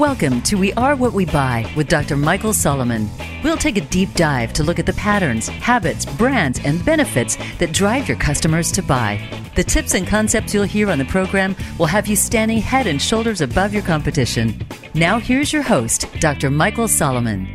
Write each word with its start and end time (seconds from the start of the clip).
Welcome 0.00 0.40
to 0.44 0.56
We 0.56 0.72
Are 0.72 0.96
What 0.96 1.12
We 1.12 1.26
Buy 1.26 1.70
with 1.76 1.86
Dr. 1.86 2.16
Michael 2.16 2.54
Solomon. 2.54 3.06
We'll 3.44 3.58
take 3.58 3.76
a 3.76 3.82
deep 3.82 4.14
dive 4.14 4.54
to 4.54 4.62
look 4.62 4.78
at 4.78 4.86
the 4.86 4.94
patterns, 4.94 5.48
habits, 5.48 6.06
brands, 6.06 6.58
and 6.64 6.82
benefits 6.86 7.36
that 7.58 7.74
drive 7.74 8.08
your 8.08 8.16
customers 8.16 8.72
to 8.72 8.82
buy. 8.82 9.20
The 9.56 9.62
tips 9.62 9.92
and 9.92 10.06
concepts 10.06 10.54
you'll 10.54 10.64
hear 10.64 10.90
on 10.90 10.96
the 10.96 11.04
program 11.04 11.54
will 11.78 11.84
have 11.84 12.06
you 12.06 12.16
standing 12.16 12.62
head 12.62 12.86
and 12.86 13.00
shoulders 13.00 13.42
above 13.42 13.74
your 13.74 13.82
competition. 13.82 14.66
Now, 14.94 15.18
here's 15.18 15.52
your 15.52 15.60
host, 15.60 16.06
Dr. 16.18 16.48
Michael 16.48 16.88
Solomon. 16.88 17.46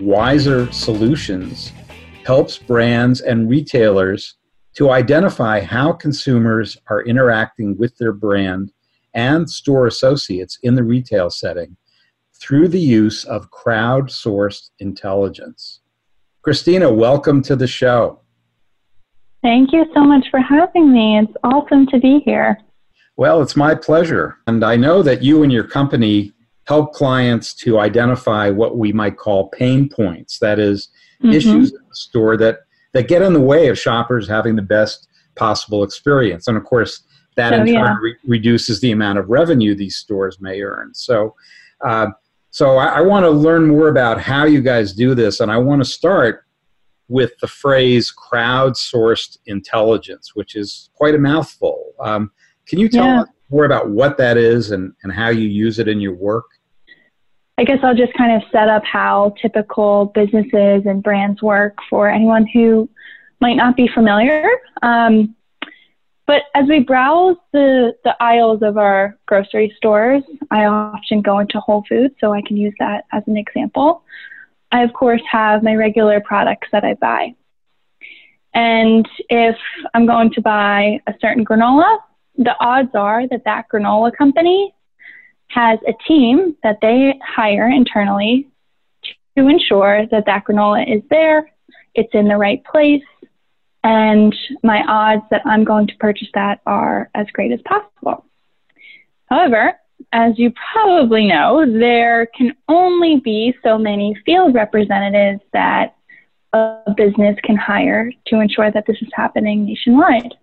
Wiser 0.00 0.70
Solutions 0.70 1.72
helps 2.24 2.56
brands 2.56 3.20
and 3.20 3.50
retailers 3.50 4.36
to 4.76 4.90
identify 4.90 5.60
how 5.60 5.92
consumers 5.92 6.78
are 6.86 7.02
interacting 7.02 7.76
with 7.78 7.98
their 7.98 8.12
brand 8.12 8.70
and 9.14 9.48
store 9.48 9.86
associates 9.86 10.58
in 10.62 10.74
the 10.74 10.82
retail 10.82 11.30
setting 11.30 11.76
through 12.34 12.68
the 12.68 12.80
use 12.80 13.24
of 13.24 13.50
crowdsourced 13.50 14.70
intelligence. 14.78 15.80
Christina, 16.42 16.92
welcome 16.92 17.40
to 17.42 17.54
the 17.54 17.68
show. 17.68 18.20
Thank 19.42 19.72
you 19.72 19.86
so 19.94 20.02
much 20.02 20.26
for 20.30 20.40
having 20.40 20.92
me. 20.92 21.18
It's 21.18 21.32
awesome 21.44 21.86
to 21.88 21.98
be 21.98 22.20
here. 22.24 22.58
Well, 23.16 23.42
it's 23.42 23.56
my 23.56 23.74
pleasure. 23.74 24.38
And 24.46 24.64
I 24.64 24.76
know 24.76 25.02
that 25.02 25.22
you 25.22 25.42
and 25.42 25.52
your 25.52 25.64
company 25.64 26.32
help 26.66 26.92
clients 26.92 27.54
to 27.54 27.78
identify 27.78 28.50
what 28.50 28.78
we 28.78 28.92
might 28.92 29.16
call 29.16 29.48
pain 29.50 29.88
points 29.88 30.38
that 30.38 30.58
is, 30.58 30.88
mm-hmm. 31.22 31.32
issues 31.32 31.72
in 31.72 31.78
the 31.88 31.94
store 31.94 32.36
that, 32.36 32.60
that 32.92 33.08
get 33.08 33.22
in 33.22 33.32
the 33.32 33.40
way 33.40 33.68
of 33.68 33.78
shoppers 33.78 34.28
having 34.28 34.56
the 34.56 34.62
best 34.62 35.08
possible 35.36 35.82
experience. 35.82 36.46
And 36.46 36.56
of 36.56 36.64
course, 36.64 37.04
that 37.36 37.52
in 37.52 37.74
turn 37.74 37.96
re- 38.00 38.16
reduces 38.26 38.80
the 38.80 38.92
amount 38.92 39.18
of 39.18 39.28
revenue 39.28 39.74
these 39.74 39.96
stores 39.96 40.40
may 40.40 40.60
earn. 40.62 40.94
So, 40.94 41.34
uh, 41.84 42.08
so 42.50 42.76
I, 42.76 42.98
I 42.98 43.00
want 43.00 43.24
to 43.24 43.30
learn 43.30 43.66
more 43.66 43.88
about 43.88 44.20
how 44.20 44.44
you 44.44 44.60
guys 44.60 44.92
do 44.92 45.14
this, 45.14 45.40
and 45.40 45.50
I 45.50 45.58
want 45.58 45.82
to 45.82 45.88
start 45.88 46.44
with 47.08 47.32
the 47.40 47.46
phrase 47.46 48.12
crowdsourced 48.12 49.38
intelligence, 49.46 50.34
which 50.34 50.56
is 50.56 50.90
quite 50.94 51.14
a 51.14 51.18
mouthful. 51.18 51.92
Um, 52.00 52.30
can 52.66 52.78
you 52.78 52.88
tell 52.88 53.04
yeah. 53.04 53.22
us 53.22 53.28
more 53.50 53.64
about 53.64 53.90
what 53.90 54.16
that 54.18 54.36
is 54.36 54.70
and, 54.70 54.92
and 55.02 55.12
how 55.12 55.28
you 55.28 55.48
use 55.48 55.78
it 55.78 55.88
in 55.88 56.00
your 56.00 56.14
work? 56.14 56.46
I 57.58 57.64
guess 57.64 57.78
I'll 57.82 57.94
just 57.94 58.14
kind 58.14 58.34
of 58.34 58.48
set 58.50 58.68
up 58.68 58.82
how 58.84 59.34
typical 59.40 60.06
businesses 60.14 60.86
and 60.86 61.02
brands 61.02 61.42
work 61.42 61.76
for 61.90 62.08
anyone 62.08 62.46
who 62.46 62.88
might 63.40 63.56
not 63.56 63.76
be 63.76 63.88
familiar. 63.88 64.48
Um, 64.82 65.36
but 66.32 66.44
as 66.54 66.66
we 66.66 66.78
browse 66.78 67.36
the, 67.52 67.92
the 68.04 68.16
aisles 68.18 68.62
of 68.62 68.78
our 68.78 69.18
grocery 69.26 69.70
stores, 69.76 70.22
I 70.50 70.64
often 70.64 71.20
go 71.20 71.40
into 71.40 71.60
Whole 71.60 71.84
Foods, 71.86 72.14
so 72.22 72.32
I 72.32 72.40
can 72.40 72.56
use 72.56 72.72
that 72.78 73.04
as 73.12 73.22
an 73.26 73.36
example. 73.36 74.02
I, 74.70 74.82
of 74.82 74.94
course, 74.94 75.20
have 75.30 75.62
my 75.62 75.74
regular 75.74 76.22
products 76.22 76.68
that 76.72 76.84
I 76.84 76.94
buy. 76.94 77.34
And 78.54 79.06
if 79.28 79.56
I'm 79.92 80.06
going 80.06 80.30
to 80.30 80.40
buy 80.40 81.00
a 81.06 81.12
certain 81.20 81.44
granola, 81.44 81.98
the 82.38 82.54
odds 82.60 82.94
are 82.94 83.28
that 83.28 83.44
that 83.44 83.66
granola 83.70 84.16
company 84.16 84.74
has 85.48 85.78
a 85.86 85.92
team 86.08 86.56
that 86.62 86.78
they 86.80 87.20
hire 87.22 87.68
internally 87.68 88.48
to 89.36 89.48
ensure 89.48 90.06
that 90.06 90.24
that 90.24 90.44
granola 90.46 90.82
is 90.96 91.02
there, 91.10 91.52
it's 91.94 92.14
in 92.14 92.26
the 92.26 92.38
right 92.38 92.64
place, 92.64 93.02
and 93.84 94.34
my 94.62 94.82
odds 94.88 95.24
that 95.30 95.42
I'm 95.44 95.64
going 95.64 95.86
to 95.88 95.96
purchase 95.96 96.28
that 96.34 96.60
are 96.66 97.10
as 97.14 97.26
great 97.32 97.52
as 97.52 97.60
possible. 97.62 98.24
However, 99.26 99.74
as 100.12 100.38
you 100.38 100.52
probably 100.72 101.26
know, 101.26 101.64
there 101.66 102.26
can 102.36 102.54
only 102.68 103.20
be 103.20 103.54
so 103.62 103.78
many 103.78 104.16
field 104.26 104.54
representatives 104.54 105.40
that 105.52 105.96
a 106.52 106.94
business 106.96 107.36
can 107.42 107.56
hire 107.56 108.12
to 108.26 108.40
ensure 108.40 108.70
that 108.70 108.84
this 108.86 108.98
is 109.00 109.08
happening 109.14 109.64
nationwide. 109.64 110.34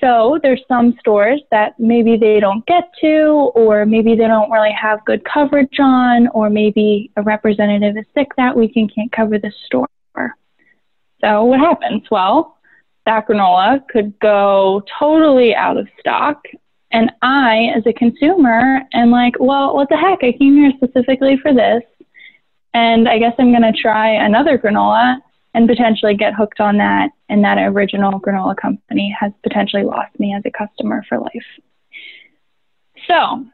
So 0.00 0.38
there's 0.42 0.62
some 0.68 0.94
stores 1.00 1.40
that 1.50 1.78
maybe 1.78 2.16
they 2.16 2.38
don't 2.38 2.64
get 2.66 2.90
to, 3.00 3.50
or 3.54 3.86
maybe 3.86 4.14
they 4.14 4.26
don't 4.26 4.50
really 4.50 4.72
have 4.72 5.04
good 5.04 5.24
coverage 5.24 5.78
on, 5.80 6.28
or 6.28 6.50
maybe 6.50 7.10
a 7.16 7.22
representative 7.22 7.96
is 7.96 8.04
sick 8.14 8.28
that 8.36 8.56
week 8.56 8.72
and 8.76 8.92
can't 8.94 9.10
cover 9.10 9.38
the 9.38 9.52
store. 9.66 9.88
So 11.24 11.44
what 11.44 11.60
happens? 11.60 12.02
Well, 12.10 12.58
that 13.06 13.26
granola 13.26 13.86
could 13.88 14.18
go 14.20 14.82
totally 14.98 15.54
out 15.54 15.78
of 15.78 15.88
stock. 15.98 16.42
And 16.90 17.10
I, 17.22 17.72
as 17.74 17.82
a 17.86 17.94
consumer, 17.94 18.82
am 18.92 19.10
like, 19.10 19.34
well, 19.40 19.74
what 19.74 19.88
the 19.88 19.96
heck? 19.96 20.22
I 20.22 20.32
came 20.32 20.54
here 20.54 20.72
specifically 20.76 21.38
for 21.40 21.54
this. 21.54 21.82
And 22.74 23.08
I 23.08 23.18
guess 23.18 23.34
I'm 23.38 23.52
going 23.52 23.62
to 23.62 23.72
try 23.72 24.10
another 24.10 24.58
granola 24.58 25.18
and 25.54 25.66
potentially 25.66 26.14
get 26.14 26.34
hooked 26.34 26.60
on 26.60 26.76
that. 26.78 27.10
And 27.30 27.42
that 27.42 27.58
original 27.58 28.20
granola 28.20 28.56
company 28.56 29.16
has 29.18 29.32
potentially 29.42 29.84
lost 29.84 30.18
me 30.20 30.34
as 30.34 30.42
a 30.44 30.50
customer 30.50 31.04
for 31.08 31.18
life. 31.18 31.30
So, 33.08 33.46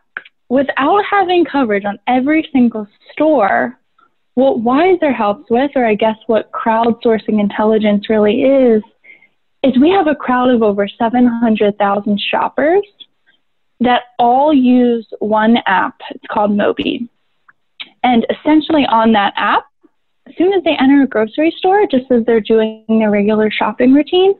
without 0.49 1.05
having 1.09 1.45
coverage 1.45 1.85
on 1.85 1.99
every 2.09 2.49
single 2.53 2.89
store, 3.13 3.79
what 4.41 4.61
Wiser 4.61 5.13
helps 5.13 5.51
with, 5.51 5.71
or 5.77 5.85
I 5.85 5.95
guess 5.95 6.17
what 6.27 6.51
crowdsourcing 6.51 7.39
intelligence 7.39 8.09
really 8.09 8.43
is, 8.43 8.83
is 9.63 9.79
we 9.79 9.91
have 9.91 10.07
a 10.07 10.15
crowd 10.15 10.49
of 10.51 10.63
over 10.63 10.89
700,000 10.89 12.21
shoppers 12.31 12.83
that 13.81 14.05
all 14.19 14.55
use 14.55 15.07
one 15.19 15.59
app. 15.67 16.01
It's 16.11 16.25
called 16.31 16.53
Mobee. 16.53 17.07
And 18.03 18.27
essentially, 18.31 18.87
on 18.87 19.13
that 19.13 19.35
app, 19.37 19.67
as 20.27 20.35
soon 20.39 20.55
as 20.55 20.65
they 20.65 20.77
enter 20.81 21.03
a 21.03 21.07
grocery 21.07 21.55
store, 21.59 21.87
just 21.87 22.11
as 22.11 22.25
they're 22.25 22.41
doing 22.41 22.85
their 22.89 23.11
regular 23.11 23.51
shopping 23.51 23.93
routine, 23.93 24.35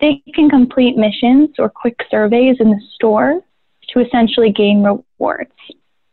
they 0.00 0.22
can 0.34 0.50
complete 0.50 0.98
missions 0.98 1.48
or 1.58 1.70
quick 1.70 1.96
surveys 2.10 2.56
in 2.60 2.68
the 2.68 2.80
store 2.94 3.40
to 3.88 4.00
essentially 4.00 4.52
gain 4.52 4.82
rewards 4.82 5.52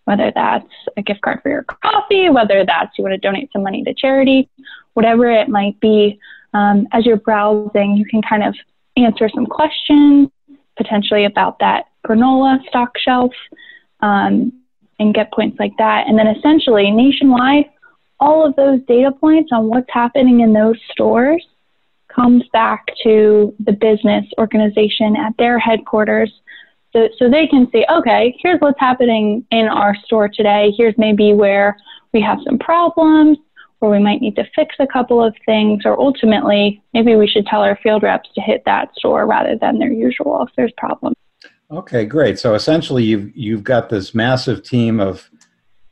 whether 0.09 0.31
that's 0.33 0.65
a 0.97 1.03
gift 1.03 1.21
card 1.21 1.39
for 1.43 1.49
your 1.49 1.63
coffee, 1.83 2.29
whether 2.29 2.65
that's 2.65 2.97
you 2.97 3.03
want 3.03 3.13
to 3.13 3.19
donate 3.19 3.47
some 3.53 3.61
money 3.61 3.83
to 3.83 3.93
charity, 3.93 4.49
whatever 4.95 5.29
it 5.29 5.49
might 5.49 5.79
be. 5.81 6.19
Um, 6.55 6.87
as 6.93 7.05
you're 7.05 7.17
browsing, 7.17 7.95
you 7.95 8.05
can 8.05 8.23
kind 8.23 8.43
of 8.43 8.55
answer 8.97 9.29
some 9.29 9.45
questions, 9.45 10.29
potentially 10.77 11.25
about 11.25 11.59
that 11.59 11.89
granola 12.07 12.57
stock 12.67 12.97
shelf, 12.97 13.31
um, 13.99 14.51
and 14.97 15.13
get 15.13 15.31
points 15.31 15.59
like 15.59 15.73
that. 15.77 16.07
And 16.07 16.17
then 16.17 16.25
essentially, 16.25 16.89
nationwide, 16.89 17.65
all 18.19 18.43
of 18.43 18.55
those 18.55 18.81
data 18.87 19.11
points 19.11 19.51
on 19.53 19.67
what's 19.67 19.93
happening 19.93 20.39
in 20.39 20.53
those 20.53 20.77
stores 20.91 21.45
comes 22.07 22.43
back 22.51 22.87
to 23.03 23.53
the 23.59 23.73
business 23.73 24.25
organization 24.39 25.15
at 25.15 25.37
their 25.37 25.59
headquarters 25.59 26.31
so, 26.93 27.07
so 27.17 27.29
they 27.29 27.47
can 27.47 27.69
see, 27.71 27.85
okay, 27.91 28.35
here's 28.41 28.59
what's 28.59 28.79
happening 28.79 29.45
in 29.51 29.67
our 29.67 29.95
store 30.05 30.27
today. 30.27 30.73
Here's 30.75 30.95
maybe 30.97 31.33
where 31.33 31.77
we 32.13 32.21
have 32.21 32.39
some 32.43 32.57
problems, 32.57 33.37
or 33.81 33.91
we 33.91 33.99
might 33.99 34.21
need 34.21 34.35
to 34.35 34.45
fix 34.55 34.75
a 34.79 34.87
couple 34.87 35.23
of 35.23 35.35
things, 35.45 35.83
or 35.85 35.99
ultimately, 35.99 36.81
maybe 36.93 37.15
we 37.15 37.27
should 37.27 37.45
tell 37.45 37.61
our 37.61 37.77
field 37.83 38.03
reps 38.03 38.29
to 38.33 38.41
hit 38.41 38.63
that 38.65 38.89
store 38.95 39.27
rather 39.27 39.55
than 39.55 39.77
their 39.77 39.91
usual 39.91 40.43
if 40.47 40.53
there's 40.57 40.73
problems. 40.77 41.15
Okay, 41.71 42.05
great. 42.05 42.39
So 42.39 42.55
essentially, 42.55 43.03
you've 43.03 43.35
you've 43.37 43.63
got 43.63 43.89
this 43.89 44.15
massive 44.15 44.63
team 44.63 44.99
of 44.99 45.29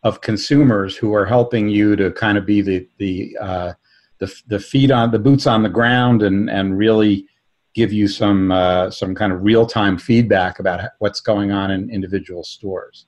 of 0.02 0.22
consumers 0.22 0.98
who 0.98 1.14
are 1.14 1.26
helping 1.26 1.70
you 1.70 1.96
to 1.96 2.12
kind 2.12 2.38
of 2.38 2.46
be 2.48 2.62
the 2.62 2.88
the 2.98 3.38
uh, 3.40 3.74
the, 4.18 4.34
the 4.48 4.60
feet 4.60 4.90
on 4.90 5.12
the 5.12 5.20
boots 5.20 5.46
on 5.46 5.62
the 5.62 5.70
ground 5.70 6.24
and 6.24 6.50
and 6.50 6.78
really 6.78 7.28
give 7.78 7.94
you 7.94 8.08
some 8.08 8.52
uh, 8.52 8.90
some 8.90 9.14
kind 9.14 9.32
of 9.32 9.44
real 9.44 9.66
time 9.68 10.00
feedback 10.00 10.60
about 10.60 10.82
what's 10.98 11.22
going 11.22 11.52
on 11.52 11.70
in 11.70 11.90
individual 11.92 12.44
stores. 12.44 13.06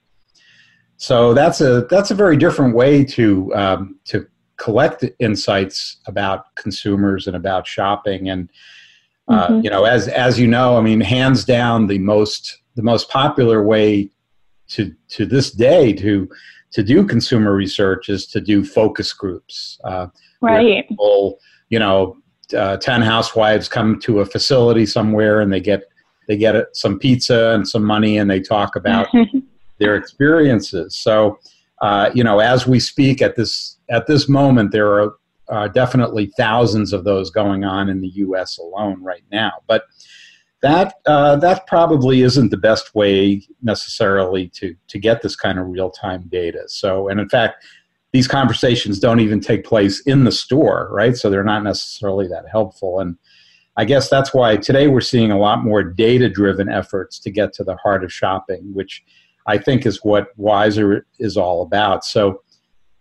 So 0.97 1.33
that's 1.33 1.59
a 1.59 1.87
that's 1.89 2.11
a 2.11 2.15
very 2.15 2.37
different 2.37 2.75
way 2.75 3.03
to 3.05 3.53
um, 3.55 3.99
to 4.05 4.27
collect 4.57 5.03
insights 5.19 5.97
about 6.05 6.55
consumers 6.55 7.25
and 7.25 7.35
about 7.35 7.65
shopping. 7.65 8.29
And 8.29 8.51
uh, 9.27 9.47
mm-hmm. 9.47 9.61
you 9.63 9.71
know, 9.71 9.85
as 9.85 10.07
as 10.07 10.39
you 10.39 10.47
know, 10.47 10.77
I 10.77 10.81
mean, 10.81 11.01
hands 11.01 11.43
down, 11.43 11.87
the 11.87 11.97
most 11.97 12.55
the 12.75 12.83
most 12.83 13.09
popular 13.09 13.63
way 13.63 14.11
to 14.67 14.93
to 15.15 15.25
this 15.25 15.51
day 15.51 15.93
to 15.93 16.29
to 16.73 16.83
do 16.83 17.03
consumer 17.03 17.55
research 17.55 18.09
is 18.09 18.27
to 18.27 18.39
do 18.39 18.63
focus 18.63 19.13
groups. 19.13 19.79
Uh, 19.83 20.07
right. 20.41 20.87
People, 20.87 21.39
you 21.69 21.79
know, 21.79 22.17
uh, 22.53 22.77
10 22.77 23.01
housewives 23.01 23.67
come 23.67 23.99
to 23.99 24.19
a 24.19 24.25
facility 24.25 24.85
somewhere 24.85 25.41
and 25.41 25.51
they 25.51 25.59
get 25.59 25.83
they 26.27 26.37
get 26.37 26.55
some 26.73 26.99
pizza 26.99 27.51
and 27.55 27.67
some 27.67 27.83
money 27.83 28.17
and 28.17 28.29
they 28.29 28.39
talk 28.39 28.75
about 28.75 29.07
their 29.79 29.95
experiences 29.95 30.95
so 30.95 31.39
uh, 31.81 32.09
you 32.13 32.23
know 32.23 32.39
as 32.39 32.67
we 32.67 32.79
speak 32.79 33.21
at 33.21 33.35
this 33.35 33.77
at 33.89 34.07
this 34.07 34.27
moment 34.29 34.71
there 34.71 35.01
are 35.01 35.13
uh, 35.49 35.67
definitely 35.67 36.27
thousands 36.37 36.93
of 36.93 37.03
those 37.03 37.31
going 37.31 37.63
on 37.63 37.89
in 37.89 38.01
the 38.01 38.09
us 38.09 38.57
alone 38.57 39.01
right 39.03 39.23
now 39.31 39.51
but 39.67 39.83
that 40.61 40.95
uh, 41.05 41.35
that 41.37 41.67
probably 41.67 42.21
isn't 42.21 42.49
the 42.49 42.57
best 42.57 42.93
way 42.93 43.41
necessarily 43.61 44.49
to 44.49 44.75
to 44.87 44.99
get 44.99 45.21
this 45.21 45.35
kind 45.35 45.57
of 45.57 45.67
real 45.67 45.89
time 45.89 46.25
data. 46.29 46.63
So, 46.67 47.07
and 47.07 47.19
in 47.19 47.29
fact, 47.29 47.63
these 48.11 48.27
conversations 48.27 48.99
don't 48.99 49.19
even 49.19 49.39
take 49.39 49.63
place 49.63 50.01
in 50.01 50.23
the 50.23 50.31
store, 50.31 50.89
right? 50.91 51.15
So 51.15 51.29
they're 51.29 51.43
not 51.43 51.63
necessarily 51.63 52.27
that 52.27 52.45
helpful. 52.51 52.99
And 52.99 53.17
I 53.77 53.85
guess 53.85 54.09
that's 54.09 54.33
why 54.33 54.57
today 54.57 54.87
we're 54.87 55.01
seeing 55.01 55.31
a 55.31 55.37
lot 55.37 55.63
more 55.63 55.83
data 55.83 56.29
driven 56.29 56.69
efforts 56.69 57.19
to 57.19 57.31
get 57.31 57.53
to 57.53 57.63
the 57.63 57.77
heart 57.77 58.03
of 58.03 58.11
shopping, 58.11 58.73
which 58.73 59.03
I 59.47 59.57
think 59.57 59.85
is 59.85 60.03
what 60.03 60.27
Wiser 60.37 61.05
is 61.19 61.37
all 61.37 61.61
about. 61.61 62.03
So, 62.03 62.41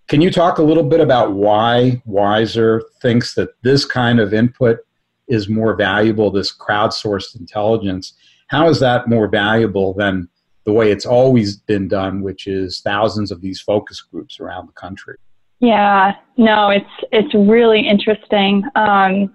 can 0.09 0.23
you 0.23 0.31
talk 0.31 0.57
a 0.57 0.63
little 0.63 0.85
bit 0.85 1.01
about 1.01 1.35
why 1.35 2.03
Wiser 2.07 2.83
thinks 3.03 3.35
that 3.35 3.51
this 3.63 3.85
kind 3.85 4.19
of 4.19 4.33
input 4.33 4.79
is 5.29 5.51
more 5.51 5.77
valuable, 5.77 6.31
this 6.31 6.57
crowdsourced 6.57 7.39
intelligence? 7.39 8.15
How 8.47 8.71
is 8.71 8.81
that 8.81 9.09
more 9.09 9.29
valuable 9.29 9.93
than 9.93 10.29
the 10.69 10.75
way 10.75 10.93
it's 10.93 11.07
always 11.07 11.57
been 11.57 11.89
done, 11.89 12.21
which 12.21 12.47
is 12.47 12.81
thousands 12.81 13.31
of 13.31 13.41
these 13.41 13.59
focus 13.59 14.03
groups 14.03 14.39
around 14.39 14.69
the 14.69 14.73
country? 14.73 15.17
Yeah, 15.61 16.13
no, 16.37 16.69
it's 16.69 16.97
it's 17.11 17.33
really 17.35 17.89
interesting. 17.89 18.63
Um, 18.75 19.33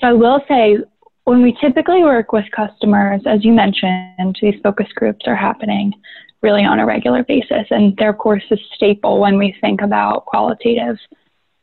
so 0.00 0.06
I 0.06 0.12
will 0.14 0.40
say, 0.48 0.78
when 1.24 1.42
we 1.42 1.54
typically 1.60 2.02
work 2.02 2.32
with 2.32 2.46
customers, 2.56 3.20
as 3.26 3.44
you 3.44 3.52
mentioned, 3.52 4.38
these 4.40 4.54
focus 4.62 4.86
groups 4.94 5.26
are 5.26 5.36
happening 5.36 5.92
really 6.40 6.64
on 6.64 6.78
a 6.80 6.86
regular 6.86 7.22
basis, 7.22 7.66
and 7.68 7.94
they're 7.98 8.08
of 8.08 8.16
course 8.16 8.42
a 8.50 8.56
staple 8.74 9.20
when 9.20 9.36
we 9.36 9.54
think 9.60 9.82
about 9.82 10.24
qualitative 10.24 10.96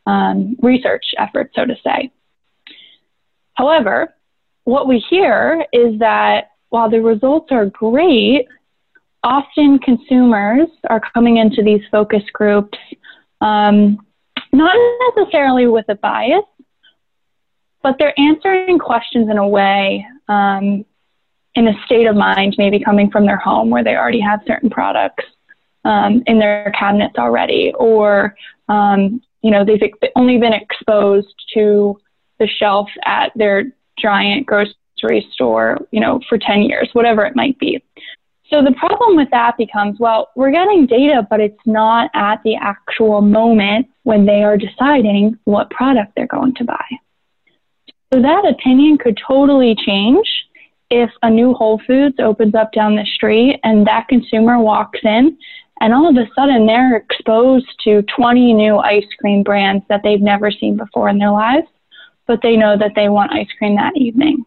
um, 0.05 0.55
research 0.61 1.05
efforts, 1.17 1.55
so 1.55 1.65
to 1.65 1.75
say. 1.83 2.11
However, 3.55 4.13
what 4.65 4.87
we 4.87 4.99
hear 5.09 5.65
is 5.73 5.97
that 5.97 6.51
while 6.69 6.91
the 6.91 7.01
results 7.01 7.51
are 7.51 7.65
great, 7.65 8.45
often 9.23 9.79
consumers 9.79 10.67
are 10.89 11.01
coming 11.13 11.37
into 11.37 11.63
these 11.63 11.81
focus 11.91 12.23
groups 12.33 12.77
um, 13.41 13.97
not 14.51 14.75
necessarily 15.15 15.67
with 15.67 15.85
a 15.89 15.95
bias, 15.95 16.43
but 17.83 17.95
they're 17.99 18.19
answering 18.19 18.79
questions 18.79 19.29
in 19.29 19.37
a 19.37 19.47
way, 19.47 20.05
um, 20.27 20.85
in 21.55 21.67
a 21.67 21.73
state 21.85 22.07
of 22.07 22.15
mind, 22.15 22.55
maybe 22.57 22.79
coming 22.79 23.09
from 23.09 23.25
their 23.25 23.37
home 23.37 23.69
where 23.69 23.83
they 23.83 23.95
already 23.95 24.19
have 24.19 24.39
certain 24.47 24.69
products 24.69 25.23
um, 25.85 26.23
in 26.27 26.39
their 26.39 26.71
cabinets 26.77 27.15
already, 27.17 27.73
or 27.77 28.35
um, 28.67 29.21
you 29.41 29.51
know 29.51 29.63
they've 29.63 29.81
only 30.15 30.37
been 30.37 30.53
exposed 30.53 31.33
to 31.53 31.99
the 32.39 32.47
shelf 32.47 32.89
at 33.05 33.31
their 33.35 33.71
giant 33.97 34.45
grocery 34.45 35.27
store, 35.31 35.77
you 35.91 35.99
know, 35.99 36.19
for 36.29 36.37
10 36.37 36.61
years, 36.63 36.89
whatever 36.93 37.25
it 37.25 37.35
might 37.35 37.57
be. 37.57 37.83
So 38.49 38.63
the 38.63 38.73
problem 38.77 39.17
with 39.17 39.29
that 39.31 39.57
becomes, 39.57 39.99
well, 39.99 40.29
we're 40.35 40.51
getting 40.51 40.85
data, 40.85 41.27
but 41.29 41.39
it's 41.41 41.59
not 41.65 42.09
at 42.13 42.41
the 42.43 42.55
actual 42.55 43.21
moment 43.21 43.87
when 44.03 44.25
they 44.25 44.43
are 44.43 44.57
deciding 44.57 45.37
what 45.43 45.69
product 45.69 46.13
they're 46.15 46.27
going 46.27 46.55
to 46.55 46.63
buy. 46.63 46.85
So 48.13 48.21
that 48.21 48.47
opinion 48.47 48.97
could 48.97 49.19
totally 49.27 49.75
change 49.75 50.25
if 50.89 51.09
a 51.21 51.29
new 51.29 51.53
Whole 51.53 51.81
Foods 51.85 52.15
opens 52.19 52.55
up 52.55 52.71
down 52.71 52.95
the 52.95 53.05
street 53.15 53.59
and 53.65 53.85
that 53.85 54.07
consumer 54.07 54.57
walks 54.57 54.99
in 55.03 55.37
and 55.81 55.93
all 55.93 56.09
of 56.09 56.15
a 56.15 56.29
sudden 56.33 56.65
they're 56.65 56.95
exposed 56.95 57.67
to 57.83 58.01
20 58.15 58.53
new 58.53 58.77
ice 58.77 59.05
cream 59.19 59.43
brands 59.43 59.83
that 59.89 60.01
they've 60.03 60.21
never 60.21 60.49
seen 60.49 60.77
before 60.77 61.09
in 61.09 61.17
their 61.17 61.31
lives 61.31 61.67
but 62.27 62.41
they 62.43 62.55
know 62.55 62.77
that 62.77 62.91
they 62.95 63.09
want 63.09 63.31
ice 63.33 63.47
cream 63.57 63.75
that 63.77 63.95
evening. 63.97 64.45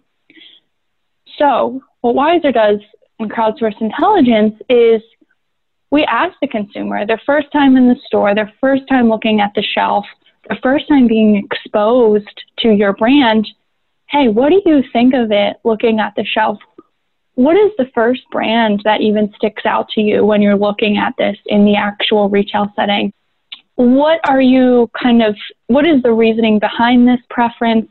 So, 1.38 1.82
what 2.02 2.14
Wiser 2.14 2.52
does 2.52 2.78
in 3.20 3.28
crowdsourced 3.28 3.80
intelligence 3.80 4.54
is 4.68 5.02
we 5.90 6.04
ask 6.04 6.34
the 6.40 6.48
consumer 6.48 7.06
their 7.06 7.20
first 7.26 7.50
time 7.52 7.76
in 7.76 7.88
the 7.88 7.96
store, 8.06 8.34
their 8.34 8.52
first 8.60 8.82
time 8.88 9.08
looking 9.08 9.40
at 9.40 9.52
the 9.54 9.62
shelf, 9.62 10.06
their 10.48 10.58
first 10.62 10.88
time 10.88 11.06
being 11.06 11.36
exposed 11.36 12.42
to 12.58 12.70
your 12.70 12.92
brand, 12.92 13.46
hey, 14.08 14.28
what 14.28 14.50
do 14.50 14.60
you 14.64 14.82
think 14.92 15.14
of 15.14 15.30
it 15.30 15.56
looking 15.64 16.00
at 16.00 16.14
the 16.16 16.24
shelf? 16.24 16.58
What 17.34 17.56
is 17.56 17.70
the 17.78 17.90
first 17.94 18.22
brand 18.30 18.82
that 18.84 19.00
even 19.00 19.32
sticks 19.36 19.64
out 19.64 19.88
to 19.90 20.00
you 20.00 20.24
when 20.24 20.42
you're 20.42 20.56
looking 20.56 20.98
at 20.98 21.14
this 21.16 21.36
in 21.46 21.64
the 21.64 21.76
actual 21.76 22.28
retail 22.28 22.72
setting? 22.76 23.12
what 23.80 24.20
are 24.28 24.42
you 24.42 24.90
kind 25.00 25.22
of, 25.22 25.34
what 25.68 25.86
is 25.86 26.02
the 26.02 26.12
reasoning 26.12 26.58
behind 26.58 27.08
this 27.08 27.20
preference? 27.30 27.88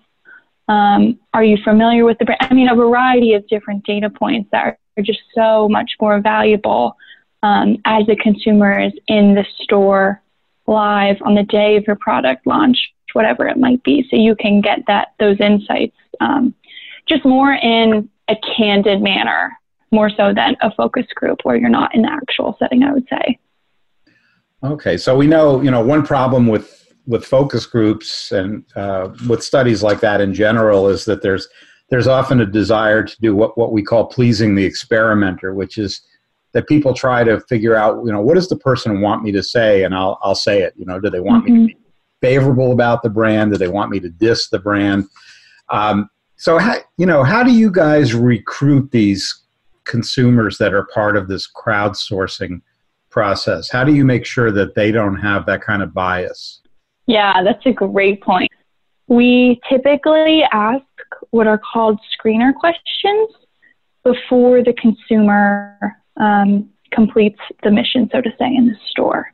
Um, 0.68 1.20
are 1.34 1.44
you 1.44 1.58
familiar 1.64 2.06
with 2.06 2.20
the 2.20 2.26
brand? 2.26 2.42
I 2.42 2.54
mean, 2.54 2.70
a 2.70 2.76
variety 2.76 3.34
of 3.34 3.48
different 3.48 3.86
data 3.86 4.10
points 4.10 4.50
that 4.52 4.78
are 5.00 5.04
just 5.04 5.22
so 5.34 5.68
much 5.70 5.92
more 6.00 6.20
valuable 6.20 6.96
um, 7.44 7.78
as 7.86 8.08
a 8.10 8.16
consumer 8.16 8.80
is 8.80 8.94
in 9.08 9.34
the 9.34 9.46
store 9.62 10.22
live 10.68 11.18
on 11.24 11.36
the 11.36 11.44
day 11.44 11.78
of 11.78 11.86
your 11.88 11.96
product 11.96 12.46
launch, 12.46 12.78
whatever 13.14 13.48
it 13.48 13.58
might 13.58 13.82
be. 13.84 14.06
So 14.10 14.18
you 14.18 14.36
can 14.36 14.62
get 14.62 14.80
that 14.88 15.14
those 15.20 15.40
insights 15.40 15.96
um, 16.20 16.54
just 17.08 17.26
more 17.26 17.54
in 17.54 18.10
a 18.28 18.36
candid 18.56 19.02
manner, 19.02 19.58
more 19.92 20.10
so 20.10 20.34
than 20.34 20.56
a 20.62 20.72
focus 20.76 21.08
group 21.16 21.40
where 21.44 21.56
you're 21.56 21.70
not 21.70 21.96
in 21.96 22.04
the 22.04 22.12
actual 22.12 22.56
setting. 22.60 22.84
I 22.84 22.94
would 22.94 23.08
say. 23.10 23.40
Okay, 24.64 24.98
so 24.98 25.16
we 25.16 25.26
know 25.26 25.62
you 25.62 25.72
know 25.72 25.82
one 25.84 26.06
problem 26.06 26.48
with 26.48 26.76
with 27.08 27.26
focus 27.26 27.66
groups 27.66 28.32
and 28.32 28.64
uh, 28.76 29.10
with 29.28 29.44
studies 29.44 29.82
like 29.82 30.00
that 30.02 30.22
in 30.22 30.34
general 30.34 30.88
is 30.88 31.06
that 31.06 31.24
there's 31.24 31.48
there's 31.90 32.08
often 32.08 32.42
a 32.42 32.46
desire 32.46 33.04
to 33.04 33.22
do 33.22 33.36
what, 33.36 33.58
what 33.58 33.72
we 33.72 33.82
call 33.82 34.06
pleasing 34.06 34.56
the 34.56 34.64
experimenter, 34.64 35.54
which 35.54 35.78
is 35.78 36.02
that 36.54 36.68
people 36.68 36.94
try 36.94 37.24
to 37.24 37.40
figure 37.42 37.76
out, 37.76 38.04
you 38.06 38.12
know, 38.12 38.22
what 38.22 38.36
does 38.36 38.50
the 38.50 38.56
person 38.56 39.02
want 39.02 39.24
me 39.24 39.32
to 39.32 39.44
say, 39.44 39.84
and 39.84 39.94
I'll 39.94 40.20
I'll 40.22 40.36
say 40.36 40.62
it. 40.62 40.74
You 40.76 40.86
know, 40.86 41.00
do 41.00 41.10
they 41.10 41.20
want 41.20 41.46
mm-hmm. 41.46 41.54
me 41.54 41.68
to 41.68 41.74
mm-hmm. 41.74 41.84
be 41.84 42.28
favorable 42.28 42.72
about 42.72 43.04
the 43.04 43.10
brand? 43.10 43.52
Do 43.52 43.58
they 43.58 43.68
want 43.68 43.92
me 43.92 44.00
to 44.00 44.10
diss 44.10 44.50
the 44.50 44.60
brand? 44.60 45.06
Um, 45.70 46.10
so, 46.38 46.58
how, 46.58 46.78
you 46.98 47.06
know, 47.06 47.24
how 47.24 47.44
do 47.44 47.52
you 47.52 47.70
guys 47.70 48.14
recruit 48.14 48.92
these 48.92 49.44
consumers 49.84 50.58
that 50.58 50.74
are 50.74 50.88
part 50.94 51.18
of 51.18 51.28
this 51.28 51.50
crowdsourcing 51.52 52.62
process? 53.10 53.70
How 53.70 53.84
do 53.84 53.94
you 53.94 54.06
make 54.06 54.26
sure 54.26 54.52
that 54.52 54.76
they 54.76 54.92
don't 54.92 55.18
have 55.18 55.46
that 55.48 55.62
kind 55.62 55.84
of 55.84 55.94
bias? 55.94 56.62
Yeah, 57.08 57.44
that's 57.44 57.66
a 57.66 57.72
great 57.72 58.22
point. 58.22 58.50
We 59.08 59.60
typically 59.68 60.44
ask 60.52 60.84
what 61.32 61.48
are 61.48 61.60
called 61.60 62.00
screener 62.18 62.54
questions 62.54 63.30
before 64.04 64.64
the 64.64 64.74
consumer 64.74 65.78
um, 66.18 66.70
completes 66.92 67.40
the 67.64 67.72
mission, 67.72 68.10
so 68.12 68.22
to 68.22 68.30
say, 68.40 68.48
in 68.48 68.68
the 68.68 68.76
store. 68.90 69.32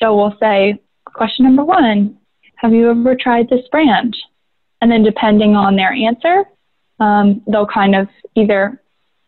So 0.00 0.16
we'll 0.16 0.36
say, 0.40 0.80
question 1.04 1.44
number 1.44 1.64
one 1.64 2.18
Have 2.56 2.72
you 2.72 2.90
ever 2.90 3.14
tried 3.14 3.48
this 3.48 3.66
brand? 3.70 4.16
And 4.80 4.90
then, 4.90 5.02
depending 5.02 5.54
on 5.54 5.76
their 5.76 5.92
answer, 5.92 6.44
um, 6.98 7.42
they'll 7.46 7.66
kind 7.66 7.94
of 7.94 8.08
either 8.34 8.80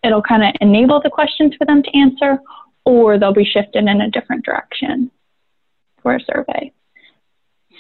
it'll 0.02 0.23
kind 0.23 0.42
of 0.42 0.54
enable 0.61 1.00
the 1.00 1.11
questions 1.11 1.54
for 1.56 1.64
them 1.64 1.83
to 1.83 1.99
answer, 1.99 2.38
or 2.85 3.18
they'll 3.18 3.33
be 3.33 3.44
shifted 3.44 3.85
in 3.85 4.00
a 4.00 4.11
different 4.11 4.44
direction 4.44 5.11
for 6.02 6.16
a 6.16 6.21
survey. 6.21 6.71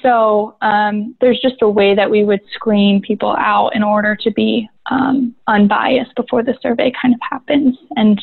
So 0.04 0.56
um, 0.60 1.16
there's 1.20 1.40
just 1.40 1.62
a 1.62 1.68
way 1.68 1.94
that 1.94 2.10
we 2.10 2.24
would 2.24 2.40
screen 2.52 3.00
people 3.00 3.34
out 3.38 3.70
in 3.74 3.82
order 3.82 4.14
to 4.16 4.30
be 4.30 4.68
um, 4.90 5.34
unbiased 5.48 6.14
before 6.14 6.42
the 6.42 6.56
survey 6.60 6.92
kind 7.00 7.14
of 7.14 7.20
happens 7.22 7.78
and 7.96 8.20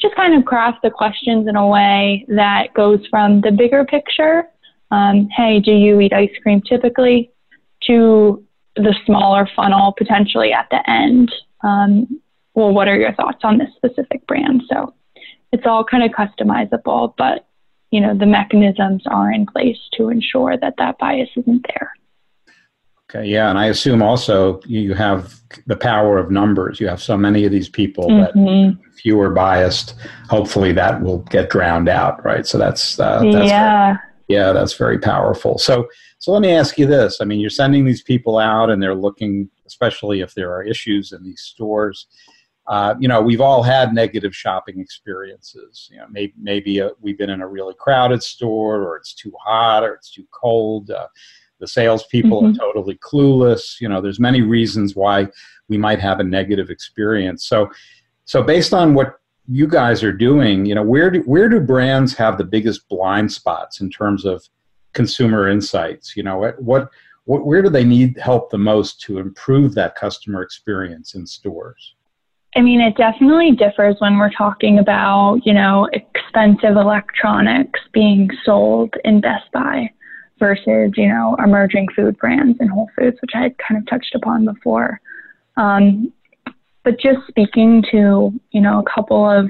just 0.00 0.16
kind 0.16 0.34
of 0.34 0.46
craft 0.46 0.78
the 0.82 0.90
questions 0.90 1.46
in 1.46 1.56
a 1.56 1.66
way 1.66 2.24
that 2.28 2.72
goes 2.72 3.00
from 3.10 3.42
the 3.42 3.52
bigger 3.52 3.84
picture, 3.84 4.44
um, 4.90 5.28
hey, 5.36 5.60
do 5.60 5.72
you 5.72 6.00
eat 6.00 6.14
ice 6.14 6.30
cream 6.42 6.62
typically, 6.62 7.30
to 7.82 8.42
the 8.76 8.94
smaller 9.04 9.48
funnel 9.54 9.94
potentially 9.96 10.52
at 10.52 10.68
the 10.70 10.88
end. 10.88 11.30
Um, 11.62 12.20
well, 12.54 12.72
what 12.72 12.88
are 12.88 12.96
your 12.96 13.12
thoughts 13.14 13.40
on 13.42 13.58
this 13.58 13.70
specific 13.76 14.26
brand? 14.26 14.62
So 14.72 14.94
it's 15.52 15.66
all 15.66 15.84
kind 15.84 16.02
of 16.02 16.10
customizable, 16.12 17.14
but 17.16 17.46
you 17.90 18.00
know 18.00 18.16
the 18.16 18.26
mechanisms 18.26 19.02
are 19.06 19.32
in 19.32 19.46
place 19.46 19.78
to 19.94 20.08
ensure 20.08 20.56
that 20.56 20.74
that 20.78 20.98
bias 20.98 21.28
isn't 21.36 21.66
there. 21.68 21.92
Okay, 23.10 23.28
yeah, 23.28 23.50
and 23.50 23.58
I 23.58 23.66
assume 23.66 24.02
also 24.02 24.60
you 24.66 24.94
have 24.94 25.34
the 25.66 25.76
power 25.76 26.18
of 26.18 26.30
numbers. 26.30 26.78
You 26.78 26.86
have 26.86 27.02
so 27.02 27.16
many 27.16 27.44
of 27.44 27.50
these 27.50 27.68
people 27.68 28.06
mm-hmm. 28.08 28.78
that 28.78 28.78
fewer 28.94 29.30
biased. 29.30 29.96
Hopefully, 30.28 30.72
that 30.72 31.02
will 31.02 31.18
get 31.18 31.50
drowned 31.50 31.88
out, 31.88 32.24
right? 32.24 32.46
So 32.46 32.56
that's, 32.56 33.00
uh, 33.00 33.22
that's 33.32 33.48
yeah, 33.48 33.86
very, 33.86 33.98
yeah, 34.28 34.52
that's 34.52 34.74
very 34.74 35.00
powerful. 35.00 35.58
So, 35.58 35.88
so 36.20 36.30
let 36.30 36.40
me 36.40 36.52
ask 36.52 36.78
you 36.78 36.86
this: 36.86 37.20
I 37.20 37.24
mean, 37.24 37.40
you're 37.40 37.50
sending 37.50 37.84
these 37.84 38.02
people 38.02 38.38
out, 38.38 38.70
and 38.70 38.80
they're 38.80 38.94
looking, 38.94 39.50
especially 39.66 40.20
if 40.20 40.34
there 40.34 40.54
are 40.54 40.62
issues 40.62 41.10
in 41.10 41.24
these 41.24 41.40
stores 41.40 42.06
uh, 42.66 42.94
you 43.00 43.08
know, 43.08 43.20
we've 43.20 43.40
all 43.40 43.62
had 43.62 43.92
negative 43.92 44.34
shopping 44.34 44.80
experiences. 44.80 45.88
You 45.90 45.98
know, 45.98 46.06
maybe, 46.10 46.34
maybe 46.38 46.78
a, 46.78 46.88
uh, 46.88 46.90
we've 47.00 47.18
been 47.18 47.30
in 47.30 47.40
a 47.40 47.48
really 47.48 47.74
crowded 47.78 48.22
store, 48.22 48.82
or 48.82 48.96
it's 48.96 49.14
too 49.14 49.32
hot, 49.44 49.82
or 49.82 49.94
it's 49.94 50.10
too 50.10 50.26
cold. 50.30 50.90
Uh, 50.90 51.08
the 51.58 51.66
salespeople 51.66 52.42
mm-hmm. 52.42 52.52
are 52.52 52.58
totally 52.58 52.96
clueless. 52.96 53.80
You 53.80 53.88
know, 53.88 54.00
there's 54.00 54.20
many 54.20 54.42
reasons 54.42 54.96
why 54.96 55.28
we 55.68 55.78
might 55.78 56.00
have 56.00 56.20
a 56.20 56.24
negative 56.24 56.70
experience. 56.70 57.46
So, 57.46 57.70
so 58.24 58.42
based 58.42 58.72
on 58.72 58.94
what 58.94 59.20
you 59.48 59.66
guys 59.66 60.04
are 60.04 60.12
doing, 60.12 60.64
you 60.64 60.74
know, 60.74 60.82
where 60.82 61.10
do 61.10 61.20
where 61.22 61.48
do 61.48 61.60
brands 61.60 62.14
have 62.14 62.38
the 62.38 62.44
biggest 62.44 62.88
blind 62.88 63.32
spots 63.32 63.80
in 63.80 63.90
terms 63.90 64.24
of 64.24 64.42
consumer 64.92 65.48
insights? 65.48 66.16
You 66.16 66.22
know, 66.22 66.38
what 66.38 66.62
what, 66.62 66.90
what 67.24 67.46
where 67.46 67.62
do 67.62 67.68
they 67.68 67.84
need 67.84 68.16
help 68.18 68.50
the 68.50 68.58
most 68.58 69.00
to 69.02 69.18
improve 69.18 69.74
that 69.74 69.96
customer 69.96 70.42
experience 70.42 71.14
in 71.14 71.26
stores? 71.26 71.96
I 72.56 72.62
mean, 72.62 72.80
it 72.80 72.96
definitely 72.96 73.52
differs 73.52 73.96
when 74.00 74.18
we're 74.18 74.32
talking 74.32 74.78
about, 74.78 75.40
you 75.44 75.54
know, 75.54 75.88
expensive 75.92 76.76
electronics 76.76 77.78
being 77.92 78.28
sold 78.44 78.92
in 79.04 79.20
Best 79.20 79.50
Buy 79.52 79.90
versus, 80.40 80.92
you 80.96 81.06
know, 81.06 81.36
emerging 81.42 81.86
food 81.94 82.18
brands 82.18 82.58
in 82.60 82.66
Whole 82.66 82.90
Foods, 82.98 83.18
which 83.22 83.32
I 83.34 83.42
had 83.42 83.54
kind 83.58 83.80
of 83.80 83.86
touched 83.88 84.14
upon 84.16 84.46
before. 84.46 85.00
Um, 85.56 86.12
but 86.82 86.98
just 86.98 87.18
speaking 87.28 87.84
to, 87.92 88.32
you 88.50 88.60
know, 88.60 88.80
a 88.80 88.90
couple 88.90 89.30
of 89.30 89.48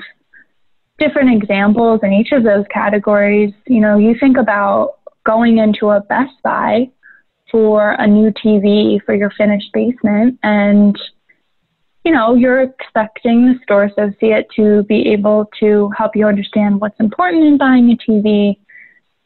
different 0.98 1.42
examples 1.42 2.00
in 2.02 2.12
each 2.12 2.32
of 2.32 2.42
those 2.42 2.64
categories, 2.70 3.54
you 3.66 3.80
know, 3.80 3.96
you 3.96 4.14
think 4.20 4.36
about 4.36 4.98
going 5.24 5.58
into 5.58 5.88
a 5.88 6.00
Best 6.00 6.34
Buy 6.42 6.90
for 7.50 7.92
a 7.92 8.06
new 8.06 8.30
TV 8.32 9.02
for 9.04 9.14
your 9.14 9.30
finished 9.38 9.72
basement 9.72 10.38
and 10.42 10.96
you 12.04 12.12
know, 12.12 12.34
you're 12.34 12.62
expecting 12.62 13.46
the 13.46 13.58
store 13.62 13.84
associate 13.84 14.48
to 14.56 14.82
be 14.84 15.08
able 15.08 15.50
to 15.60 15.90
help 15.96 16.16
you 16.16 16.26
understand 16.26 16.80
what's 16.80 16.98
important 16.98 17.44
in 17.44 17.58
buying 17.58 17.90
a 17.90 17.96
TV, 17.96 18.56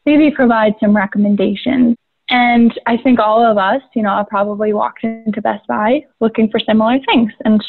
maybe 0.04 0.30
provide 0.30 0.74
some 0.80 0.96
recommendations. 0.96 1.96
And 2.30 2.72
I 2.86 2.96
think 2.96 3.20
all 3.20 3.44
of 3.44 3.58
us, 3.58 3.82
you 3.94 4.02
know, 4.02 4.24
probably 4.28 4.72
walked 4.72 5.04
into 5.04 5.40
Best 5.40 5.66
Buy 5.66 6.04
looking 6.20 6.50
for 6.50 6.58
similar 6.58 6.98
things 7.06 7.32
and 7.44 7.64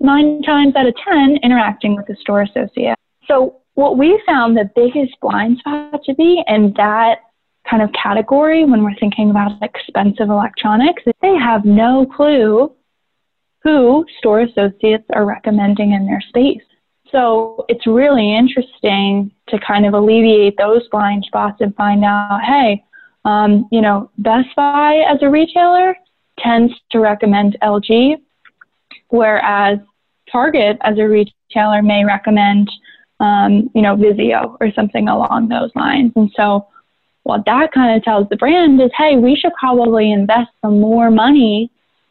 nine 0.00 0.42
times 0.42 0.74
out 0.76 0.86
of 0.86 0.94
10 1.04 1.38
interacting 1.42 1.96
with 1.96 2.06
the 2.06 2.16
store 2.20 2.42
associate. 2.42 2.96
So, 3.26 3.56
what 3.74 3.96
we 3.96 4.20
found 4.26 4.56
the 4.56 4.70
biggest 4.74 5.18
blind 5.20 5.58
spot 5.58 6.02
to 6.04 6.14
be 6.14 6.42
in 6.48 6.72
that 6.76 7.20
kind 7.68 7.82
of 7.82 7.90
category 7.92 8.64
when 8.64 8.82
we're 8.82 8.96
thinking 8.96 9.30
about 9.30 9.52
expensive 9.62 10.28
electronics 10.28 11.02
is 11.06 11.12
they 11.22 11.36
have 11.36 11.64
no 11.64 12.04
clue 12.06 12.72
who 13.62 14.04
store 14.18 14.40
associates 14.40 15.04
are 15.12 15.26
recommending 15.26 15.92
in 15.92 16.06
their 16.06 16.20
space. 16.28 16.62
So 17.12 17.64
it's 17.68 17.86
really 17.86 18.34
interesting 18.34 19.32
to 19.48 19.58
kind 19.58 19.84
of 19.84 19.94
alleviate 19.94 20.56
those 20.56 20.86
blind 20.88 21.24
spots 21.26 21.60
and 21.60 21.74
find 21.74 22.04
out, 22.04 22.40
hey, 22.42 22.84
um, 23.24 23.68
you 23.70 23.80
know, 23.80 24.10
Best 24.18 24.48
Buy 24.56 25.02
as 25.08 25.18
a 25.22 25.28
retailer 25.28 25.94
tends 26.38 26.72
to 26.92 27.00
recommend 27.00 27.56
LG, 27.62 28.16
whereas 29.08 29.78
Target 30.30 30.78
as 30.82 30.98
a 30.98 31.08
retailer 31.08 31.82
may 31.82 32.04
recommend, 32.04 32.70
um, 33.18 33.68
you 33.74 33.82
know, 33.82 33.96
Vizio 33.96 34.56
or 34.60 34.72
something 34.72 35.08
along 35.08 35.48
those 35.48 35.70
lines. 35.74 36.12
And 36.16 36.30
so 36.36 36.68
what 37.24 37.44
that 37.46 37.72
kind 37.72 37.96
of 37.96 38.02
tells 38.02 38.28
the 38.28 38.36
brand 38.36 38.80
is, 38.80 38.90
hey, 38.96 39.16
we 39.16 39.36
should 39.36 39.52
probably 39.58 40.12
invest 40.12 40.50
some 40.62 40.80
more 40.80 41.10
money 41.10 41.70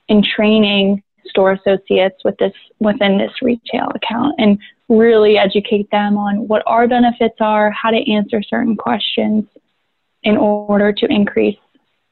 in 0.09 0.23
training 0.23 1.01
store 1.29 1.53
associates 1.53 2.17
with 2.23 2.35
this 2.37 2.53
within 2.79 3.17
this 3.17 3.31
retail 3.41 3.89
account 3.95 4.35
and 4.37 4.59
really 4.89 5.37
educate 5.37 5.89
them 5.91 6.17
on 6.17 6.47
what 6.47 6.63
our 6.65 6.87
benefits 6.87 7.35
are, 7.39 7.71
how 7.71 7.91
to 7.91 8.11
answer 8.11 8.41
certain 8.41 8.75
questions 8.75 9.45
in 10.23 10.35
order 10.35 10.91
to 10.91 11.05
increase 11.07 11.57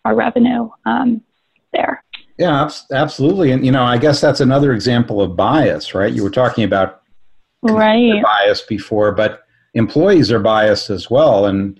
our 0.06 0.16
revenue 0.16 0.70
um, 0.86 1.22
there. 1.74 2.04
Yeah, 2.38 2.70
absolutely. 2.92 3.52
And, 3.52 3.66
you 3.66 3.72
know, 3.72 3.84
I 3.84 3.98
guess 3.98 4.22
that's 4.22 4.42
another 4.42 4.74
example 4.74 5.22
of 5.22 5.36
bias, 5.36 5.96
right? 5.96 6.14
You 6.14 6.24
were 6.24 6.30
talking 6.30 6.64
about 6.64 7.02
right. 7.64 8.22
bias 8.22 8.62
before, 8.62 9.12
but 9.12 9.42
employees 9.74 10.32
are 10.32 10.40
biased 10.40 10.92
as 10.92 11.10
well. 11.10 11.48
And 11.48 11.80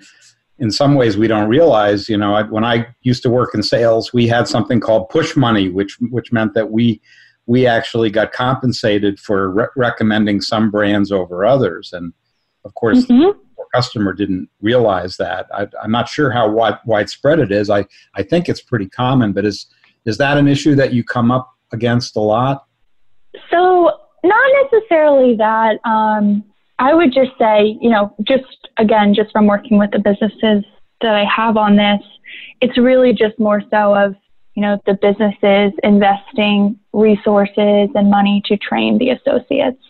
in 0.58 0.72
some 0.72 0.96
ways, 0.96 1.16
we 1.16 1.28
don't 1.28 1.48
realize, 1.48 2.10
you 2.10 2.18
know, 2.18 2.44
when 2.50 2.66
I 2.66 2.88
used 3.04 3.22
to 3.24 3.30
work 3.30 3.54
in 3.54 3.62
sales, 3.62 4.12
we 4.14 4.28
had 4.28 4.48
something 4.48 4.80
called 4.80 5.10
push 5.10 5.36
money, 5.36 5.70
which, 5.70 5.98
which 6.10 6.32
meant 6.32 6.56
that 6.56 6.72
we 6.72 7.02
we 7.48 7.66
actually 7.66 8.10
got 8.10 8.34
compensated 8.34 9.20
for 9.20 9.50
re- 9.50 9.68
recommending 9.76 10.42
some 10.42 10.70
brands 10.70 11.12
over 11.12 11.46
others. 11.46 11.92
And 11.94 12.14
of 12.66 12.76
course, 12.76 13.06
mm-hmm. 13.06 13.40
the 13.58 13.66
customer 13.74 14.14
didn't 14.14 14.50
realize 14.62 15.18
that. 15.18 15.48
I, 15.54 15.68
am 15.84 15.92
not 15.92 16.10
sure 16.10 16.30
how 16.30 16.50
wide, 16.50 16.78
widespread 16.86 17.40
it 17.40 17.52
is. 17.52 17.70
I, 17.70 17.86
I 18.16 18.24
think 18.24 18.50
it's 18.50 18.62
pretty 18.62 18.90
common, 18.90 19.32
but 19.32 19.46
is, 19.46 19.66
is 20.06 20.18
that 20.18 20.38
an 20.38 20.48
issue 20.48 20.76
that 20.76 20.94
you 20.94 21.04
come 21.04 21.32
up 21.32 21.50
against 21.72 22.18
a 22.18 22.22
lot? 22.22 22.66
So, 23.50 23.92
not 24.24 24.70
necessarily 24.72 25.36
that. 25.38 25.78
Um, 25.86 26.44
I 26.80 26.94
would 26.94 27.14
just 27.14 27.32
say, 27.40 27.78
you 27.82 27.90
know, 27.90 28.14
just 28.24 28.68
again, 28.78 29.14
just 29.14 29.32
from 29.32 29.48
working 29.48 29.78
with 29.78 29.92
the 29.92 30.00
businesses 30.00 30.64
that 31.02 31.14
I 31.14 31.24
have 31.26 31.56
on 31.56 31.76
this, 31.76 32.02
it's 32.62 32.78
really 32.78 33.14
just 33.14 33.40
more 33.40 33.62
so 33.70 33.96
of 33.96 34.16
you 34.58 34.64
know, 34.64 34.82
the 34.88 34.96
businesses 34.96 35.72
investing 35.84 36.80
resources 36.92 37.90
and 37.94 38.10
money 38.10 38.42
to 38.46 38.58
train 38.58 38.98
the 38.98 39.12
associates. 39.12 39.84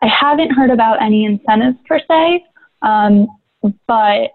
I 0.00 0.06
haven't 0.06 0.52
heard 0.52 0.70
about 0.70 1.02
any 1.02 1.24
incentives 1.24 1.78
per 1.84 1.98
se, 2.08 2.44
um, 2.82 3.26
but 3.88 4.30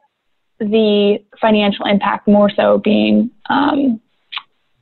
the 0.60 1.20
financial 1.40 1.86
impact 1.86 2.28
more 2.28 2.50
so 2.54 2.80
being 2.80 3.32
um, 3.50 4.02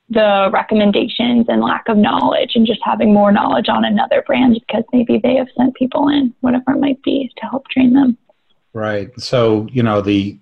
the 0.10 0.50
recommendations 0.52 1.46
and 1.48 1.62
lack 1.62 1.88
of 1.88 1.98
knowledge 1.98 2.54
and 2.56 2.66
just 2.66 2.82
having 2.84 3.14
more 3.14 3.32
knowledge 3.32 3.70
on 3.70 3.86
another 3.86 4.24
brand 4.26 4.60
because 4.66 4.84
maybe 4.92 5.20
they 5.22 5.36
have 5.36 5.48
sent 5.56 5.76
people 5.76 6.08
in, 6.08 6.34
whatever 6.42 6.72
it 6.72 6.80
might 6.80 7.04
be, 7.04 7.32
to 7.38 7.46
help 7.46 7.68
train 7.68 7.94
them. 7.94 8.18
Right. 8.74 9.12
So, 9.22 9.68
you 9.72 9.84
know, 9.84 10.02
the 10.02 10.40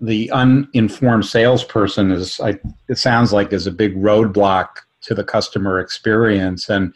the 0.00 0.30
uninformed 0.30 1.26
salesperson 1.26 2.10
is 2.12 2.40
I, 2.40 2.58
it 2.88 2.98
sounds 2.98 3.32
like 3.32 3.52
is 3.52 3.66
a 3.66 3.72
big 3.72 3.96
roadblock 3.96 4.68
to 5.02 5.14
the 5.14 5.24
customer 5.24 5.80
experience. 5.80 6.68
And 6.68 6.94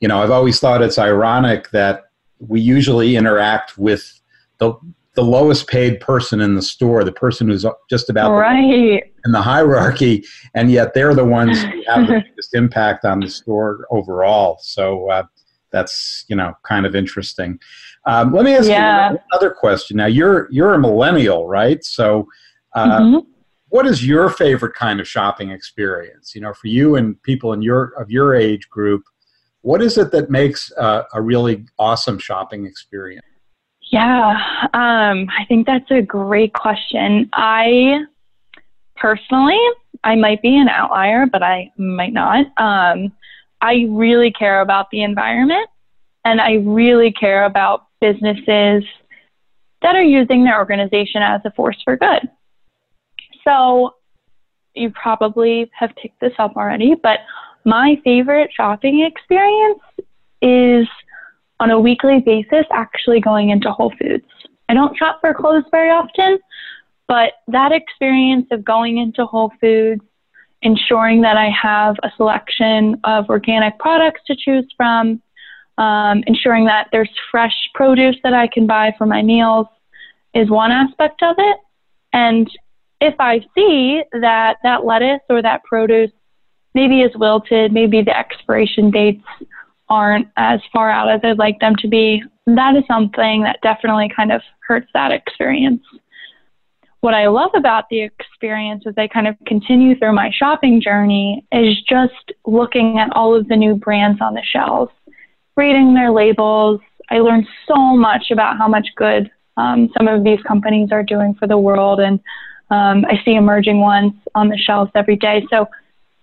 you 0.00 0.08
know 0.08 0.22
i've 0.22 0.30
always 0.30 0.60
thought 0.60 0.82
it's 0.82 0.98
ironic 0.98 1.70
that 1.70 2.04
we 2.38 2.60
usually 2.60 3.16
interact 3.16 3.78
with 3.78 4.20
the 4.58 4.74
the 5.14 5.22
lowest 5.22 5.66
paid 5.66 5.98
person 6.00 6.40
in 6.40 6.54
the 6.54 6.62
store 6.62 7.02
the 7.02 7.12
person 7.12 7.48
who's 7.48 7.64
just 7.88 8.10
about 8.10 8.32
right. 8.32 9.02
in 9.24 9.32
the 9.32 9.40
hierarchy 9.40 10.22
and 10.54 10.70
yet 10.70 10.92
they're 10.92 11.14
the 11.14 11.24
ones 11.24 11.62
who 11.62 11.82
have 11.86 12.06
the 12.06 12.22
biggest 12.28 12.54
impact 12.54 13.04
on 13.06 13.20
the 13.20 13.30
store 13.30 13.86
overall. 13.90 14.58
So 14.60 15.08
uh, 15.10 15.22
that's 15.76 16.24
you 16.28 16.36
know 16.36 16.52
kind 16.64 16.86
of 16.86 16.94
interesting 16.94 17.58
um, 18.06 18.32
let 18.32 18.44
me 18.44 18.54
ask 18.54 18.68
yeah. 18.68 19.10
you 19.10 19.18
another 19.32 19.50
question. 19.50 19.96
Now 19.96 20.06
you're 20.06 20.48
you're 20.50 20.74
a 20.74 20.78
millennial, 20.78 21.48
right? 21.48 21.84
So, 21.84 22.28
uh, 22.74 23.00
mm-hmm. 23.00 23.30
what 23.68 23.86
is 23.86 24.06
your 24.06 24.30
favorite 24.30 24.74
kind 24.74 25.00
of 25.00 25.08
shopping 25.08 25.50
experience? 25.50 26.32
You 26.34 26.40
know, 26.40 26.54
for 26.54 26.68
you 26.68 26.94
and 26.94 27.20
people 27.24 27.52
in 27.52 27.62
your 27.62 27.92
of 28.00 28.08
your 28.10 28.34
age 28.34 28.68
group, 28.70 29.02
what 29.62 29.82
is 29.82 29.98
it 29.98 30.12
that 30.12 30.30
makes 30.30 30.70
uh, 30.78 31.02
a 31.14 31.20
really 31.20 31.66
awesome 31.80 32.18
shopping 32.18 32.64
experience? 32.64 33.26
Yeah, 33.90 34.36
um, 34.74 35.28
I 35.36 35.44
think 35.48 35.66
that's 35.66 35.90
a 35.90 36.02
great 36.02 36.54
question. 36.54 37.28
I 37.32 38.04
personally, 38.96 39.58
I 40.04 40.14
might 40.14 40.42
be 40.42 40.56
an 40.56 40.68
outlier, 40.68 41.26
but 41.26 41.42
I 41.42 41.72
might 41.76 42.12
not. 42.12 42.46
Um, 42.56 43.12
I 43.60 43.86
really 43.88 44.30
care 44.30 44.60
about 44.60 44.90
the 44.90 45.02
environment 45.02 45.68
and 46.24 46.40
I 46.40 46.54
really 46.54 47.12
care 47.12 47.44
about 47.44 47.86
businesses 48.00 48.84
that 49.82 49.94
are 49.94 50.02
using 50.02 50.44
their 50.44 50.58
organization 50.58 51.22
as 51.22 51.40
a 51.44 51.50
force 51.52 51.80
for 51.84 51.96
good. 51.96 52.28
So 53.44 53.94
you 54.74 54.90
probably 54.90 55.70
have 55.74 55.94
picked 55.96 56.20
this 56.20 56.32
up 56.38 56.56
already, 56.56 56.94
but 56.94 57.20
my 57.64 58.00
favorite 58.04 58.50
shopping 58.54 59.02
experience 59.02 59.80
is 60.42 60.86
on 61.60 61.70
a 61.70 61.80
weekly 61.80 62.20
basis 62.20 62.66
actually 62.72 63.20
going 63.20 63.50
into 63.50 63.72
Whole 63.72 63.92
Foods. 63.98 64.24
I 64.68 64.74
don't 64.74 64.96
shop 64.96 65.20
for 65.20 65.32
clothes 65.32 65.64
very 65.70 65.90
often, 65.90 66.38
but 67.08 67.34
that 67.48 67.72
experience 67.72 68.46
of 68.50 68.64
going 68.64 68.98
into 68.98 69.24
Whole 69.24 69.52
Foods, 69.60 70.02
ensuring 70.62 71.20
that 71.22 71.36
I 71.36 71.50
have 71.50 71.96
a 72.02 72.10
selection 72.16 73.00
of 73.04 73.28
organic 73.28 73.78
products 73.78 74.22
to 74.26 74.36
choose 74.36 74.66
from, 74.76 75.20
um, 75.78 76.22
ensuring 76.26 76.64
that 76.66 76.88
there's 76.92 77.10
fresh 77.30 77.54
produce 77.74 78.16
that 78.22 78.32
I 78.32 78.46
can 78.46 78.66
buy 78.66 78.94
for 78.96 79.06
my 79.06 79.22
meals 79.22 79.66
is 80.34 80.50
one 80.50 80.72
aspect 80.72 81.22
of 81.22 81.36
it. 81.38 81.58
And 82.12 82.50
if 83.00 83.14
I 83.18 83.40
see 83.54 84.02
that 84.12 84.56
that 84.62 84.84
lettuce 84.84 85.20
or 85.28 85.42
that 85.42 85.64
produce 85.64 86.10
maybe 86.74 87.02
is 87.02 87.14
wilted, 87.16 87.72
maybe 87.72 88.02
the 88.02 88.16
expiration 88.16 88.90
dates 88.90 89.24
aren't 89.88 90.28
as 90.36 90.60
far 90.72 90.90
out 90.90 91.10
as 91.10 91.20
I'd 91.22 91.38
like 91.38 91.60
them 91.60 91.76
to 91.76 91.88
be, 91.88 92.22
that 92.46 92.76
is 92.76 92.84
something 92.86 93.42
that 93.42 93.58
definitely 93.62 94.10
kind 94.14 94.32
of 94.32 94.42
hurts 94.66 94.88
that 94.94 95.12
experience. 95.12 95.82
What 97.00 97.14
I 97.14 97.28
love 97.28 97.50
about 97.54 97.88
the 97.88 98.00
experience 98.00 98.84
as 98.86 98.94
I 98.96 99.06
kind 99.06 99.26
of 99.26 99.36
continue 99.46 99.98
through 99.98 100.14
my 100.14 100.30
shopping 100.32 100.80
journey 100.80 101.44
is 101.52 101.80
just 101.88 102.32
looking 102.46 102.98
at 102.98 103.14
all 103.14 103.34
of 103.34 103.48
the 103.48 103.56
new 103.56 103.74
brands 103.74 104.20
on 104.20 104.34
the 104.34 104.42
shelves, 104.42 104.92
reading 105.56 105.94
their 105.94 106.10
labels. 106.10 106.80
I 107.10 107.18
learned 107.18 107.46
so 107.68 107.96
much 107.96 108.30
about 108.30 108.58
how 108.58 108.66
much 108.66 108.88
good 108.96 109.30
um, 109.56 109.90
some 109.96 110.08
of 110.08 110.24
these 110.24 110.40
companies 110.42 110.90
are 110.92 111.02
doing 111.02 111.34
for 111.34 111.46
the 111.46 111.58
world, 111.58 112.00
and 112.00 112.18
um, 112.70 113.04
I 113.06 113.20
see 113.24 113.34
emerging 113.34 113.80
ones 113.80 114.12
on 114.34 114.48
the 114.48 114.58
shelves 114.58 114.90
every 114.94 115.16
day. 115.16 115.46
So 115.50 115.68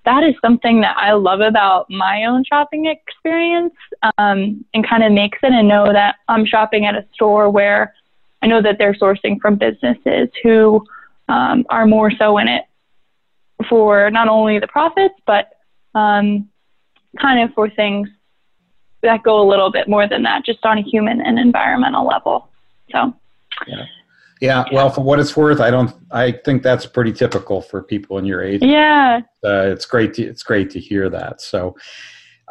that 0.05 0.23
is 0.23 0.35
something 0.41 0.81
that 0.81 0.97
I 0.97 1.13
love 1.13 1.39
about 1.39 1.89
my 1.89 2.25
own 2.25 2.43
shopping 2.43 2.87
experience 2.87 3.73
um, 4.17 4.65
and 4.73 4.87
kind 4.87 5.03
of 5.03 5.11
makes 5.11 5.39
it 5.41 5.53
and 5.53 5.67
know 5.67 5.91
that 5.93 6.15
I'm 6.27 6.45
shopping 6.45 6.85
at 6.85 6.95
a 6.95 7.05
store 7.13 7.49
where 7.49 7.93
I 8.43 8.47
know 8.47 8.61
that 8.61 8.77
they're 8.77 8.93
sourcing 8.93 9.39
from 9.41 9.55
businesses 9.55 10.27
who 10.43 10.85
um, 11.29 11.65
are 11.69 11.87
more 11.87 12.11
so 12.11 12.37
in 12.37 12.49
it 12.49 12.65
for 13.69 14.11
not 14.11 14.27
only 14.27 14.59
the 14.59 14.67
profits, 14.67 15.15
but 15.25 15.53
um, 15.95 16.49
kind 17.19 17.41
of 17.41 17.53
for 17.53 17.69
things 17.69 18.09
that 19.01 19.23
go 19.23 19.41
a 19.41 19.47
little 19.47 19.71
bit 19.71 19.87
more 19.87 20.09
than 20.09 20.23
that, 20.23 20.45
just 20.45 20.65
on 20.65 20.77
a 20.77 20.81
human 20.81 21.21
and 21.21 21.39
environmental 21.39 22.05
level. 22.05 22.49
So, 22.91 23.13
yeah. 23.65 23.85
Yeah, 24.41 24.65
well, 24.73 24.89
for 24.89 25.01
what 25.01 25.19
it's 25.19 25.37
worth, 25.37 25.61
I 25.61 25.71
don't. 25.71 25.95
I 26.11 26.33
think 26.33 26.63
that's 26.63 26.85
pretty 26.85 27.13
typical 27.13 27.61
for 27.61 27.81
people 27.81 28.17
in 28.17 28.25
your 28.25 28.43
age. 28.43 28.61
Yeah, 28.61 29.21
uh, 29.41 29.67
it's 29.71 29.85
great. 29.85 30.15
To, 30.15 30.23
it's 30.23 30.43
great 30.43 30.69
to 30.71 30.81
hear 30.81 31.09
that. 31.09 31.39
So, 31.39 31.77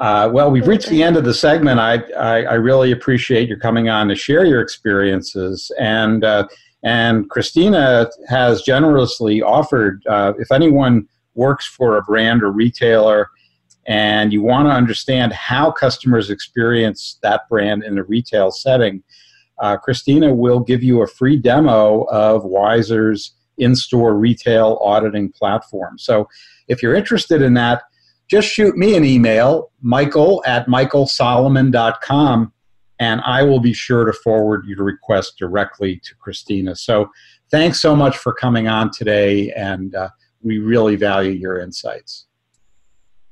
uh, 0.02 0.28
well, 0.32 0.50
we've 0.50 0.66
reached 0.66 0.88
the 0.88 1.02
end 1.02 1.16
of 1.16 1.24
the 1.24 1.32
segment. 1.32 1.80
I, 1.80 2.02
I, 2.16 2.42
I 2.42 2.54
really 2.54 2.92
appreciate 2.92 3.48
your 3.48 3.58
coming 3.58 3.88
on 3.88 4.08
to 4.08 4.14
share 4.14 4.44
your 4.44 4.60
experiences, 4.60 5.70
and 5.78 6.24
uh, 6.24 6.46
and 6.82 7.30
Christina 7.30 8.10
has 8.28 8.62
generously 8.62 9.40
offered 9.40 10.02
uh, 10.08 10.32
if 10.38 10.50
anyone 10.52 11.08
works 11.34 11.66
for 11.66 11.96
a 11.96 12.02
brand 12.02 12.42
or 12.42 12.50
retailer, 12.50 13.30
and 13.86 14.32
you 14.32 14.42
want 14.42 14.66
to 14.66 14.72
understand 14.72 15.32
how 15.32 15.70
customers 15.70 16.28
experience 16.28 17.18
that 17.22 17.48
brand 17.48 17.84
in 17.84 17.96
a 17.96 18.02
retail 18.02 18.50
setting 18.50 19.02
uh, 19.62 19.76
Christina 19.76 20.34
will 20.34 20.60
give 20.60 20.82
you 20.82 21.02
a 21.02 21.06
free 21.06 21.36
demo 21.36 22.02
of 22.10 22.44
Wiser's 22.44 23.34
in 23.58 23.76
store 23.76 24.14
retail 24.14 24.78
auditing 24.82 25.30
platform. 25.30 25.98
So 25.98 26.28
if 26.68 26.82
you're 26.82 26.94
interested 26.94 27.42
in 27.42 27.54
that, 27.54 27.82
just 28.28 28.48
shoot 28.48 28.76
me 28.76 28.96
an 28.96 29.04
email, 29.04 29.70
michael 29.82 30.42
at 30.46 30.66
michaelsolomon.com, 30.66 32.52
and 32.98 33.20
I 33.22 33.42
will 33.42 33.60
be 33.60 33.72
sure 33.72 34.04
to 34.04 34.12
forward 34.12 34.64
your 34.66 34.84
request 34.84 35.38
directly 35.38 36.00
to 36.04 36.14
Christina. 36.16 36.74
So 36.76 37.10
thanks 37.50 37.80
so 37.80 37.94
much 37.94 38.16
for 38.16 38.32
coming 38.32 38.68
on 38.68 38.90
today, 38.90 39.50
and 39.52 39.94
uh, 39.94 40.08
we 40.42 40.58
really 40.58 40.96
value 40.96 41.32
your 41.32 41.60
insights. 41.60 42.26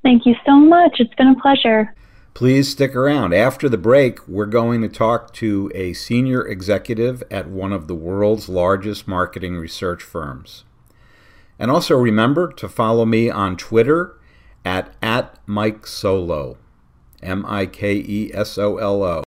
Thank 0.03 0.27
you 0.27 0.35
so 0.47 0.57
much. 0.57 0.97
It's 0.99 1.15
been 1.15 1.29
a 1.29 1.41
pleasure. 1.41 1.95
Please 2.33 2.71
stick 2.71 2.95
around. 2.95 3.35
After 3.35 3.69
the 3.69 3.77
break, 3.77 4.27
we're 4.27 4.47
going 4.47 4.81
to 4.83 4.89
talk 4.89 5.33
to 5.35 5.71
a 5.75 5.93
senior 5.93 6.47
executive 6.47 7.23
at 7.31 7.49
one 7.49 7.73
of 7.73 7.87
the 7.87 7.95
world's 7.95 8.49
largest 8.49 9.07
marketing 9.09 9.57
research 9.57 10.03
firms. 10.03 10.65
And 11.59 11.71
also 11.71 11.97
remember 11.97 12.51
to 12.53 12.69
follow 12.69 13.05
me 13.05 13.29
on 13.29 13.57
Twitter 13.57 14.19
at, 14.65 14.93
at 15.03 15.37
Mike 15.47 15.87
Solo, 15.87 16.59
M 17.23 17.45
I 17.47 17.67
K 17.67 17.95
E 17.95 18.31
S 18.35 18.59
O 18.59 18.79
L 18.79 19.03
O. 19.03 19.23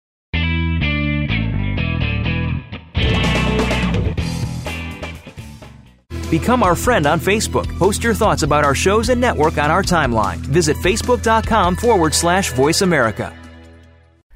Become 6.30 6.62
our 6.62 6.76
friend 6.76 7.06
on 7.06 7.18
Facebook. 7.20 7.66
Post 7.78 8.04
your 8.04 8.12
thoughts 8.12 8.42
about 8.42 8.62
our 8.62 8.74
shows 8.74 9.08
and 9.08 9.18
network 9.18 9.56
on 9.56 9.70
our 9.70 9.82
timeline. 9.82 10.36
Visit 10.36 10.76
facebook.com 10.76 11.76
forward 11.76 12.12
slash 12.12 12.52
voice 12.52 12.82
America. 12.82 13.34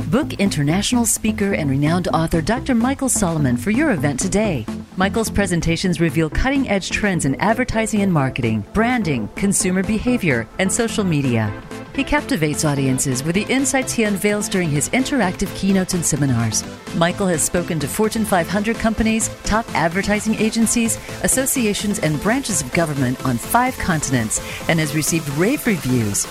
Book 0.09 0.35
international 0.35 1.05
speaker 1.05 1.53
and 1.53 1.71
renowned 1.71 2.09
author 2.09 2.41
Dr. 2.41 2.75
Michael 2.75 3.09
Solomon 3.09 3.57
for 3.57 3.71
your 3.71 3.93
event 3.93 4.21
today. 4.21 4.65
Michael's 4.97 5.31
presentations 5.31 6.01
reveal 6.01 6.29
cutting 6.29 6.69
edge 6.69 6.91
trends 6.91 7.25
in 7.25 7.35
advertising 7.37 8.03
and 8.03 8.13
marketing, 8.13 8.63
branding, 8.75 9.27
consumer 9.37 9.83
behavior, 9.83 10.47
and 10.59 10.71
social 10.71 11.03
media. 11.03 11.51
He 11.95 12.05
captivates 12.05 12.67
audiences 12.67 13.25
with 13.25 13.35
the 13.35 13.47
insights 13.49 13.95
he 13.95 14.05
unveils 14.05 14.51
during 14.51 14.69
his 14.69 14.91
interactive 14.91 15.55
keynotes 15.57 15.95
and 15.95 16.05
seminars. 16.05 16.63
Michael 16.97 17.27
has 17.27 17.43
spoken 17.43 17.81
to 17.81 17.89
Fortune 17.89 18.27
500 18.27 18.77
companies, 18.77 19.31
top 19.45 19.67
advertising 19.75 20.35
agencies, 20.35 20.99
associations, 21.23 21.99
and 21.99 22.21
branches 22.21 22.61
of 22.61 22.71
government 22.73 23.25
on 23.25 23.39
five 23.39 23.77
continents 23.79 24.41
and 24.69 24.79
has 24.79 24.95
received 24.95 25.29
rave 25.31 25.67
reviews. 25.67 26.27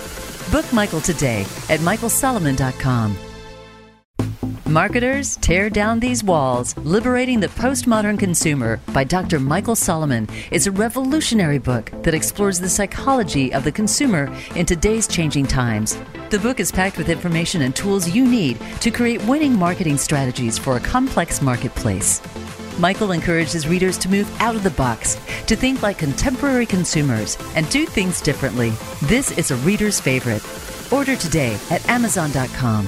Book 0.51 0.71
Michael 0.71 1.01
today 1.01 1.41
at 1.69 1.79
michaelsolomon.com. 1.79 3.17
Marketers 4.71 5.35
Tear 5.35 5.69
Down 5.69 5.99
These 5.99 6.23
Walls 6.23 6.77
Liberating 6.77 7.41
the 7.41 7.49
Postmodern 7.49 8.17
Consumer 8.17 8.79
by 8.93 9.03
Dr. 9.03 9.37
Michael 9.37 9.75
Solomon 9.75 10.29
is 10.49 10.65
a 10.65 10.71
revolutionary 10.71 11.59
book 11.59 11.91
that 12.03 12.13
explores 12.13 12.57
the 12.57 12.69
psychology 12.69 13.53
of 13.53 13.65
the 13.65 13.71
consumer 13.73 14.33
in 14.55 14.65
today's 14.65 15.09
changing 15.09 15.45
times. 15.45 15.97
The 16.29 16.39
book 16.39 16.61
is 16.61 16.71
packed 16.71 16.97
with 16.97 17.09
information 17.09 17.63
and 17.63 17.75
tools 17.75 18.15
you 18.15 18.25
need 18.25 18.61
to 18.79 18.91
create 18.91 19.21
winning 19.25 19.59
marketing 19.59 19.97
strategies 19.97 20.57
for 20.57 20.77
a 20.77 20.81
complex 20.81 21.41
marketplace. 21.41 22.21
Michael 22.79 23.11
encourages 23.11 23.67
readers 23.67 23.97
to 23.97 24.09
move 24.09 24.33
out 24.41 24.55
of 24.55 24.63
the 24.63 24.69
box, 24.71 25.15
to 25.47 25.55
think 25.57 25.81
like 25.81 25.97
contemporary 25.97 26.65
consumers, 26.65 27.37
and 27.55 27.69
do 27.69 27.85
things 27.85 28.21
differently. 28.21 28.69
This 29.01 29.37
is 29.37 29.51
a 29.51 29.57
reader's 29.57 29.99
favorite. 29.99 30.41
Order 30.93 31.17
today 31.17 31.59
at 31.69 31.85
Amazon.com. 31.89 32.87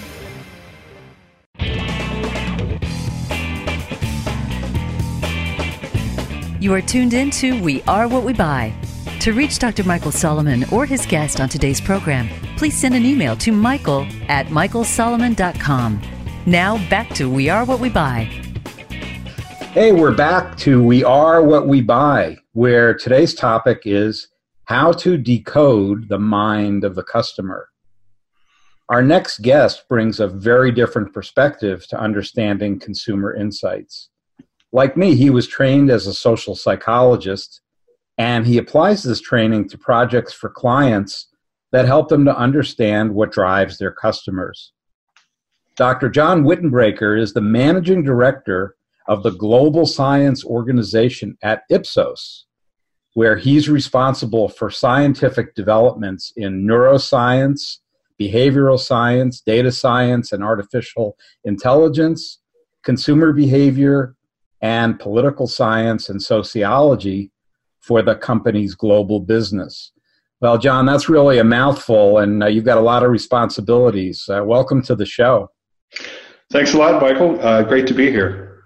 You 6.61 6.75
are 6.75 6.81
tuned 6.81 7.15
in 7.15 7.31
to 7.31 7.59
We 7.59 7.81
Are 7.87 8.07
What 8.07 8.21
We 8.21 8.33
Buy. 8.33 8.71
To 9.21 9.33
reach 9.33 9.57
Dr. 9.57 9.83
Michael 9.83 10.11
Solomon 10.11 10.63
or 10.65 10.85
his 10.85 11.07
guest 11.07 11.39
on 11.41 11.49
today's 11.49 11.81
program, 11.81 12.29
please 12.55 12.77
send 12.77 12.93
an 12.93 13.03
email 13.03 13.35
to 13.37 13.51
michael 13.51 14.05
at 14.27 14.45
michaelsolomon.com. 14.45 15.99
Now 16.45 16.77
back 16.87 17.09
to 17.15 17.27
We 17.27 17.49
Are 17.49 17.65
What 17.65 17.79
We 17.79 17.89
Buy. 17.89 18.25
Hey, 19.71 19.91
we're 19.91 20.13
back 20.13 20.55
to 20.57 20.83
We 20.83 21.03
Are 21.03 21.41
What 21.41 21.67
We 21.67 21.81
Buy, 21.81 22.37
where 22.53 22.93
today's 22.93 23.33
topic 23.33 23.81
is 23.85 24.27
how 24.65 24.91
to 24.91 25.17
decode 25.17 26.09
the 26.09 26.19
mind 26.19 26.83
of 26.83 26.93
the 26.93 27.03
customer. 27.03 27.69
Our 28.89 29.01
next 29.01 29.41
guest 29.41 29.89
brings 29.89 30.19
a 30.19 30.27
very 30.27 30.71
different 30.71 31.11
perspective 31.11 31.87
to 31.87 31.99
understanding 31.99 32.79
consumer 32.79 33.33
insights. 33.33 34.10
Like 34.73 34.95
me, 34.95 35.15
he 35.15 35.29
was 35.29 35.47
trained 35.47 35.91
as 35.91 36.07
a 36.07 36.13
social 36.13 36.55
psychologist, 36.55 37.61
and 38.17 38.45
he 38.45 38.57
applies 38.57 39.03
this 39.03 39.19
training 39.19 39.67
to 39.69 39.77
projects 39.77 40.33
for 40.33 40.49
clients 40.49 41.27
that 41.71 41.85
help 41.85 42.09
them 42.09 42.25
to 42.25 42.37
understand 42.37 43.13
what 43.13 43.31
drives 43.31 43.77
their 43.77 43.91
customers. 43.91 44.73
Dr. 45.75 46.09
John 46.09 46.43
Wittenbraker 46.43 47.19
is 47.19 47.33
the 47.33 47.41
managing 47.41 48.03
director 48.03 48.75
of 49.07 49.23
the 49.23 49.31
Global 49.31 49.85
Science 49.85 50.45
Organization 50.45 51.37
at 51.41 51.63
Ipsos, 51.69 52.45
where 53.13 53.35
he's 53.35 53.69
responsible 53.69 54.47
for 54.47 54.69
scientific 54.69 55.55
developments 55.55 56.31
in 56.37 56.65
neuroscience, 56.65 57.77
behavioral 58.21 58.79
science, 58.79 59.41
data 59.41 59.71
science, 59.71 60.31
and 60.31 60.43
artificial 60.43 61.17
intelligence, 61.43 62.39
consumer 62.83 63.33
behavior, 63.33 64.15
and 64.61 64.99
political 64.99 65.47
science 65.47 66.09
and 66.09 66.21
sociology 66.21 67.31
for 67.79 68.01
the 68.01 68.15
company's 68.15 68.75
global 68.75 69.19
business. 69.19 69.91
Well, 70.39 70.57
John, 70.57 70.85
that's 70.85 71.09
really 71.09 71.39
a 71.39 71.43
mouthful, 71.43 72.19
and 72.19 72.43
uh, 72.43 72.47
you've 72.47 72.65
got 72.65 72.77
a 72.77 72.81
lot 72.81 73.03
of 73.03 73.11
responsibilities. 73.11 74.27
Uh, 74.27 74.43
welcome 74.43 74.81
to 74.83 74.95
the 74.95 75.05
show. 75.05 75.51
Thanks 76.51 76.73
a 76.73 76.77
lot, 76.77 77.01
Michael. 77.01 77.39
Uh, 77.39 77.63
great 77.63 77.87
to 77.87 77.93
be 77.93 78.09
here. 78.09 78.63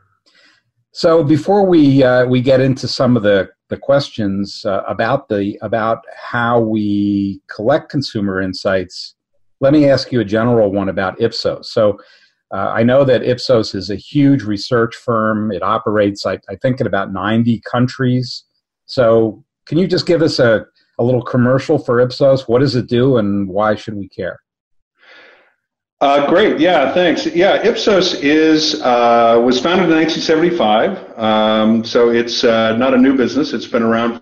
So, 0.91 1.23
before 1.23 1.65
we 1.65 2.03
uh, 2.03 2.25
we 2.25 2.41
get 2.41 2.61
into 2.61 2.87
some 2.87 3.17
of 3.17 3.23
the, 3.23 3.49
the 3.69 3.77
questions 3.77 4.63
uh, 4.65 4.83
about 4.87 5.27
the 5.27 5.57
about 5.61 5.99
how 6.15 6.61
we 6.61 7.41
collect 7.53 7.89
consumer 7.89 8.41
insights, 8.41 9.15
let 9.59 9.73
me 9.73 9.89
ask 9.89 10.11
you 10.11 10.21
a 10.21 10.25
general 10.25 10.71
one 10.71 10.89
about 10.89 11.21
Ipsos. 11.21 11.71
So. 11.71 11.97
Uh, 12.55 12.71
I 12.73 12.83
know 12.83 13.03
that 13.03 13.21
Ipsos 13.21 13.75
is 13.75 13.89
a 13.89 13.97
huge 13.97 14.43
research 14.43 14.95
firm. 14.95 15.51
It 15.51 15.61
operates, 15.61 16.25
I, 16.25 16.39
I 16.49 16.55
think, 16.55 16.79
in 16.79 16.87
about 16.87 17.11
90 17.11 17.59
countries. 17.69 18.45
So, 18.85 19.43
can 19.65 19.77
you 19.77 19.87
just 19.87 20.05
give 20.05 20.21
us 20.21 20.39
a, 20.39 20.65
a 20.97 21.03
little 21.03 21.21
commercial 21.21 21.77
for 21.77 21.99
Ipsos? 21.99 22.47
What 22.47 22.59
does 22.59 22.77
it 22.77 22.87
do 22.87 23.17
and 23.17 23.49
why 23.49 23.75
should 23.75 23.95
we 23.95 24.07
care? 24.07 24.39
Uh, 25.99 26.29
great. 26.29 26.57
Yeah, 26.57 26.93
thanks. 26.93 27.25
Yeah, 27.25 27.61
Ipsos 27.61 28.13
is 28.21 28.81
uh, 28.81 29.41
was 29.43 29.59
founded 29.59 29.89
in 29.89 29.95
1975, 29.97 31.19
um, 31.19 31.83
so 31.83 32.09
it's 32.09 32.45
uh, 32.45 32.77
not 32.77 32.93
a 32.93 32.97
new 32.97 33.17
business. 33.17 33.51
It's 33.51 33.67
been 33.67 33.83
around 33.83 34.21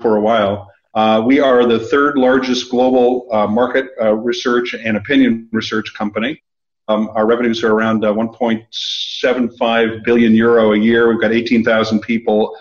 for 0.00 0.16
a 0.16 0.20
while. 0.20 0.70
Uh, 0.92 1.22
we 1.24 1.40
are 1.40 1.64
the 1.66 1.78
third 1.78 2.18
largest 2.18 2.70
global 2.70 3.26
uh, 3.32 3.46
market 3.46 3.86
uh, 4.02 4.12
research 4.12 4.74
and 4.74 4.98
opinion 4.98 5.48
research 5.52 5.94
company. 5.94 6.42
Um, 6.90 7.10
our 7.14 7.26
revenues 7.26 7.62
are 7.62 7.72
around 7.72 8.02
1.75 8.02 10.04
billion 10.04 10.34
euro 10.34 10.72
a 10.72 10.78
year. 10.78 11.08
We've 11.08 11.20
got 11.20 11.32
18,000 11.32 12.00
people 12.00 12.56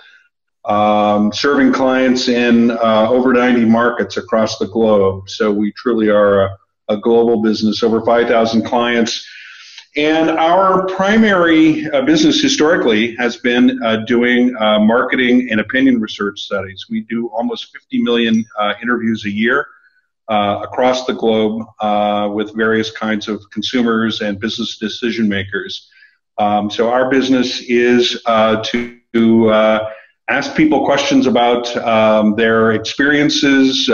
um, 0.65 1.33
serving 1.33 1.73
clients 1.73 2.27
in 2.27 2.69
over 2.71 3.33
90 3.33 3.65
markets 3.65 4.17
across 4.17 4.59
the 4.59 4.67
globe. 4.67 5.27
So 5.29 5.51
we 5.51 5.71
truly 5.73 6.09
are 6.09 6.43
a 6.43 6.59
a 6.89 6.97
global 6.97 7.41
business, 7.41 7.83
over 7.83 8.03
5,000 8.03 8.65
clients. 8.65 9.25
And 9.95 10.29
our 10.29 10.85
primary 10.87 11.89
uh, 11.89 12.01
business 12.01 12.41
historically 12.41 13.15
has 13.15 13.37
been 13.37 13.81
uh, 13.83 13.97
doing 14.05 14.55
uh, 14.57 14.79
marketing 14.79 15.47
and 15.49 15.61
opinion 15.61 15.99
research 15.99 16.41
studies. 16.41 16.85
We 16.89 17.01
do 17.01 17.27
almost 17.29 17.71
50 17.73 18.03
million 18.03 18.45
uh, 18.59 18.73
interviews 18.81 19.25
a 19.25 19.31
year 19.31 19.65
uh, 20.29 20.61
across 20.63 21.05
the 21.05 21.13
globe 21.13 21.65
uh, 21.79 22.29
with 22.31 22.55
various 22.55 22.91
kinds 22.91 23.27
of 23.27 23.41
consumers 23.51 24.21
and 24.21 24.39
business 24.39 24.77
decision 24.77 25.27
makers. 25.27 25.89
Um, 26.37 26.69
so 26.69 26.89
our 26.89 27.09
business 27.09 27.61
is 27.61 28.21
to, 28.23 28.99
to 29.13 29.51
ask 30.29 30.55
people 30.55 30.85
questions 30.85 31.27
about 31.27 31.75
um, 31.77 32.35
their 32.35 32.71
experiences, 32.71 33.87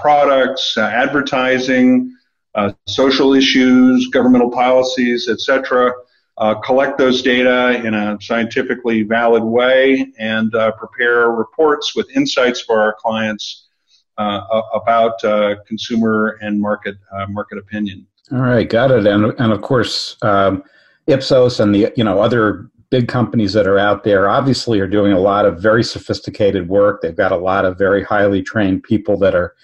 products, 0.00 0.76
advertising, 0.76 2.12
uh, 2.54 2.72
social 2.86 3.34
issues, 3.34 4.08
governmental 4.08 4.50
policies, 4.50 5.28
etc. 5.28 5.92
Uh, 6.38 6.54
collect 6.60 6.98
those 6.98 7.22
data 7.22 7.82
in 7.84 7.94
a 7.94 8.18
scientifically 8.20 9.02
valid 9.02 9.42
way 9.42 10.12
and 10.18 10.54
uh, 10.54 10.70
prepare 10.72 11.30
reports 11.30 11.94
with 11.94 12.08
insights 12.16 12.60
for 12.60 12.80
our 12.80 12.94
clients 12.98 13.68
uh, 13.68 13.71
about 14.18 15.22
uh, 15.24 15.56
consumer 15.66 16.38
and 16.40 16.60
market 16.60 16.96
uh, 17.12 17.26
market 17.28 17.58
opinion. 17.58 18.06
All 18.30 18.38
right, 18.38 18.68
got 18.68 18.90
it. 18.90 19.06
And 19.06 19.32
and 19.38 19.52
of 19.52 19.62
course, 19.62 20.16
um, 20.22 20.62
Ipsos 21.06 21.60
and 21.60 21.74
the 21.74 21.92
you 21.96 22.04
know 22.04 22.20
other 22.20 22.70
big 22.90 23.08
companies 23.08 23.54
that 23.54 23.66
are 23.66 23.78
out 23.78 24.04
there 24.04 24.28
obviously 24.28 24.78
are 24.78 24.86
doing 24.86 25.12
a 25.12 25.18
lot 25.18 25.46
of 25.46 25.60
very 25.60 25.82
sophisticated 25.82 26.68
work. 26.68 27.00
They've 27.00 27.16
got 27.16 27.32
a 27.32 27.36
lot 27.36 27.64
of 27.64 27.78
very 27.78 28.04
highly 28.04 28.42
trained 28.42 28.82
people 28.82 29.18
that 29.20 29.34
are 29.34 29.54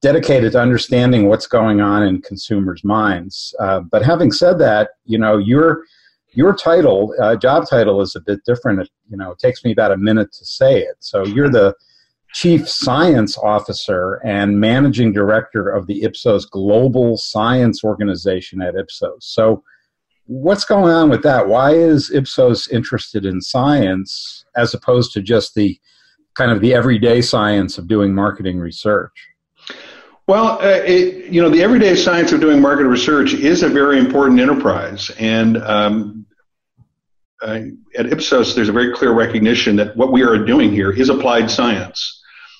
dedicated 0.00 0.52
to 0.52 0.60
understanding 0.60 1.28
what's 1.28 1.48
going 1.48 1.80
on 1.80 2.04
in 2.04 2.22
consumers' 2.22 2.84
minds. 2.84 3.52
Uh, 3.58 3.80
but 3.80 4.04
having 4.04 4.30
said 4.30 4.58
that, 4.60 4.90
you 5.04 5.18
know, 5.18 5.38
your 5.38 5.82
your 6.34 6.54
title, 6.54 7.14
uh, 7.20 7.34
job 7.34 7.66
title, 7.68 8.00
is 8.00 8.14
a 8.14 8.20
bit 8.20 8.40
different. 8.46 8.80
It, 8.80 8.90
you 9.10 9.16
know, 9.16 9.32
it 9.32 9.38
takes 9.38 9.64
me 9.64 9.72
about 9.72 9.90
a 9.90 9.96
minute 9.96 10.32
to 10.34 10.44
say 10.44 10.80
it. 10.80 10.96
So 11.00 11.24
you're 11.24 11.50
the 11.50 11.74
chief 12.32 12.68
science 12.68 13.38
officer 13.38 14.20
and 14.24 14.60
managing 14.60 15.12
director 15.12 15.68
of 15.68 15.86
the 15.86 16.02
Ipsos 16.02 16.44
Global 16.44 17.16
Science 17.16 17.82
Organization 17.82 18.60
at 18.60 18.74
Ipsos. 18.74 19.24
So 19.24 19.62
what's 20.26 20.64
going 20.64 20.92
on 20.92 21.08
with 21.08 21.22
that? 21.22 21.48
Why 21.48 21.72
is 21.72 22.10
Ipsos 22.10 22.68
interested 22.68 23.24
in 23.24 23.40
science 23.40 24.44
as 24.56 24.74
opposed 24.74 25.12
to 25.12 25.22
just 25.22 25.54
the 25.54 25.78
kind 26.34 26.52
of 26.52 26.60
the 26.60 26.74
everyday 26.74 27.20
science 27.22 27.78
of 27.78 27.88
doing 27.88 28.14
marketing 28.14 28.58
research? 28.58 29.12
Well, 30.26 30.60
uh, 30.60 30.82
it, 30.84 31.32
you 31.32 31.40
know, 31.40 31.48
the 31.48 31.62
everyday 31.62 31.96
science 31.96 32.32
of 32.32 32.40
doing 32.40 32.60
market 32.60 32.84
research 32.84 33.32
is 33.32 33.62
a 33.62 33.68
very 33.68 33.98
important 33.98 34.38
enterprise, 34.38 35.10
and 35.18 35.56
um, 35.56 36.26
uh, 37.40 37.60
at 37.96 38.12
Ipsos, 38.12 38.54
there's 38.54 38.68
a 38.68 38.72
very 38.72 38.92
clear 38.92 39.12
recognition 39.12 39.76
that 39.76 39.96
what 39.96 40.12
we 40.12 40.22
are 40.22 40.36
doing 40.44 40.70
here 40.70 40.90
is 40.90 41.08
applied 41.08 41.50
science. 41.50 42.17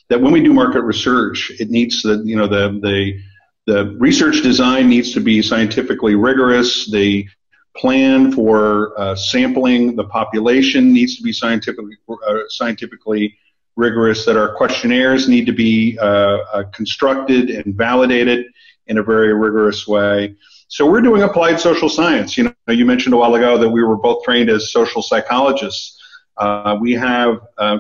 That 0.09 0.21
when 0.21 0.33
we 0.33 0.42
do 0.42 0.53
market 0.53 0.83
research, 0.83 1.53
it 1.61 1.71
needs 1.71 2.03
the, 2.03 2.23
you 2.25 2.37
know, 2.37 2.47
the 2.47 2.79
the 2.81 3.21
the 3.66 3.97
research 3.99 4.42
design 4.42 4.88
needs 4.88 5.12
to 5.12 5.21
be 5.21 5.42
scientifically 5.42 6.14
rigorous. 6.14 6.90
The 6.90 7.29
plan 7.77 8.33
for 8.33 8.99
uh, 8.99 9.14
sampling 9.14 9.94
the 9.94 10.05
population 10.05 10.92
needs 10.92 11.16
to 11.16 11.23
be 11.23 11.33
scientifically 11.33 11.97
uh, 12.09 12.38
scientifically 12.49 13.37
rigorous, 13.77 14.25
that 14.25 14.37
our 14.37 14.57
questionnaires 14.57 15.29
need 15.29 15.47
to 15.47 15.53
be 15.53 15.99
uh, 16.01 16.05
uh, 16.05 16.62
constructed 16.73 17.51
and 17.51 17.77
validated 17.77 18.47
in 18.87 18.99
a 18.99 19.03
very 19.03 19.33
rigorous 19.33 19.87
way. 19.87 20.35
So 20.68 20.90
we're 20.90 21.01
doing 21.01 21.23
applied 21.23 21.61
social 21.61 21.88
science. 21.88 22.37
You 22.37 22.44
know, 22.44 22.73
you 22.73 22.85
mentioned 22.85 23.14
a 23.14 23.16
while 23.16 23.35
ago 23.35 23.57
that 23.57 23.68
we 23.68 23.83
were 23.85 23.97
both 23.97 24.25
trained 24.25 24.51
as 24.51 24.73
social 24.73 25.01
psychologists. 25.01 26.03
Uh, 26.37 26.77
we 26.81 26.92
have 26.92 27.40
uh, 27.57 27.79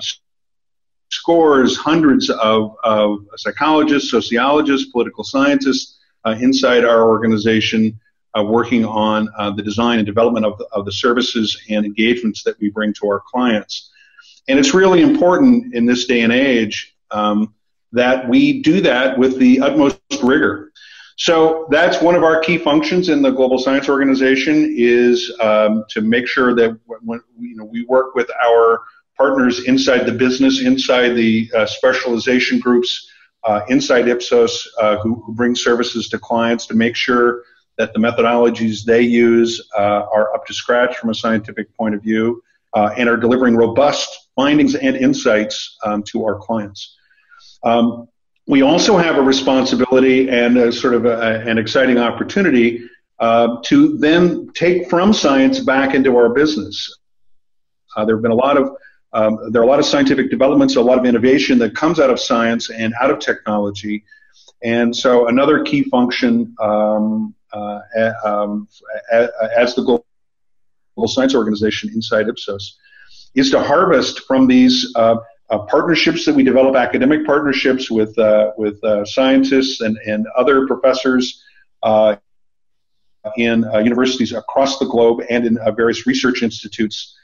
scores, 1.10 1.76
hundreds 1.76 2.30
of, 2.30 2.76
of, 2.84 3.26
psychologists, 3.36 4.10
sociologists, 4.10 4.90
political 4.90 5.24
scientists 5.24 5.98
uh, 6.24 6.36
inside 6.40 6.84
our 6.84 7.08
organization 7.08 7.98
uh, 8.38 8.42
working 8.42 8.84
on 8.84 9.28
the 9.56 9.62
design 9.62 9.98
and 9.98 10.06
development 10.06 10.44
of 10.44 10.58
the, 10.58 10.66
of 10.72 10.84
the 10.84 10.92
services 10.92 11.60
and 11.70 11.86
engagements 11.86 12.42
that 12.42 12.58
we 12.60 12.70
bring 12.70 12.92
to 12.92 13.06
our 13.06 13.22
clients. 13.26 13.90
And 14.48 14.58
it's 14.58 14.74
really 14.74 15.02
important 15.02 15.74
in 15.74 15.86
this 15.86 16.06
day 16.06 16.22
and 16.22 16.32
age 16.32 16.96
um, 17.10 17.54
that 17.92 18.28
we 18.28 18.62
do 18.62 18.80
that 18.80 19.18
with 19.18 19.38
the 19.38 19.60
utmost 19.60 20.00
rigor. 20.22 20.72
So 21.16 21.66
that's 21.70 22.00
one 22.00 22.14
of 22.14 22.22
our 22.22 22.40
key 22.40 22.58
functions 22.58 23.08
in 23.08 23.22
the 23.22 23.30
Global 23.30 23.58
Science 23.58 23.88
Organization 23.88 24.72
is 24.76 25.34
um, 25.40 25.84
to 25.90 26.00
make 26.00 26.28
sure 26.28 26.54
that 26.54 26.78
when 26.86 27.20
you 27.40 27.56
know 27.56 27.64
we 27.64 27.84
work 27.86 28.14
with 28.14 28.30
our 28.44 28.82
partners 29.18 29.64
inside 29.64 30.06
the 30.06 30.12
business, 30.12 30.62
inside 30.62 31.10
the 31.10 31.50
uh, 31.54 31.66
specialization 31.66 32.58
groups, 32.60 33.10
uh, 33.44 33.60
inside 33.68 34.08
Ipsos, 34.08 34.66
uh, 34.80 34.96
who, 34.98 35.16
who, 35.26 35.34
bring 35.34 35.54
services 35.54 36.08
to 36.08 36.18
clients, 36.18 36.66
to 36.66 36.74
make 36.74 36.96
sure 36.96 37.42
that 37.76 37.92
the 37.92 37.98
methodologies 37.98 38.84
they 38.84 39.02
use 39.02 39.60
uh, 39.76 40.02
are 40.12 40.34
up 40.34 40.46
to 40.46 40.54
scratch 40.54 40.96
from 40.96 41.10
a 41.10 41.14
scientific 41.14 41.74
point 41.76 41.94
of 41.94 42.02
view 42.02 42.42
uh, 42.74 42.90
and 42.96 43.08
are 43.08 43.16
delivering 43.16 43.56
robust 43.56 44.30
findings 44.34 44.74
and 44.74 44.96
insights 44.96 45.76
um, 45.84 46.02
to 46.02 46.24
our 46.24 46.36
clients. 46.36 46.96
Um, 47.62 48.08
we 48.46 48.62
also 48.62 48.96
have 48.96 49.16
a 49.16 49.22
responsibility 49.22 50.28
and 50.30 50.56
a 50.56 50.72
sort 50.72 50.94
of 50.94 51.04
a, 51.04 51.40
an 51.46 51.58
exciting 51.58 51.98
opportunity 51.98 52.88
uh, 53.20 53.56
to 53.64 53.98
then 53.98 54.50
take 54.54 54.88
from 54.88 55.12
science 55.12 55.60
back 55.60 55.94
into 55.94 56.16
our 56.16 56.30
business. 56.30 56.98
Uh, 57.96 58.04
there 58.04 58.16
have 58.16 58.22
been 58.22 58.30
a 58.30 58.36
lot 58.36 58.56
of 58.56 58.70
um, 59.12 59.38
there 59.50 59.62
are 59.62 59.64
a 59.64 59.68
lot 59.68 59.78
of 59.78 59.86
scientific 59.86 60.30
developments, 60.30 60.76
a 60.76 60.80
lot 60.80 60.98
of 60.98 61.06
innovation 61.06 61.58
that 61.58 61.74
comes 61.74 61.98
out 61.98 62.10
of 62.10 62.20
science 62.20 62.70
and 62.70 62.94
out 63.00 63.10
of 63.10 63.18
technology, 63.18 64.04
and 64.62 64.94
so 64.94 65.28
another 65.28 65.62
key 65.62 65.84
function 65.84 66.54
um, 66.60 67.34
uh, 67.52 67.80
um, 68.24 68.68
as 69.12 69.74
the 69.74 69.82
Global 69.82 70.04
Science 71.06 71.34
Organization 71.34 71.90
inside 71.90 72.28
Ipsos 72.28 72.76
is 73.34 73.50
to 73.50 73.62
harvest 73.62 74.20
from 74.26 74.46
these 74.46 74.92
uh, 74.96 75.16
uh, 75.50 75.58
partnerships 75.60 76.24
that 76.26 76.34
we 76.34 76.42
develop, 76.42 76.76
academic 76.76 77.24
partnerships 77.24 77.90
with 77.90 78.18
uh, 78.18 78.52
with 78.58 78.82
uh, 78.84 79.04
scientists 79.04 79.80
and, 79.80 79.96
and 80.06 80.26
other 80.36 80.66
professors 80.66 81.42
uh, 81.82 82.16
in 83.36 83.64
universities 83.84 84.32
across 84.32 84.78
the 84.78 84.86
globe 84.86 85.22
and 85.30 85.46
in 85.46 85.58
various 85.76 86.06
research 86.06 86.42
institutes 86.42 87.17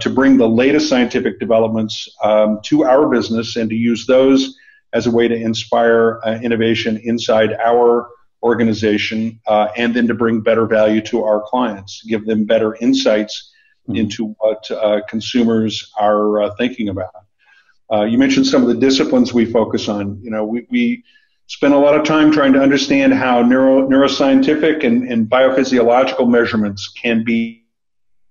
to 0.00 0.08
bring 0.08 0.38
the 0.38 0.48
latest 0.48 0.88
scientific 0.88 1.38
developments 1.38 2.08
um, 2.22 2.58
to 2.64 2.84
our 2.84 3.08
business 3.08 3.56
and 3.56 3.68
to 3.68 3.76
use 3.76 4.06
those 4.06 4.56
as 4.92 5.06
a 5.06 5.10
way 5.10 5.28
to 5.28 5.34
inspire 5.34 6.20
innovation 6.42 6.98
inside 7.04 7.52
our 7.54 8.08
organization 8.42 9.40
and 9.76 9.94
then 9.94 10.06
to 10.06 10.14
bring 10.14 10.40
better 10.40 10.66
value 10.66 11.00
to 11.02 11.22
our 11.22 11.42
clients, 11.42 12.02
give 12.06 12.24
them 12.24 12.44
better 12.44 12.76
insights 12.76 13.52
mm-hmm. 13.88 14.00
into 14.00 14.34
what 14.38 14.70
uh, 14.70 15.00
consumers 15.08 15.92
are 15.98 16.42
uh, 16.42 16.54
thinking 16.56 16.88
about. 16.88 17.14
Uh, 17.92 18.02
you 18.02 18.18
mentioned 18.18 18.46
some 18.46 18.62
of 18.62 18.68
the 18.68 18.74
disciplines 18.74 19.32
we 19.32 19.44
focus 19.44 19.88
on. 19.88 20.18
You 20.22 20.30
know, 20.30 20.44
we, 20.44 20.66
we 20.70 21.04
spend 21.46 21.74
a 21.74 21.78
lot 21.78 21.94
of 21.94 22.04
time 22.04 22.32
trying 22.32 22.52
to 22.54 22.60
understand 22.60 23.12
how 23.12 23.42
neuro, 23.42 23.86
neuroscientific 23.86 24.84
and, 24.84 25.10
and 25.10 25.28
biophysiological 25.28 26.28
measurements 26.28 26.88
can 26.88 27.24
be, 27.24 27.64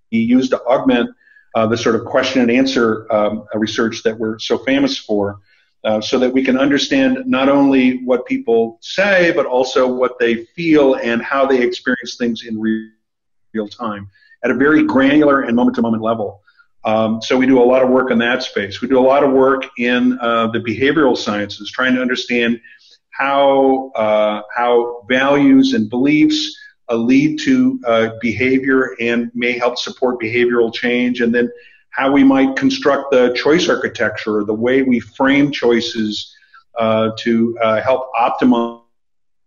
be 0.09 0.17
used 0.17 0.51
to 0.51 0.61
augment 0.63 1.09
uh, 1.55 1.67
the 1.67 1.77
sort 1.77 1.95
of 1.95 2.05
question 2.05 2.41
and 2.41 2.51
answer 2.51 3.11
um, 3.13 3.45
research 3.53 4.03
that 4.03 4.17
we're 4.17 4.39
so 4.39 4.57
famous 4.57 4.97
for, 4.97 5.39
uh, 5.83 6.01
so 6.01 6.17
that 6.17 6.33
we 6.33 6.43
can 6.43 6.57
understand 6.57 7.23
not 7.25 7.49
only 7.49 8.03
what 8.05 8.25
people 8.25 8.79
say, 8.81 9.31
but 9.35 9.45
also 9.45 9.87
what 9.87 10.17
they 10.19 10.45
feel 10.55 10.95
and 10.95 11.21
how 11.21 11.45
they 11.45 11.61
experience 11.61 12.15
things 12.17 12.45
in 12.45 12.59
real, 12.59 13.67
time 13.69 14.09
at 14.43 14.49
a 14.49 14.55
very 14.55 14.83
granular 14.83 15.41
and 15.41 15.55
moment 15.55 15.75
to 15.75 15.81
moment 15.81 16.01
level. 16.01 16.41
Um, 16.85 17.21
so 17.21 17.37
we 17.37 17.45
do 17.45 17.61
a 17.61 17.63
lot 17.63 17.83
of 17.83 17.89
work 17.89 18.09
in 18.09 18.17
that 18.17 18.41
space. 18.41 18.81
We 18.81 18.87
do 18.87 18.97
a 18.97 19.07
lot 19.13 19.23
of 19.23 19.31
work 19.31 19.65
in 19.77 20.17
uh, 20.19 20.47
the 20.47 20.59
behavioral 20.59 21.15
sciences, 21.15 21.71
trying 21.71 21.93
to 21.95 22.01
understand 22.01 22.59
how 23.11 23.91
uh, 23.91 24.41
how 24.55 25.05
values 25.07 25.73
and 25.73 25.89
beliefs 25.89 26.57
lead 26.95 27.39
to 27.41 27.79
uh, 27.85 28.09
behavior 28.21 28.95
and 28.99 29.31
may 29.33 29.57
help 29.57 29.77
support 29.77 30.19
behavioral 30.19 30.73
change, 30.73 31.21
and 31.21 31.33
then 31.33 31.51
how 31.89 32.11
we 32.11 32.23
might 32.23 32.55
construct 32.55 33.11
the 33.11 33.33
choice 33.33 33.69
architecture, 33.69 34.43
the 34.43 34.53
way 34.53 34.81
we 34.81 34.99
frame 34.99 35.51
choices 35.51 36.35
uh, 36.79 37.11
to 37.19 37.57
uh, 37.61 37.81
help 37.81 38.09
optimize 38.13 38.81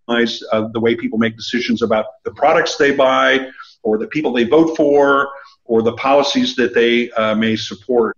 the 0.07 0.81
way 0.81 0.95
people 0.95 1.19
make 1.19 1.37
decisions 1.37 1.83
about 1.83 2.07
the 2.25 2.31
products 2.31 2.77
they 2.77 2.93
buy 2.93 3.51
or 3.83 3.99
the 3.99 4.07
people 4.07 4.33
they 4.33 4.45
vote 4.45 4.77
for 4.77 5.29
or 5.65 5.83
the 5.83 5.93
policies 5.95 6.55
that 6.57 6.75
they 6.75 7.11
uh, 7.13 7.35
may 7.35 7.57
support 7.57 8.17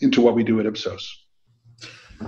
into 0.00 0.20
what 0.20 0.34
we 0.34 0.44
do 0.44 0.60
at 0.60 0.66
Ipsos. 0.66 1.23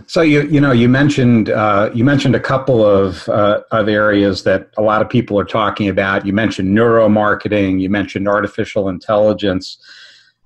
So 0.07 0.23
you 0.23 0.43
you 0.43 0.61
know 0.61 0.73
you 0.73 0.89
mentioned 0.89 1.51
uh, 1.51 1.91
you 1.95 2.05
mentioned 2.05 2.35
a 2.35 2.41
couple 2.41 2.85
of 2.85 3.29
uh, 3.29 3.63
of 3.71 3.89
areas 3.89 4.43
that 4.45 4.71
a 4.77 4.83
lot 4.83 5.03
of 5.03 5.09
people 5.09 5.39
are 5.39 5.45
talking 5.45 5.89
about. 5.89 6.27
You 6.27 6.33
mentioned 6.33 6.77
neuromarketing. 6.77 7.81
You 7.81 7.91
mentioned 7.91 8.29
artificial 8.29 8.89
intelligence, 8.89 9.79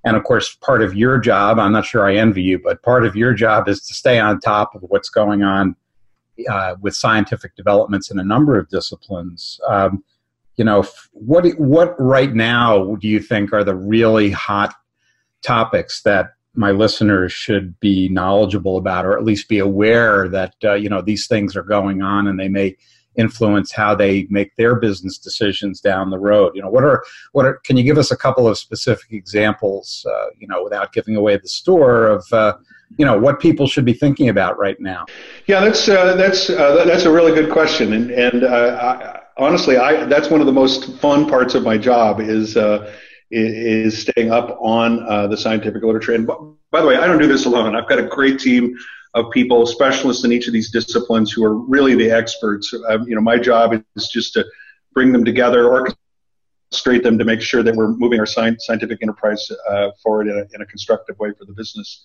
and 0.04 0.16
of 0.16 0.24
course, 0.24 0.54
part 0.54 0.82
of 0.82 0.94
your 0.94 1.18
job. 1.18 1.58
I'm 1.58 1.72
not 1.72 1.84
sure 1.84 2.08
I 2.08 2.16
envy 2.16 2.42
you, 2.42 2.58
but 2.58 2.82
part 2.82 3.04
of 3.04 3.16
your 3.16 3.34
job 3.34 3.68
is 3.68 3.80
to 3.86 3.94
stay 3.94 4.18
on 4.18 4.40
top 4.40 4.74
of 4.74 4.82
what's 4.82 5.08
going 5.08 5.42
on 5.42 5.76
uh, 6.48 6.76
with 6.80 6.94
scientific 6.94 7.54
developments 7.56 8.10
in 8.10 8.18
a 8.18 8.24
number 8.24 8.58
of 8.58 8.68
disciplines. 8.68 9.60
Um, 9.68 10.04
you 10.56 10.64
know, 10.64 10.84
what 11.12 11.46
what 11.58 12.00
right 12.00 12.34
now 12.34 12.96
do 12.96 13.08
you 13.08 13.20
think 13.20 13.52
are 13.52 13.64
the 13.64 13.74
really 13.74 14.30
hot 14.30 14.74
topics 15.42 16.02
that 16.02 16.34
my 16.54 16.70
listeners 16.70 17.32
should 17.32 17.78
be 17.80 18.08
knowledgeable 18.08 18.76
about, 18.76 19.06
or 19.06 19.16
at 19.16 19.24
least 19.24 19.48
be 19.48 19.58
aware 19.58 20.28
that 20.28 20.54
uh, 20.64 20.74
you 20.74 20.88
know 20.88 21.00
these 21.00 21.26
things 21.26 21.56
are 21.56 21.62
going 21.62 22.02
on, 22.02 22.26
and 22.26 22.38
they 22.38 22.48
may 22.48 22.76
influence 23.16 23.72
how 23.72 23.94
they 23.94 24.26
make 24.30 24.54
their 24.56 24.76
business 24.76 25.18
decisions 25.18 25.80
down 25.80 26.10
the 26.10 26.18
road. 26.18 26.52
You 26.54 26.62
know, 26.62 26.70
what 26.70 26.84
are 26.84 27.04
what 27.32 27.46
are? 27.46 27.54
Can 27.64 27.76
you 27.76 27.84
give 27.84 27.98
us 27.98 28.10
a 28.10 28.16
couple 28.16 28.48
of 28.48 28.58
specific 28.58 29.12
examples? 29.12 30.04
Uh, 30.08 30.26
you 30.38 30.48
know, 30.48 30.62
without 30.62 30.92
giving 30.92 31.16
away 31.16 31.36
the 31.36 31.48
store 31.48 32.06
of. 32.06 32.24
Uh, 32.32 32.54
you 32.98 33.06
know 33.06 33.16
what 33.16 33.38
people 33.38 33.68
should 33.68 33.84
be 33.84 33.92
thinking 33.92 34.30
about 34.30 34.58
right 34.58 34.80
now. 34.80 35.06
Yeah, 35.46 35.60
that's 35.60 35.88
uh, 35.88 36.16
that's 36.16 36.50
uh, 36.50 36.84
that's 36.84 37.04
a 37.04 37.12
really 37.12 37.32
good 37.32 37.48
question, 37.52 37.92
and 37.92 38.10
and 38.10 38.42
uh, 38.42 39.20
honestly, 39.36 39.76
I 39.76 40.06
that's 40.06 40.28
one 40.28 40.40
of 40.40 40.46
the 40.46 40.52
most 40.52 40.98
fun 40.98 41.28
parts 41.28 41.54
of 41.54 41.62
my 41.62 41.78
job 41.78 42.20
is 42.20 42.56
is 43.30 44.02
staying 44.02 44.32
up 44.32 44.58
on 44.60 45.08
uh, 45.08 45.26
the 45.26 45.36
scientific 45.36 45.82
literature. 45.82 46.14
And 46.14 46.26
by 46.26 46.80
the 46.80 46.86
way, 46.86 46.96
I 46.96 47.06
don't 47.06 47.18
do 47.18 47.28
this 47.28 47.46
alone. 47.46 47.76
I've 47.76 47.88
got 47.88 47.98
a 47.98 48.06
great 48.06 48.40
team 48.40 48.76
of 49.14 49.30
people, 49.30 49.66
specialists 49.66 50.24
in 50.24 50.32
each 50.32 50.46
of 50.46 50.52
these 50.52 50.70
disciplines, 50.70 51.32
who 51.32 51.44
are 51.44 51.54
really 51.54 51.94
the 51.94 52.10
experts. 52.10 52.72
Uh, 52.72 52.98
you 53.04 53.14
know, 53.14 53.20
my 53.20 53.38
job 53.38 53.82
is 53.96 54.08
just 54.08 54.32
to 54.34 54.44
bring 54.92 55.12
them 55.12 55.24
together, 55.24 55.64
orchestrate 56.72 57.02
them 57.02 57.18
to 57.18 57.24
make 57.24 57.40
sure 57.40 57.62
that 57.62 57.74
we're 57.74 57.88
moving 57.88 58.20
our 58.20 58.26
scientific 58.26 58.98
enterprise 59.02 59.50
uh, 59.68 59.90
forward 60.02 60.28
in 60.28 60.38
a, 60.38 60.54
in 60.54 60.62
a 60.62 60.66
constructive 60.66 61.18
way 61.18 61.32
for 61.36 61.44
the 61.44 61.52
business. 61.52 62.04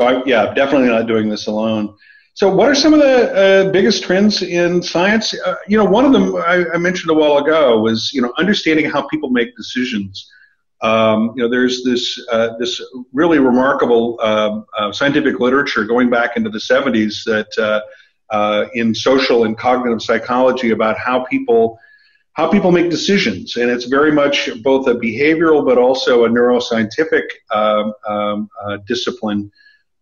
So 0.00 0.06
I, 0.06 0.24
yeah, 0.24 0.54
definitely 0.54 0.88
not 0.88 1.06
doing 1.06 1.28
this 1.28 1.46
alone. 1.46 1.96
So, 2.38 2.48
what 2.48 2.68
are 2.68 2.74
some 2.76 2.94
of 2.94 3.00
the 3.00 3.32
uh, 3.34 3.72
biggest 3.72 4.04
trends 4.04 4.42
in 4.42 4.80
science? 4.80 5.34
Uh, 5.44 5.56
you 5.66 5.76
know, 5.76 5.84
one 5.84 6.04
of 6.04 6.12
them 6.12 6.36
I, 6.36 6.66
I, 6.72 6.78
mentioned 6.78 7.10
a 7.10 7.14
while 7.14 7.38
ago 7.38 7.80
was 7.80 8.12
you 8.12 8.22
know 8.22 8.32
understanding 8.38 8.88
how 8.88 9.08
people 9.08 9.30
make 9.30 9.56
decisions. 9.56 10.30
Um, 10.80 11.32
you 11.34 11.42
know, 11.42 11.48
there's 11.48 11.82
this 11.82 12.24
uh, 12.30 12.50
this 12.60 12.80
really 13.12 13.40
remarkable 13.40 14.20
um, 14.20 14.66
uh, 14.78 14.92
scientific 14.92 15.40
literature 15.40 15.82
going 15.82 16.10
back 16.10 16.36
into 16.36 16.48
the 16.48 16.60
70s 16.60 17.24
that 17.24 17.48
uh, 17.58 17.80
uh, 18.32 18.66
in 18.72 18.94
social 18.94 19.42
and 19.42 19.58
cognitive 19.58 20.00
psychology 20.00 20.70
about 20.70 20.96
how 20.96 21.24
people 21.24 21.76
how 22.34 22.48
people 22.48 22.70
make 22.70 22.88
decisions, 22.88 23.56
and 23.56 23.68
it's 23.68 23.86
very 23.86 24.12
much 24.12 24.48
both 24.62 24.86
a 24.86 24.94
behavioral 24.94 25.66
but 25.66 25.76
also 25.76 26.24
a 26.24 26.28
neuroscientific 26.28 27.24
um, 27.52 27.92
um 28.06 28.48
discipline 28.86 29.50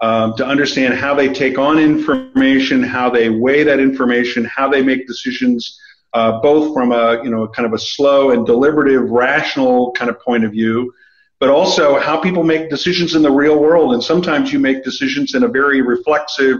um, 0.00 0.34
to 0.36 0.46
understand 0.46 0.94
how 0.94 1.14
they 1.14 1.32
take 1.32 1.58
on 1.58 1.78
information, 1.78 2.82
how 2.82 3.08
they 3.08 3.30
weigh 3.30 3.62
that 3.64 3.80
information, 3.80 4.44
how 4.44 4.68
they 4.68 4.82
make 4.82 5.06
decisions, 5.06 5.78
uh, 6.12 6.40
both 6.40 6.74
from 6.74 6.92
a 6.92 7.22
you 7.24 7.30
know 7.30 7.48
kind 7.48 7.66
of 7.66 7.72
a 7.72 7.78
slow 7.78 8.30
and 8.30 8.46
deliberative, 8.46 9.10
rational 9.10 9.92
kind 9.92 10.10
of 10.10 10.20
point 10.20 10.44
of 10.44 10.52
view, 10.52 10.92
but 11.40 11.48
also 11.48 11.98
how 11.98 12.20
people 12.20 12.44
make 12.44 12.68
decisions 12.68 13.14
in 13.14 13.22
the 13.22 13.30
real 13.30 13.58
world. 13.58 13.94
And 13.94 14.02
sometimes 14.02 14.52
you 14.52 14.58
make 14.58 14.84
decisions 14.84 15.34
in 15.34 15.44
a 15.44 15.48
very 15.48 15.80
reflexive, 15.80 16.58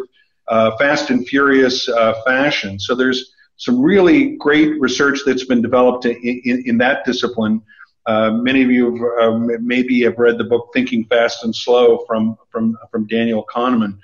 uh, 0.49 0.77
fast 0.79 1.11
and 1.11 1.27
furious 1.27 1.89
uh, 1.89 2.15
fashion. 2.25 2.79
So 2.79 2.95
there's 2.95 3.35
some 3.59 3.81
really 3.81 4.37
great 4.37 4.81
research 4.81 5.21
that's 5.25 5.45
been 5.45 5.63
developed 5.63 6.05
in, 6.05 6.17
in, 6.23 6.63
in 6.67 6.79
that 6.79 7.05
discipline 7.05 7.63
uh, 8.07 8.31
many 8.31 8.63
of 8.63 8.71
you 8.71 8.95
have, 9.19 9.35
uh, 9.35 9.59
maybe 9.61 10.03
have 10.03 10.17
read 10.19 10.39
the 10.39 10.45
book 10.45 10.71
Thinking 10.73 11.05
Fast 11.07 11.43
and 11.45 11.55
Slow 11.55 12.05
from, 12.07 12.39
from, 12.51 12.77
from 12.91 13.07
Daniel 13.07 13.45
Kahneman, 13.53 13.99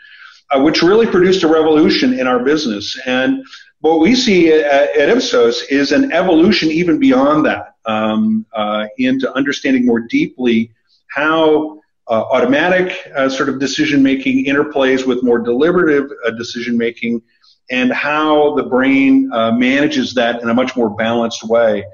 uh, 0.51 0.61
which 0.61 0.83
really 0.83 1.07
produced 1.07 1.45
a 1.45 1.49
revolution 1.49 2.19
in 2.19 2.27
our 2.27 2.43
business. 2.43 2.99
And 3.07 3.45
what 3.81 4.01
we 4.01 4.17
see 4.17 4.53
at, 4.53 4.97
at 4.97 5.09
Ipsos 5.09 5.63
is 5.71 5.93
an 5.93 6.13
evolution 6.13 6.71
even 6.71 6.99
beyond 6.99 7.47
that 7.47 7.77
um, 7.87 8.45
uh, 8.53 8.87
into 8.99 9.33
understanding 9.35 9.87
more 9.87 10.01
deeply 10.01 10.73
how 11.09 11.81
uh, 12.09 12.23
automatic 12.33 13.13
sort 13.29 13.49
of 13.49 13.61
decision 13.61 14.03
making 14.03 14.47
interplays 14.47 15.07
with 15.07 15.23
more 15.23 15.39
deliberative 15.39 16.11
decision 16.37 16.77
making 16.77 17.23
and 17.71 17.93
how 17.93 18.55
the 18.57 18.65
brain 18.65 19.29
manages 19.57 20.13
that 20.15 20.43
in 20.43 20.49
a 20.49 20.55
much 20.55 20.75
more 20.77 20.91
balanced 20.91 21.45
way. 21.45 21.85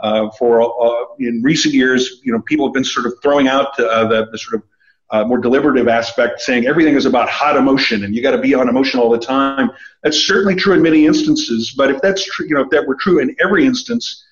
Uh, 0.00 0.30
for 0.38 0.62
uh, 0.62 1.06
in 1.18 1.42
recent 1.42 1.74
years, 1.74 2.20
you 2.22 2.32
know, 2.32 2.40
people 2.42 2.66
have 2.66 2.72
been 2.72 2.84
sort 2.84 3.04
of 3.04 3.14
throwing 3.20 3.48
out 3.48 3.78
uh, 3.80 4.06
the, 4.06 4.28
the 4.30 4.38
sort 4.38 4.62
of 4.62 4.62
uh, 5.10 5.26
more 5.26 5.38
deliberative 5.38 5.88
aspect, 5.88 6.40
saying 6.40 6.66
everything 6.66 6.94
is 6.94 7.04
about 7.04 7.28
hot 7.28 7.56
emotion 7.56 8.04
and 8.04 8.14
you 8.14 8.22
got 8.22 8.30
to 8.30 8.38
be 8.38 8.54
on 8.54 8.68
emotion 8.68 9.00
all 9.00 9.10
the 9.10 9.18
time. 9.18 9.70
That's 10.02 10.18
certainly 10.18 10.54
true 10.54 10.74
in 10.74 10.82
many 10.82 11.06
instances, 11.06 11.74
but 11.76 11.90
if 11.90 12.00
that's 12.00 12.24
true, 12.24 12.46
you 12.46 12.54
know, 12.54 12.60
if 12.60 12.70
that 12.70 12.86
were 12.86 12.94
true 12.94 13.18
in 13.18 13.34
every 13.42 13.66
instance, 13.66 14.24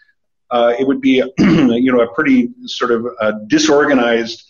uh, 0.53 0.75
it 0.79 0.87
would 0.87 1.01
be, 1.01 1.19
a, 1.19 1.27
you 1.39 1.91
know, 1.91 2.01
a 2.01 2.15
pretty 2.15 2.51
sort 2.67 2.93
of 2.93 3.07
uh, 3.21 3.33
disorganized 3.49 4.45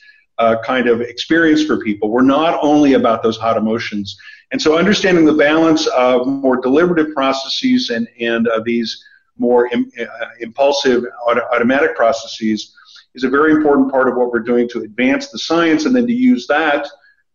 kind 0.66 0.86
of 0.86 1.00
experience 1.00 1.64
for 1.64 1.82
people. 1.82 2.10
We're 2.10 2.20
not 2.20 2.58
only 2.60 2.92
about 2.92 3.22
those 3.22 3.38
hot 3.38 3.56
emotions, 3.56 4.18
and 4.52 4.60
so 4.60 4.76
understanding 4.76 5.24
the 5.24 5.32
balance 5.32 5.86
of 5.86 6.26
more 6.26 6.60
deliberative 6.60 7.14
processes 7.14 7.88
and 7.88 8.06
and 8.20 8.46
these 8.66 9.02
more 9.38 9.68
Im, 9.72 9.90
uh, 10.00 10.04
impulsive 10.40 11.04
auto, 11.26 11.42
automatic 11.52 11.96
processes 11.96 12.74
is 13.14 13.24
a 13.24 13.28
very 13.28 13.52
important 13.52 13.90
part 13.90 14.08
of 14.08 14.16
what 14.16 14.30
we're 14.30 14.40
doing 14.40 14.68
to 14.68 14.80
advance 14.80 15.30
the 15.30 15.38
science 15.38 15.86
and 15.86 15.94
then 15.94 16.06
to 16.06 16.12
use 16.12 16.46
that 16.46 16.86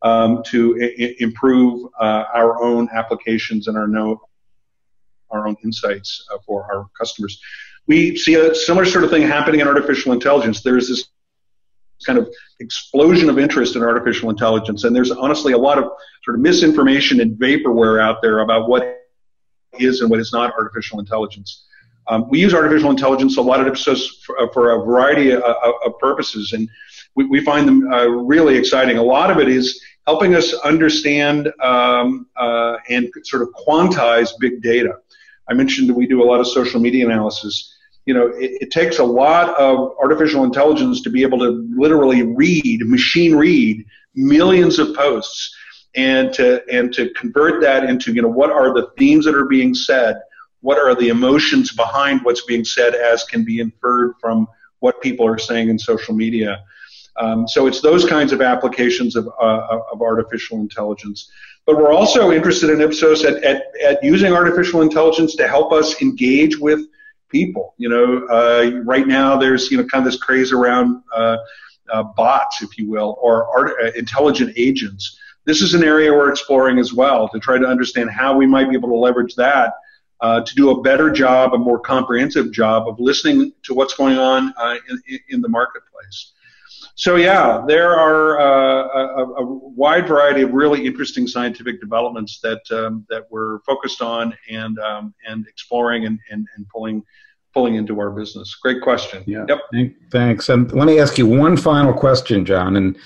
um, 0.01 0.41
to 0.45 0.77
I- 0.81 1.15
improve 1.19 1.87
uh, 1.99 2.25
our 2.33 2.61
own 2.61 2.89
applications 2.93 3.67
and 3.67 3.77
our 3.77 3.87
know 3.87 4.21
our 5.29 5.47
own 5.47 5.55
insights 5.63 6.25
uh, 6.33 6.37
for 6.45 6.63
our 6.71 6.87
customers. 6.97 7.39
We 7.87 8.17
see 8.17 8.35
a 8.35 8.53
similar 8.53 8.85
sort 8.85 9.03
of 9.03 9.09
thing 9.09 9.23
happening 9.23 9.61
in 9.61 9.67
artificial 9.67 10.11
intelligence. 10.11 10.61
There's 10.61 10.89
this 10.89 11.09
kind 12.05 12.19
of 12.19 12.29
explosion 12.59 13.29
of 13.29 13.39
interest 13.39 13.75
in 13.75 13.83
artificial 13.83 14.29
intelligence, 14.29 14.83
and 14.83 14.95
there's 14.95 15.11
honestly 15.11 15.53
a 15.53 15.57
lot 15.57 15.77
of 15.77 15.85
sort 16.23 16.35
of 16.35 16.41
misinformation 16.41 17.21
and 17.21 17.37
vaporware 17.37 18.01
out 18.01 18.21
there 18.21 18.39
about 18.39 18.67
what 18.67 18.97
is 19.79 20.01
and 20.01 20.09
what 20.09 20.19
is 20.19 20.33
not 20.33 20.53
artificial 20.53 20.99
intelligence. 20.99 21.65
Um, 22.07 22.29
we 22.29 22.39
use 22.39 22.53
artificial 22.53 22.89
intelligence 22.89 23.37
a 23.37 23.41
lot 23.41 23.61
at 23.61 23.67
Ipsos 23.67 24.23
for, 24.25 24.39
uh, 24.39 24.47
for 24.53 24.71
a 24.71 24.83
variety 24.83 25.31
of, 25.31 25.41
of, 25.43 25.97
purposes, 25.99 26.51
and 26.53 26.67
we, 27.15 27.25
we 27.25 27.43
find 27.43 27.67
them 27.67 27.91
uh, 27.91 28.05
really 28.05 28.57
exciting. 28.57 28.97
A 28.97 29.03
lot 29.03 29.29
of 29.29 29.37
it 29.37 29.47
is 29.47 29.81
helping 30.07 30.35
us 30.35 30.53
understand 30.53 31.51
um, 31.61 32.27
uh, 32.35 32.77
and 32.89 33.09
sort 33.23 33.43
of 33.43 33.49
quantize 33.49 34.31
big 34.39 34.61
data. 34.61 34.95
I 35.47 35.53
mentioned 35.53 35.89
that 35.89 35.93
we 35.93 36.07
do 36.07 36.23
a 36.23 36.25
lot 36.25 36.39
of 36.39 36.47
social 36.47 36.79
media 36.79 37.05
analysis. 37.05 37.75
You 38.05 38.15
know, 38.15 38.27
it, 38.27 38.51
it 38.61 38.71
takes 38.71 38.97
a 38.99 39.03
lot 39.03 39.55
of 39.59 39.95
artificial 40.01 40.43
intelligence 40.43 41.01
to 41.01 41.09
be 41.09 41.21
able 41.21 41.39
to 41.39 41.67
literally 41.75 42.23
read, 42.23 42.81
machine 42.85 43.35
read, 43.35 43.85
millions 44.15 44.79
of 44.79 44.95
posts, 44.95 45.55
and 45.95 46.33
to 46.33 46.63
and 46.71 46.93
to 46.93 47.09
convert 47.11 47.61
that 47.61 47.83
into 47.83 48.13
you 48.13 48.21
know 48.21 48.29
what 48.29 48.49
are 48.49 48.73
the 48.73 48.89
themes 48.97 49.25
that 49.25 49.35
are 49.35 49.45
being 49.45 49.73
said 49.73 50.21
what 50.61 50.77
are 50.77 50.95
the 50.95 51.09
emotions 51.09 51.73
behind 51.73 52.21
what's 52.23 52.45
being 52.45 52.63
said 52.63 52.95
as 52.95 53.23
can 53.23 53.43
be 53.43 53.59
inferred 53.59 54.13
from 54.19 54.47
what 54.79 55.01
people 55.01 55.27
are 55.27 55.37
saying 55.37 55.69
in 55.69 55.77
social 55.77 56.13
media. 56.13 56.63
Um, 57.17 57.47
so 57.47 57.67
it's 57.67 57.81
those 57.81 58.05
kinds 58.05 58.31
of 58.31 58.41
applications 58.41 59.15
of, 59.15 59.27
uh, 59.27 59.79
of 59.91 60.01
artificial 60.01 60.59
intelligence. 60.59 61.31
But 61.65 61.77
we're 61.77 61.93
also 61.93 62.31
interested 62.31 62.69
in 62.69 62.81
Ipsos 62.81 63.23
at, 63.23 63.43
at, 63.43 63.63
at 63.83 64.03
using 64.03 64.33
artificial 64.33 64.81
intelligence 64.81 65.35
to 65.35 65.47
help 65.47 65.71
us 65.71 66.01
engage 66.01 66.57
with 66.57 66.81
people. 67.29 67.75
You 67.77 67.89
know, 67.89 68.25
uh, 68.27 68.81
right 68.83 69.07
now 69.07 69.37
there's 69.37 69.69
you 69.69 69.77
know 69.77 69.85
kind 69.85 70.05
of 70.05 70.11
this 70.11 70.21
craze 70.21 70.51
around 70.51 71.03
uh, 71.15 71.37
uh, 71.91 72.03
bots, 72.03 72.61
if 72.63 72.77
you 72.77 72.89
will, 72.89 73.17
or 73.21 73.47
art, 73.47 73.73
uh, 73.83 73.91
intelligent 73.95 74.53
agents. 74.57 75.17
This 75.45 75.61
is 75.61 75.73
an 75.73 75.83
area 75.83 76.11
we're 76.11 76.29
exploring 76.29 76.79
as 76.79 76.93
well 76.93 77.29
to 77.29 77.39
try 77.39 77.57
to 77.57 77.65
understand 77.65 78.09
how 78.09 78.35
we 78.35 78.47
might 78.47 78.69
be 78.69 78.75
able 78.75 78.89
to 78.89 78.97
leverage 78.97 79.35
that 79.35 79.73
uh, 80.21 80.41
to 80.41 80.55
do 80.55 80.69
a 80.69 80.81
better 80.81 81.09
job, 81.09 81.53
a 81.53 81.57
more 81.57 81.79
comprehensive 81.79 82.51
job 82.51 82.87
of 82.87 82.99
listening 82.99 83.51
to 83.63 83.73
what's 83.73 83.95
going 83.95 84.17
on 84.17 84.53
uh, 84.57 84.75
in, 84.89 85.19
in, 85.29 85.41
the 85.41 85.49
marketplace. 85.49 86.33
So 86.95 87.15
yeah, 87.15 87.63
there 87.67 87.97
are 87.97 88.39
uh, 88.39 88.87
a, 88.87 89.25
a, 89.25 89.45
wide 89.45 90.07
variety 90.07 90.41
of 90.43 90.51
really 90.51 90.85
interesting 90.85 91.25
scientific 91.25 91.81
developments 91.81 92.39
that 92.41 92.61
um, 92.71 93.05
that 93.09 93.25
we're 93.31 93.59
focused 93.61 94.01
on 94.01 94.35
and 94.49 94.77
um, 94.79 95.13
and 95.27 95.47
exploring 95.47 96.05
and, 96.05 96.19
and, 96.29 96.47
and 96.55 96.67
pulling 96.69 97.03
pulling 97.53 97.75
into 97.75 97.99
our 97.99 98.11
business. 98.11 98.55
Great 98.61 98.81
question. 98.81 99.23
Yeah. 99.25 99.45
Yep. 99.47 99.95
Thanks. 100.11 100.49
And 100.49 100.71
let 100.71 100.85
me 100.85 100.99
ask 100.99 101.17
you 101.17 101.25
one 101.25 101.57
final 101.57 101.93
question, 101.93 102.45
John, 102.45 102.75
and 102.75 102.97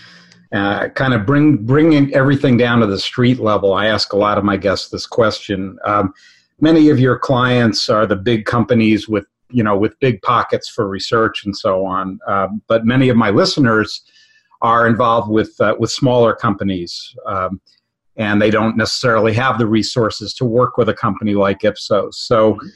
uh, 0.51 0.89
kind 0.89 1.13
of 1.13 1.25
bring 1.25 1.65
bringing 1.65 2.13
everything 2.13 2.57
down 2.57 2.79
to 2.81 2.87
the 2.87 2.99
street 2.99 3.39
level. 3.39 3.73
I 3.73 3.87
ask 3.87 4.13
a 4.13 4.17
lot 4.17 4.37
of 4.37 4.43
my 4.43 4.57
guests 4.57 4.89
this 4.89 5.07
question. 5.07 5.77
Um, 5.85 6.13
many 6.59 6.89
of 6.89 6.99
your 6.99 7.17
clients 7.17 7.89
are 7.89 8.05
the 8.05 8.15
big 8.15 8.45
companies 8.45 9.07
with 9.07 9.25
you 9.49 9.63
know 9.63 9.77
with 9.77 9.99
big 9.99 10.21
pockets 10.21 10.69
for 10.69 10.87
research 10.87 11.45
and 11.45 11.55
so 11.55 11.85
on. 11.85 12.19
Um, 12.27 12.61
but 12.67 12.85
many 12.85 13.09
of 13.09 13.17
my 13.17 13.29
listeners 13.29 14.01
are 14.61 14.87
involved 14.87 15.29
with 15.29 15.55
uh, 15.59 15.75
with 15.79 15.91
smaller 15.91 16.35
companies. 16.35 17.15
Um, 17.25 17.61
and 18.17 18.41
they 18.41 18.49
don't 18.49 18.77
necessarily 18.77 19.33
have 19.33 19.57
the 19.57 19.67
resources 19.67 20.33
to 20.35 20.45
work 20.45 20.77
with 20.77 20.87
a 20.87 20.93
company 20.93 21.33
like 21.33 21.65
Ipsos. 21.65 22.17
So, 22.17 22.53
mm-hmm 22.53 22.67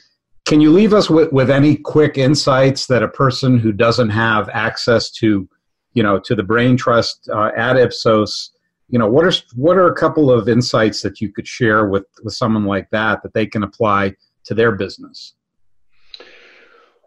can 0.50 0.60
you 0.60 0.72
leave 0.72 0.92
us 0.92 1.08
with, 1.08 1.32
with 1.32 1.48
any 1.48 1.76
quick 1.76 2.18
insights 2.18 2.86
that 2.86 3.04
a 3.04 3.08
person 3.08 3.58
who 3.58 3.72
doesn't 3.72 4.10
have 4.10 4.48
access 4.48 5.10
to, 5.12 5.48
you 5.92 6.02
know, 6.02 6.18
to 6.18 6.34
the 6.34 6.42
brain 6.42 6.76
trust 6.76 7.28
uh, 7.32 7.50
at 7.56 7.76
Ipsos, 7.76 8.50
you 8.90 8.98
know, 8.98 9.08
what 9.08 9.24
are 9.24 9.32
what 9.54 9.76
are 9.76 9.86
a 9.86 9.94
couple 9.94 10.30
of 10.30 10.48
insights 10.48 11.00
that 11.02 11.20
you 11.20 11.32
could 11.32 11.46
share 11.46 11.86
with 11.86 12.04
with 12.24 12.34
someone 12.34 12.64
like 12.64 12.90
that 12.90 13.22
that 13.22 13.32
they 13.32 13.46
can 13.46 13.62
apply 13.62 14.14
to 14.44 14.54
their 14.54 14.72
business? 14.72 15.34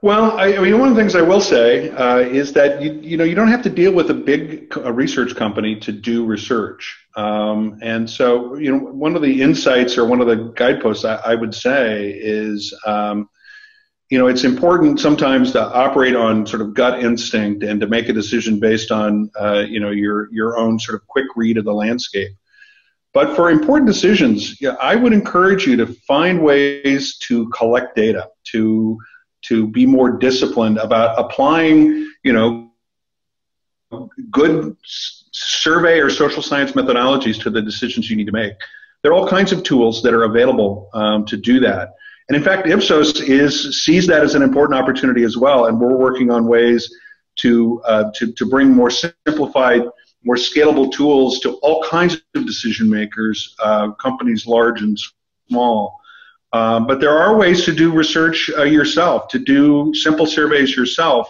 Well, 0.02 0.38
I, 0.38 0.58
I 0.58 0.60
mean, 0.60 0.78
one 0.80 0.90
of 0.90 0.96
the 0.96 1.02
things 1.02 1.16
I 1.16 1.22
will 1.22 1.40
say 1.40 1.90
uh, 1.92 2.18
is 2.18 2.52
that 2.54 2.82
you 2.82 2.94
you 2.94 3.18
know 3.18 3.24
you 3.24 3.36
don't 3.36 3.50
have 3.50 3.62
to 3.64 3.70
deal 3.70 3.94
with 3.94 4.10
a 4.10 4.14
big 4.14 4.76
a 4.78 4.92
research 4.92 5.36
company 5.36 5.76
to 5.82 5.92
do 5.92 6.26
research, 6.26 7.06
um, 7.16 7.80
and 7.82 8.10
so 8.10 8.56
you 8.56 8.72
know 8.72 8.78
one 8.78 9.16
of 9.16 9.22
the 9.22 9.42
insights 9.42 9.98
or 9.98 10.06
one 10.06 10.22
of 10.22 10.28
the 10.28 10.54
guideposts 10.56 11.06
I, 11.06 11.16
I 11.26 11.36
would 11.36 11.54
say 11.54 12.12
is 12.12 12.74
um, 12.86 13.30
you 14.10 14.20
know, 14.20 14.28
it's 14.28 14.44
important 14.44 15.00
sometimes 15.00 15.52
to 15.54 15.62
operate 15.62 16.16
on 16.16 16.46
sort 16.46 16.62
of 16.62 16.74
gut 16.74 17.04
instinct 17.04 17.64
and 17.64 17.80
to 17.80 17.88
make 17.88 18.10
a 18.10 18.14
decision 18.14 18.60
based 18.60 18.92
on, 18.92 19.32
uh, 19.40 19.64
you 19.68 19.80
know, 19.80 19.90
your 19.90 20.32
your 20.32 20.58
own 20.58 20.80
sort 20.80 20.96
of 20.96 21.08
quick 21.08 21.26
read 21.36 21.58
of 21.58 21.66
the 21.66 21.74
landscape. 21.74 22.32
But 23.14 23.36
for 23.36 23.52
important 23.52 23.88
decisions, 23.88 24.60
yeah, 24.60 24.76
I 24.82 24.96
would 24.96 25.14
encourage 25.14 25.68
you 25.68 25.76
to 25.78 25.88
find 26.08 26.42
ways 26.42 27.18
to 27.20 27.48
collect 27.50 27.96
data, 27.96 28.30
to 28.52 28.98
to 29.44 29.68
be 29.68 29.86
more 29.86 30.12
disciplined 30.12 30.78
about 30.78 31.20
applying, 31.20 32.10
you 32.24 32.34
know, 32.34 32.72
good 34.32 34.76
survey 34.84 36.00
or 36.00 36.10
social 36.10 36.42
science 36.42 36.72
methodologies 36.72 37.42
to 37.42 37.50
the 37.50 37.62
decisions 37.62 38.10
you 38.10 38.16
need 38.16 38.26
to 38.26 38.32
make. 38.32 38.54
There 39.02 39.12
are 39.12 39.16
all 39.16 39.28
kinds 39.28 39.52
of 39.52 39.64
tools 39.64 40.02
that 40.04 40.14
are 40.14 40.24
available 40.24 40.90
um, 40.94 41.26
to 41.26 41.38
do 41.38 41.60
that. 41.60 41.94
And 42.30 42.38
in 42.38 42.44
fact, 42.44 42.68
Ipsos 42.68 43.20
is 43.22 43.84
sees 43.84 44.08
that 44.08 44.24
as 44.24 44.36
an 44.36 44.42
important 44.42 44.80
opportunity 44.80 45.24
as 45.24 45.38
well, 45.38 45.66
and 45.66 45.80
we're 45.80 45.98
working 45.98 46.32
on 46.32 46.48
ways 46.48 46.94
to 47.38 47.82
uh, 47.86 48.12
to, 48.16 48.32
to 48.32 48.46
bring 48.46 48.70
more 48.70 48.90
simplified, 48.90 49.82
more 50.24 50.36
scalable 50.36 50.92
tools 50.92 51.40
to 51.42 51.54
all 51.56 51.84
kinds 51.84 52.22
of 52.36 52.46
decision 52.46 52.90
makers, 52.90 53.56
uh, 53.60 53.92
companies 53.92 54.48
large 54.48 54.82
and 54.82 54.98
small. 55.50 56.00
Um, 56.54 56.86
but 56.86 57.02
there 57.02 57.18
are 57.18 57.36
ways 57.36 57.66
to 57.66 57.74
do 57.74 57.92
research 57.92 58.50
uh, 58.58 58.64
yourself, 58.64 59.28
to 59.30 59.40
do 59.40 59.92
simple 59.96 60.28
surveys 60.28 60.76
yourself 60.76 61.28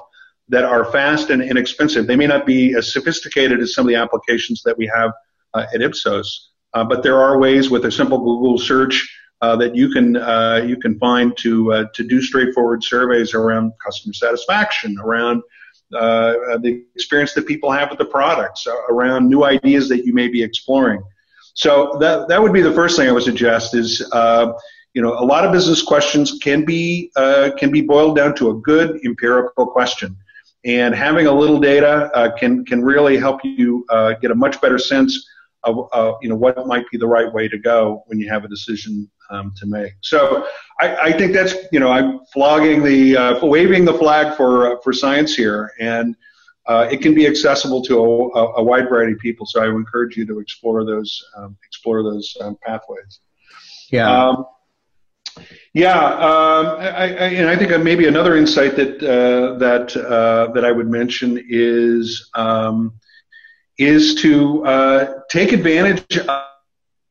that 0.49 0.65
are 0.65 0.83
fast 0.91 1.29
and 1.29 1.41
inexpensive. 1.41 2.05
They 2.05 2.17
may 2.17 2.27
not 2.27 2.45
be 2.45 2.75
as 2.75 2.91
sophisticated 2.91 3.61
as 3.61 3.73
some 3.73 3.85
of 3.85 3.89
the 3.89 3.95
applications 3.95 4.61
that 4.63 4.77
we 4.77 4.91
have 4.93 5.11
uh, 5.53 5.65
at 5.73 5.81
Ipsos, 5.81 6.51
uh, 6.73 6.83
but 6.83 7.03
there 7.03 7.19
are 7.19 7.39
ways 7.39 7.69
with 7.69 7.85
a 7.85 7.91
simple 7.91 8.17
Google 8.17 8.57
search 8.57 9.09
uh, 9.43 9.57
that 9.57 9.75
you 9.75 9.89
can 9.89 10.15
uh, 10.15 10.63
you 10.65 10.77
can 10.77 10.97
find 10.99 11.35
to 11.37 11.73
uh, 11.73 11.85
to 11.93 12.03
do 12.07 12.21
straightforward 12.21 12.81
surveys 12.81 13.33
around 13.33 13.73
customer 13.85 14.13
satisfaction, 14.13 14.95
around 15.03 15.43
uh, 15.93 16.57
the 16.61 16.85
experience 16.95 17.33
that 17.33 17.45
people 17.45 17.69
have 17.69 17.89
with 17.89 17.99
the 17.99 18.05
products, 18.05 18.65
uh, 18.65 18.73
around 18.89 19.27
new 19.27 19.43
ideas 19.43 19.89
that 19.89 20.05
you 20.05 20.13
may 20.13 20.29
be 20.29 20.41
exploring. 20.41 21.03
So 21.55 21.97
that 21.99 22.29
that 22.29 22.41
would 22.41 22.53
be 22.53 22.61
the 22.61 22.73
first 22.73 22.95
thing 22.95 23.09
I 23.09 23.11
would 23.11 23.23
suggest 23.23 23.75
is 23.75 23.99
you 24.95 25.01
know 25.01 25.13
a 25.19 25.25
lot 25.33 25.43
of 25.43 25.51
business 25.51 25.81
questions 25.81 26.39
can 26.41 26.63
be 26.63 27.11
can 27.59 27.69
be 27.69 27.81
boiled 27.81 28.15
down 28.15 28.35
to 28.35 28.49
a 28.51 28.55
good 28.61 28.99
empirical 29.05 29.67
question 29.67 30.15
and 30.65 30.95
having 30.95 31.27
a 31.27 31.31
little 31.31 31.59
data 31.59 32.09
uh, 32.13 32.33
can 32.37 32.63
can 32.65 32.81
really 32.81 33.17
help 33.17 33.43
you 33.43 33.85
uh, 33.89 34.13
get 34.21 34.31
a 34.31 34.35
much 34.35 34.61
better 34.61 34.77
sense 34.77 35.27
of 35.63 35.89
uh, 35.91 36.13
you 36.21 36.29
know 36.29 36.35
what 36.35 36.65
might 36.67 36.85
be 36.91 36.97
the 36.97 37.07
right 37.07 37.31
way 37.33 37.47
to 37.47 37.57
go 37.57 38.03
when 38.07 38.19
you 38.19 38.29
have 38.29 38.43
a 38.43 38.47
decision 38.47 39.09
um, 39.29 39.53
to 39.57 39.65
make. 39.65 39.93
So 40.01 40.45
I, 40.79 40.95
I, 40.95 41.11
think 41.17 41.33
that's 41.33 41.55
you 41.71 41.79
know 41.79 41.89
I'm 41.89 42.25
flogging 42.31 42.83
the 42.83 43.17
uh, 43.17 43.45
waving 43.45 43.85
the 43.85 43.93
flag 43.93 44.35
for 44.35 44.73
uh, 44.73 44.81
for 44.83 44.93
science 44.93 45.35
here, 45.35 45.71
and 45.79 46.15
uh, 46.67 46.87
it 46.91 47.01
can 47.01 47.13
be 47.13 47.27
accessible 47.27 47.83
to 47.83 47.99
a, 47.99 48.53
a, 48.55 48.63
wide 48.63 48.87
variety 48.87 49.13
of 49.13 49.19
people. 49.19 49.45
So 49.45 49.61
I 49.61 49.67
would 49.67 49.75
encourage 49.75 50.15
you 50.15 50.25
to 50.27 50.39
explore 50.39 50.85
those 50.85 51.23
um, 51.35 51.57
explore 51.65 52.03
those 52.03 52.35
um, 52.41 52.57
pathways. 52.61 53.19
Yeah. 53.89 54.09
Um, 54.09 54.45
yeah, 55.73 55.99
um, 55.99 56.65
I, 56.77 56.87
I, 56.87 57.05
and 57.07 57.49
I 57.49 57.55
think 57.55 57.75
maybe 57.83 58.07
another 58.07 58.37
insight 58.37 58.75
that 58.75 59.01
uh, 59.01 59.57
that 59.57 59.97
uh, 59.97 60.51
that 60.53 60.63
I 60.63 60.71
would 60.71 60.87
mention 60.87 61.43
is 61.49 62.29
um, 62.35 62.93
is 63.79 64.15
to 64.21 64.63
uh, 64.65 65.13
take 65.29 65.51
advantage 65.51 66.19
of 66.19 66.43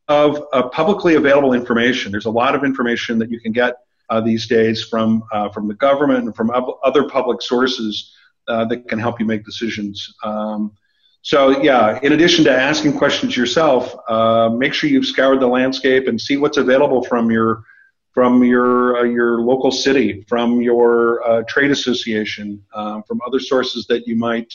uh, 0.07 0.69
publicly 0.69 1.15
available 1.15 1.53
information. 1.53 2.11
There's 2.11 2.25
a 2.25 2.31
lot 2.31 2.55
of 2.55 2.63
information 2.63 3.19
that 3.19 3.29
you 3.31 3.39
can 3.39 3.51
get 3.51 3.75
uh, 4.09 4.21
these 4.21 4.47
days 4.47 4.83
from 4.83 5.23
uh, 5.31 5.49
from 5.49 5.67
the 5.67 5.73
government 5.75 6.25
and 6.25 6.35
from 6.35 6.51
other 6.83 7.07
public 7.07 7.41
sources 7.41 8.13
uh, 8.47 8.65
that 8.65 8.87
can 8.87 8.99
help 8.99 9.19
you 9.19 9.25
make 9.25 9.45
decisions. 9.45 10.13
Um, 10.23 10.73
so 11.21 11.61
yeah, 11.61 11.99
in 12.03 12.11
addition 12.11 12.43
to 12.45 12.51
asking 12.51 12.97
questions 12.97 13.37
yourself, 13.37 13.95
uh, 14.09 14.49
make 14.49 14.73
sure 14.73 14.89
you've 14.89 15.05
scoured 15.05 15.39
the 15.39 15.47
landscape 15.47 16.09
and 16.09 16.19
see 16.19 16.35
what's 16.35 16.57
available 16.57 17.03
from 17.05 17.31
your 17.31 17.63
from 18.11 18.43
your 18.43 19.05
your 19.05 19.39
local 19.39 19.71
city, 19.71 20.25
from 20.27 20.61
your 20.61 21.43
trade 21.47 21.71
association, 21.71 22.61
from 22.73 23.21
other 23.25 23.39
sources 23.39 23.87
that 23.87 24.05
you 24.05 24.17
might 24.17 24.53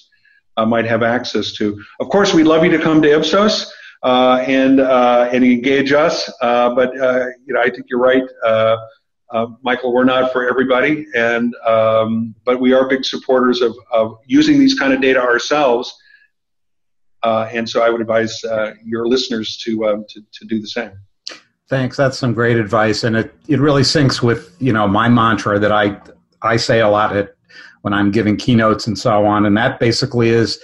might 0.66 0.84
have 0.84 1.02
access 1.02 1.52
to. 1.52 1.82
Of 2.00 2.10
course, 2.10 2.34
we'd 2.34 2.44
love 2.44 2.64
you 2.64 2.70
to 2.70 2.78
come 2.78 3.00
to 3.00 3.16
Ipsos 3.16 3.72
and 4.04 4.80
uh, 4.80 5.28
and 5.32 5.44
engage 5.44 5.92
us. 5.92 6.30
Uh, 6.40 6.74
but 6.74 6.98
uh, 7.00 7.26
you 7.46 7.54
know, 7.54 7.60
I 7.60 7.70
think 7.70 7.86
you're 7.88 8.00
right, 8.00 8.22
uh, 8.44 8.76
uh, 9.30 9.46
Michael. 9.62 9.92
We're 9.92 10.04
not 10.04 10.32
for 10.32 10.48
everybody, 10.48 11.06
and 11.14 11.54
um, 11.66 12.34
but 12.44 12.60
we 12.60 12.72
are 12.72 12.88
big 12.88 13.04
supporters 13.04 13.60
of, 13.60 13.76
of 13.92 14.18
using 14.26 14.58
these 14.58 14.78
kind 14.78 14.92
of 14.92 15.00
data 15.00 15.20
ourselves. 15.20 15.94
and 17.24 17.68
so 17.68 17.82
I 17.82 17.90
would 17.90 18.00
advise 18.00 18.40
your 18.84 19.06
listeners 19.06 19.56
to, 19.58 19.86
um, 19.86 20.04
to 20.08 20.20
to 20.20 20.46
do 20.46 20.60
the 20.60 20.68
same. 20.68 20.92
Thanks. 21.68 21.96
That's 21.98 22.18
some 22.18 22.32
great 22.32 22.56
advice, 22.56 23.04
and 23.04 23.16
it 23.16 23.34
it 23.48 23.60
really 23.60 23.82
syncs 23.82 24.22
with 24.22 24.56
you 24.58 24.72
know 24.72 24.88
my 24.88 25.08
mantra 25.08 25.58
that 25.58 25.72
I 25.72 26.00
I 26.40 26.56
say 26.56 26.80
a 26.80 26.88
lot 26.88 27.16
at 27.16 27.34
when 27.82 27.92
I'm 27.92 28.10
giving 28.10 28.36
keynotes 28.36 28.86
and 28.86 28.98
so 28.98 29.24
on, 29.24 29.46
and 29.46 29.56
that 29.56 29.78
basically 29.78 30.30
is 30.30 30.58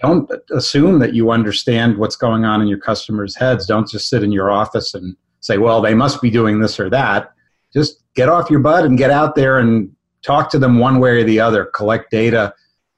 don't 0.00 0.30
assume 0.52 1.00
that 1.00 1.14
you 1.14 1.30
understand 1.30 1.98
what's 1.98 2.16
going 2.16 2.44
on 2.44 2.62
in 2.62 2.68
your 2.68 2.78
customers' 2.78 3.34
heads. 3.34 3.66
Don't 3.66 3.88
just 3.88 4.08
sit 4.08 4.22
in 4.22 4.32
your 4.32 4.50
office 4.50 4.94
and 4.94 5.16
say, 5.40 5.58
well, 5.58 5.80
they 5.80 5.94
must 5.94 6.22
be 6.22 6.30
doing 6.30 6.60
this 6.60 6.78
or 6.78 6.88
that. 6.90 7.32
Just 7.72 8.02
get 8.14 8.28
off 8.28 8.50
your 8.50 8.60
butt 8.60 8.84
and 8.84 8.96
get 8.96 9.10
out 9.10 9.34
there 9.34 9.58
and 9.58 9.90
talk 10.22 10.50
to 10.50 10.58
them 10.58 10.78
one 10.78 11.00
way 11.00 11.20
or 11.20 11.24
the 11.24 11.40
other. 11.40 11.66
Collect 11.66 12.10
data. 12.10 12.54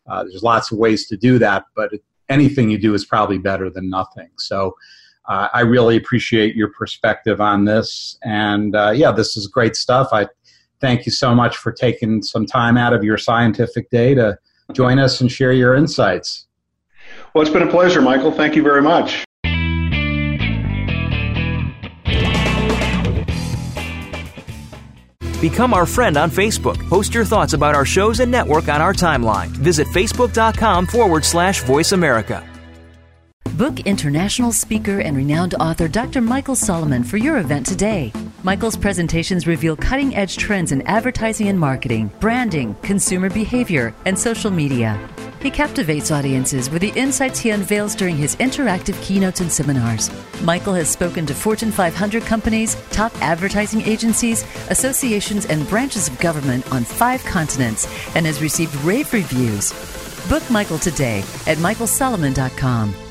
Uh, 0.09 0.24
there's 0.24 0.42
lots 0.42 0.70
of 0.70 0.78
ways 0.78 1.07
to 1.09 1.16
do 1.16 1.38
that, 1.38 1.64
but 1.74 1.90
anything 2.28 2.70
you 2.70 2.78
do 2.78 2.94
is 2.94 3.05
probably 3.05 3.38
better 3.38 3.70
than 3.70 3.88
nothing. 3.88 4.30
So 4.38 4.74
uh, 5.28 5.48
I 5.53 5.61
really 5.61 5.96
appreciate 5.96 6.55
your 6.55 6.72
perspective 6.72 7.40
on 7.40 7.64
this. 7.64 8.18
And 8.22 8.74
uh, 8.76 8.92
yeah, 8.94 9.12
this 9.12 9.36
is 9.36 9.46
great 9.46 9.76
stuff. 9.76 10.09
I 10.12 10.26
thank 10.80 11.07
you 11.07 11.12
so 11.12 11.34
much 11.34 11.57
for 11.57 11.72
taking 11.72 12.22
some 12.22 12.46
time 12.46 12.76
out 12.76 12.92
of 12.92 13.05
your 13.05 13.18
scientific 13.18 13.90
day 13.90 14.14
to 14.14 14.38
join 14.72 14.98
us 14.98 15.20
and 15.20 15.30
share 15.30 15.53
your 15.53 15.74
insights. 15.74 16.46
Well, 17.34 17.42
it's 17.42 17.52
been 17.52 17.62
a 17.62 17.70
pleasure, 17.70 18.02
Michael. 18.02 18.32
Thank 18.32 18.56
you 18.56 18.62
very 18.62 18.82
much. 18.82 19.24
Become 25.40 25.72
our 25.72 25.86
friend 25.86 26.18
on 26.18 26.30
Facebook. 26.30 26.86
Post 26.88 27.14
your 27.14 27.24
thoughts 27.24 27.54
about 27.54 27.74
our 27.74 27.86
shows 27.86 28.20
and 28.20 28.30
network 28.30 28.68
on 28.68 28.82
our 28.82 28.92
timeline. 28.92 29.48
Visit 29.48 29.86
facebook.com 29.88 30.86
forward 30.86 31.24
slash 31.24 31.62
voice 31.62 31.92
America. 31.92 32.46
Book 33.56 33.80
international 33.80 34.52
speaker 34.52 35.00
and 35.00 35.16
renowned 35.16 35.54
author 35.54 35.88
Dr. 35.88 36.20
Michael 36.20 36.54
Solomon 36.54 37.02
for 37.02 37.16
your 37.16 37.38
event 37.38 37.66
today. 37.66 38.12
Michael's 38.42 38.76
presentations 38.76 39.46
reveal 39.46 39.76
cutting 39.76 40.14
edge 40.14 40.36
trends 40.36 40.72
in 40.72 40.82
advertising 40.82 41.48
and 41.48 41.58
marketing, 41.58 42.10
branding, 42.20 42.74
consumer 42.82 43.30
behavior, 43.30 43.94
and 44.04 44.18
social 44.18 44.50
media. 44.50 44.98
He 45.43 45.51
captivates 45.51 46.11
audiences 46.11 46.68
with 46.68 46.82
the 46.82 46.93
insights 46.95 47.38
he 47.38 47.51
unveils 47.51 47.95
during 47.95 48.16
his 48.16 48.36
interactive 48.36 49.01
keynotes 49.03 49.41
and 49.41 49.51
seminars. 49.51 50.11
Michael 50.43 50.74
has 50.74 50.91
spoken 50.91 51.24
to 51.26 51.34
Fortune 51.34 51.72
500 51.72 52.22
companies, 52.24 52.76
top 52.91 53.12
advertising 53.22 53.80
agencies, 53.82 54.45
associations, 54.68 55.47
and 55.47 55.66
branches 55.68 56.09
of 56.09 56.18
government 56.18 56.70
on 56.72 56.84
five 56.84 57.24
continents 57.24 57.88
and 58.14 58.26
has 58.26 58.43
received 58.43 58.74
rave 58.84 59.11
reviews. 59.14 59.72
Book 60.28 60.49
Michael 60.51 60.78
today 60.78 61.20
at 61.47 61.57
michaelsolomon.com. 61.59 63.09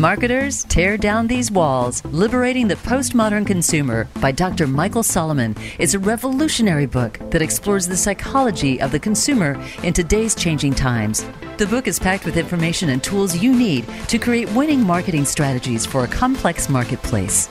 Marketers 0.00 0.64
Tear 0.64 0.96
Down 0.96 1.26
These 1.26 1.50
Walls 1.50 2.02
Liberating 2.06 2.66
the 2.66 2.76
Postmodern 2.76 3.46
Consumer 3.46 4.08
by 4.22 4.32
Dr. 4.32 4.66
Michael 4.66 5.02
Solomon 5.02 5.54
is 5.78 5.92
a 5.94 5.98
revolutionary 5.98 6.86
book 6.86 7.18
that 7.30 7.42
explores 7.42 7.86
the 7.86 7.98
psychology 7.98 8.80
of 8.80 8.92
the 8.92 8.98
consumer 8.98 9.62
in 9.82 9.92
today's 9.92 10.34
changing 10.34 10.72
times. 10.72 11.26
The 11.58 11.66
book 11.66 11.86
is 11.86 11.98
packed 11.98 12.24
with 12.24 12.38
information 12.38 12.88
and 12.88 13.04
tools 13.04 13.36
you 13.36 13.54
need 13.54 13.86
to 14.08 14.18
create 14.18 14.50
winning 14.52 14.80
marketing 14.80 15.26
strategies 15.26 15.84
for 15.84 16.04
a 16.04 16.08
complex 16.08 16.70
marketplace. 16.70 17.50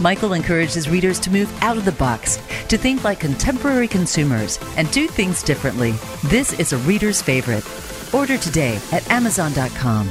Michael 0.00 0.32
encourages 0.32 0.90
readers 0.90 1.20
to 1.20 1.30
move 1.30 1.62
out 1.62 1.76
of 1.76 1.84
the 1.84 1.92
box, 1.92 2.38
to 2.66 2.76
think 2.76 3.04
like 3.04 3.20
contemporary 3.20 3.86
consumers, 3.86 4.58
and 4.76 4.90
do 4.90 5.06
things 5.06 5.44
differently. 5.44 5.92
This 6.24 6.58
is 6.58 6.72
a 6.72 6.78
reader's 6.78 7.22
favorite. 7.22 7.64
Order 8.12 8.36
today 8.36 8.80
at 8.90 9.08
Amazon.com. 9.12 10.10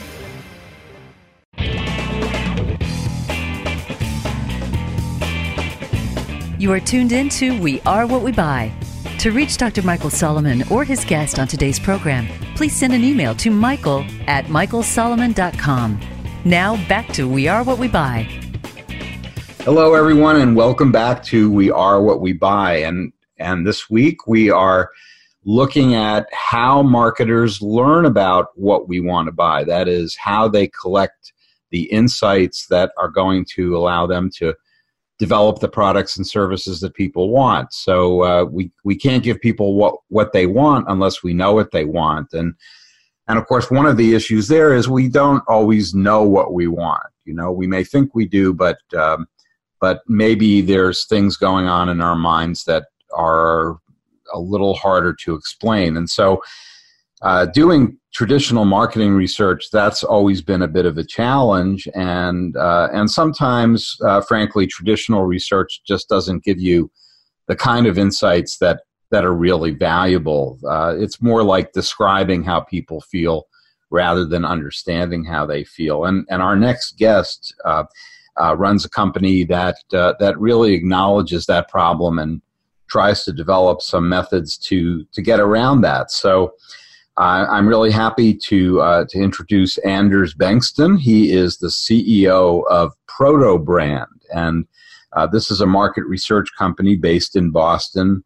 You 6.61 6.71
are 6.73 6.79
tuned 6.79 7.11
in 7.11 7.27
to 7.29 7.59
We 7.59 7.81
Are 7.87 8.05
What 8.05 8.21
We 8.21 8.31
Buy. 8.31 8.71
To 9.17 9.31
reach 9.31 9.57
Dr. 9.57 9.81
Michael 9.81 10.11
Solomon 10.11 10.61
or 10.69 10.83
his 10.83 11.03
guest 11.03 11.39
on 11.39 11.47
today's 11.47 11.79
program, 11.79 12.27
please 12.55 12.75
send 12.75 12.93
an 12.93 13.03
email 13.03 13.33
to 13.37 13.49
michael 13.49 14.05
at 14.27 14.45
michaelsolomon.com. 14.45 15.99
Now 16.45 16.87
back 16.87 17.07
to 17.13 17.27
We 17.27 17.47
Are 17.47 17.63
What 17.63 17.79
We 17.79 17.87
Buy. 17.87 18.27
Hello, 19.61 19.95
everyone, 19.95 20.35
and 20.35 20.55
welcome 20.55 20.91
back 20.91 21.23
to 21.23 21.49
We 21.49 21.71
Are 21.71 21.99
What 21.99 22.21
We 22.21 22.33
Buy. 22.33 22.75
And, 22.75 23.11
and 23.39 23.65
this 23.65 23.89
week 23.89 24.27
we 24.27 24.51
are 24.51 24.91
looking 25.43 25.95
at 25.95 26.27
how 26.31 26.83
marketers 26.83 27.59
learn 27.63 28.05
about 28.05 28.49
what 28.53 28.87
we 28.87 28.99
want 28.99 29.25
to 29.25 29.31
buy. 29.31 29.63
That 29.63 29.87
is, 29.87 30.15
how 30.15 30.47
they 30.47 30.67
collect 30.67 31.33
the 31.71 31.85
insights 31.85 32.67
that 32.67 32.91
are 32.99 33.09
going 33.09 33.45
to 33.55 33.75
allow 33.75 34.05
them 34.05 34.29
to 34.35 34.53
develop 35.21 35.59
the 35.59 35.69
products 35.69 36.17
and 36.17 36.25
services 36.25 36.79
that 36.79 36.95
people 36.95 37.29
want. 37.29 37.71
So 37.71 38.23
uh, 38.23 38.45
we 38.45 38.71
we 38.83 38.95
can't 38.95 39.23
give 39.23 39.39
people 39.39 39.75
what 39.75 39.93
what 40.07 40.33
they 40.33 40.47
want 40.47 40.87
unless 40.89 41.21
we 41.21 41.31
know 41.35 41.53
what 41.53 41.69
they 41.69 41.85
want. 41.85 42.33
And 42.33 42.55
and 43.27 43.37
of 43.37 43.45
course, 43.45 43.69
one 43.69 43.85
of 43.85 43.97
the 43.97 44.15
issues 44.15 44.47
there 44.47 44.73
is 44.73 44.89
we 44.89 45.07
don't 45.07 45.43
always 45.47 45.93
know 45.93 46.23
what 46.23 46.53
we 46.53 46.65
want. 46.67 47.05
You 47.23 47.35
know, 47.35 47.51
we 47.51 47.67
may 47.67 47.83
think 47.83 48.15
we 48.15 48.27
do, 48.27 48.51
but 48.51 48.79
um, 48.97 49.27
but 49.79 50.01
maybe 50.07 50.61
there's 50.61 51.05
things 51.05 51.37
going 51.37 51.67
on 51.67 51.87
in 51.87 52.01
our 52.01 52.15
minds 52.15 52.63
that 52.63 52.85
are 53.13 53.77
a 54.33 54.39
little 54.39 54.73
harder 54.73 55.13
to 55.13 55.35
explain. 55.35 55.97
And 55.97 56.09
so, 56.09 56.41
uh, 57.21 57.45
doing 57.47 57.97
traditional 58.13 58.65
marketing 58.65 59.13
research, 59.13 59.69
that's 59.71 60.03
always 60.03 60.41
been 60.41 60.63
a 60.63 60.67
bit 60.67 60.85
of 60.85 60.97
a 60.97 61.03
challenge, 61.03 61.87
and 61.93 62.57
uh, 62.57 62.89
and 62.91 63.09
sometimes, 63.09 63.95
uh, 64.03 64.21
frankly, 64.21 64.67
traditional 64.67 65.23
research 65.25 65.81
just 65.85 66.09
doesn't 66.09 66.43
give 66.43 66.59
you 66.59 66.91
the 67.47 67.55
kind 67.55 67.85
of 67.85 67.97
insights 67.97 68.57
that 68.57 68.81
that 69.11 69.25
are 69.25 69.35
really 69.35 69.71
valuable. 69.71 70.57
Uh, 70.67 70.95
it's 70.97 71.21
more 71.21 71.43
like 71.43 71.73
describing 71.73 72.43
how 72.43 72.61
people 72.61 73.01
feel 73.01 73.45
rather 73.91 74.25
than 74.25 74.45
understanding 74.45 75.23
how 75.23 75.45
they 75.45 75.63
feel. 75.63 76.05
And 76.05 76.25
and 76.29 76.41
our 76.41 76.55
next 76.55 76.97
guest 76.97 77.53
uh, 77.65 77.83
uh, 78.41 78.55
runs 78.57 78.83
a 78.83 78.89
company 78.89 79.43
that 79.45 79.75
that 79.91 80.35
really 80.37 80.73
acknowledges 80.73 81.45
that 81.45 81.69
problem 81.69 82.17
and 82.17 82.41
tries 82.89 83.23
to 83.25 83.31
develop 83.31 83.81
some 83.81 84.09
methods 84.09 84.57
to 84.57 85.05
to 85.13 85.21
get 85.21 85.39
around 85.39 85.81
that. 85.81 86.09
So. 86.09 86.53
Uh, 87.21 87.45
I'm 87.51 87.67
really 87.67 87.91
happy 87.91 88.33
to 88.33 88.81
uh, 88.81 89.05
to 89.09 89.19
introduce 89.19 89.77
Anders 89.79 90.33
Bengtsson. 90.33 90.99
He 90.99 91.31
is 91.31 91.59
the 91.59 91.67
CEO 91.67 92.65
of 92.67 92.93
Protobrand, 93.07 94.07
and 94.33 94.65
uh, 95.13 95.27
this 95.27 95.51
is 95.51 95.61
a 95.61 95.67
market 95.67 96.03
research 96.05 96.47
company 96.57 96.95
based 96.95 97.35
in 97.35 97.51
Boston. 97.51 98.23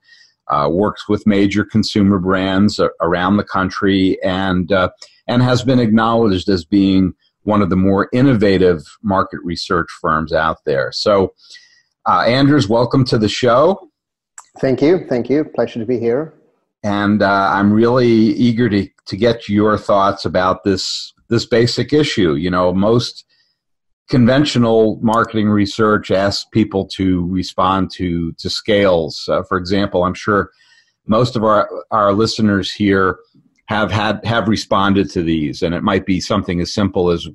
Uh, 0.47 0.69
works 0.71 1.09
with 1.09 1.27
major 1.27 1.65
consumer 1.65 2.19
brands 2.19 2.79
around 3.01 3.35
the 3.35 3.43
country, 3.43 4.17
and 4.23 4.71
uh, 4.71 4.89
and 5.27 5.43
has 5.43 5.61
been 5.61 5.79
acknowledged 5.79 6.47
as 6.47 6.63
being 6.63 7.13
one 7.43 7.61
of 7.61 7.69
the 7.69 7.75
more 7.75 8.07
innovative 8.13 8.81
market 9.03 9.41
research 9.43 9.89
firms 9.99 10.31
out 10.31 10.59
there. 10.65 10.93
So, 10.93 11.33
uh, 12.05 12.21
Anders, 12.21 12.69
welcome 12.69 13.03
to 13.05 13.17
the 13.17 13.27
show. 13.27 13.89
Thank 14.61 14.81
you. 14.81 15.05
Thank 15.09 15.29
you. 15.29 15.43
Pleasure 15.43 15.81
to 15.81 15.85
be 15.85 15.99
here 15.99 16.34
and 16.85 17.23
uh, 17.23 17.49
I'm 17.51 17.73
really 17.73 18.07
eager 18.07 18.69
to 18.69 18.87
to 19.07 19.17
get 19.17 19.49
your 19.49 19.77
thoughts 19.77 20.23
about 20.23 20.63
this 20.63 21.13
this 21.29 21.45
basic 21.45 21.91
issue. 21.91 22.35
You 22.35 22.51
know, 22.51 22.73
most 22.73 23.25
conventional 24.07 24.99
marketing 25.01 25.49
research 25.49 26.11
asks 26.11 26.45
people 26.53 26.87
to 26.95 27.27
respond 27.27 27.89
to 27.95 28.33
to 28.33 28.49
scales. 28.51 29.27
Uh, 29.27 29.41
for 29.49 29.57
example, 29.57 30.03
I'm 30.03 30.13
sure 30.13 30.51
most 31.07 31.35
of 31.35 31.43
our 31.43 31.67
our 31.89 32.13
listeners 32.13 32.71
here 32.71 33.17
have 33.67 33.91
had 33.91 34.23
have 34.23 34.47
responded 34.47 35.09
to 35.11 35.23
these, 35.23 35.63
and 35.63 35.73
it 35.73 35.81
might 35.81 36.05
be 36.05 36.21
something 36.21 36.61
as 36.61 36.71
simple 36.71 37.09
as 37.09 37.27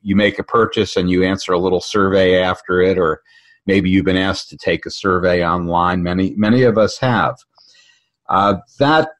you 0.00 0.16
make 0.16 0.38
a 0.38 0.44
purchase 0.44 0.96
and 0.96 1.10
you 1.10 1.22
answer 1.22 1.52
a 1.52 1.58
little 1.58 1.82
survey 1.82 2.40
after 2.40 2.80
it, 2.80 2.96
or 2.96 3.20
maybe 3.66 3.90
you've 3.90 4.06
been 4.06 4.16
asked 4.16 4.48
to 4.48 4.56
take 4.56 4.86
a 4.86 4.90
survey 4.90 5.46
online. 5.46 6.02
Many 6.02 6.32
many 6.36 6.62
of 6.62 6.78
us 6.78 6.98
have. 7.00 7.36
Uh, 8.28 8.56
that 8.78 9.10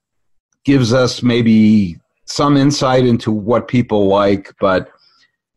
gives 0.65 0.93
us 0.93 1.23
maybe 1.23 1.99
some 2.27 2.57
insight 2.57 3.05
into 3.05 3.31
what 3.31 3.69
people 3.69 4.07
like, 4.07 4.53
but 4.61 4.91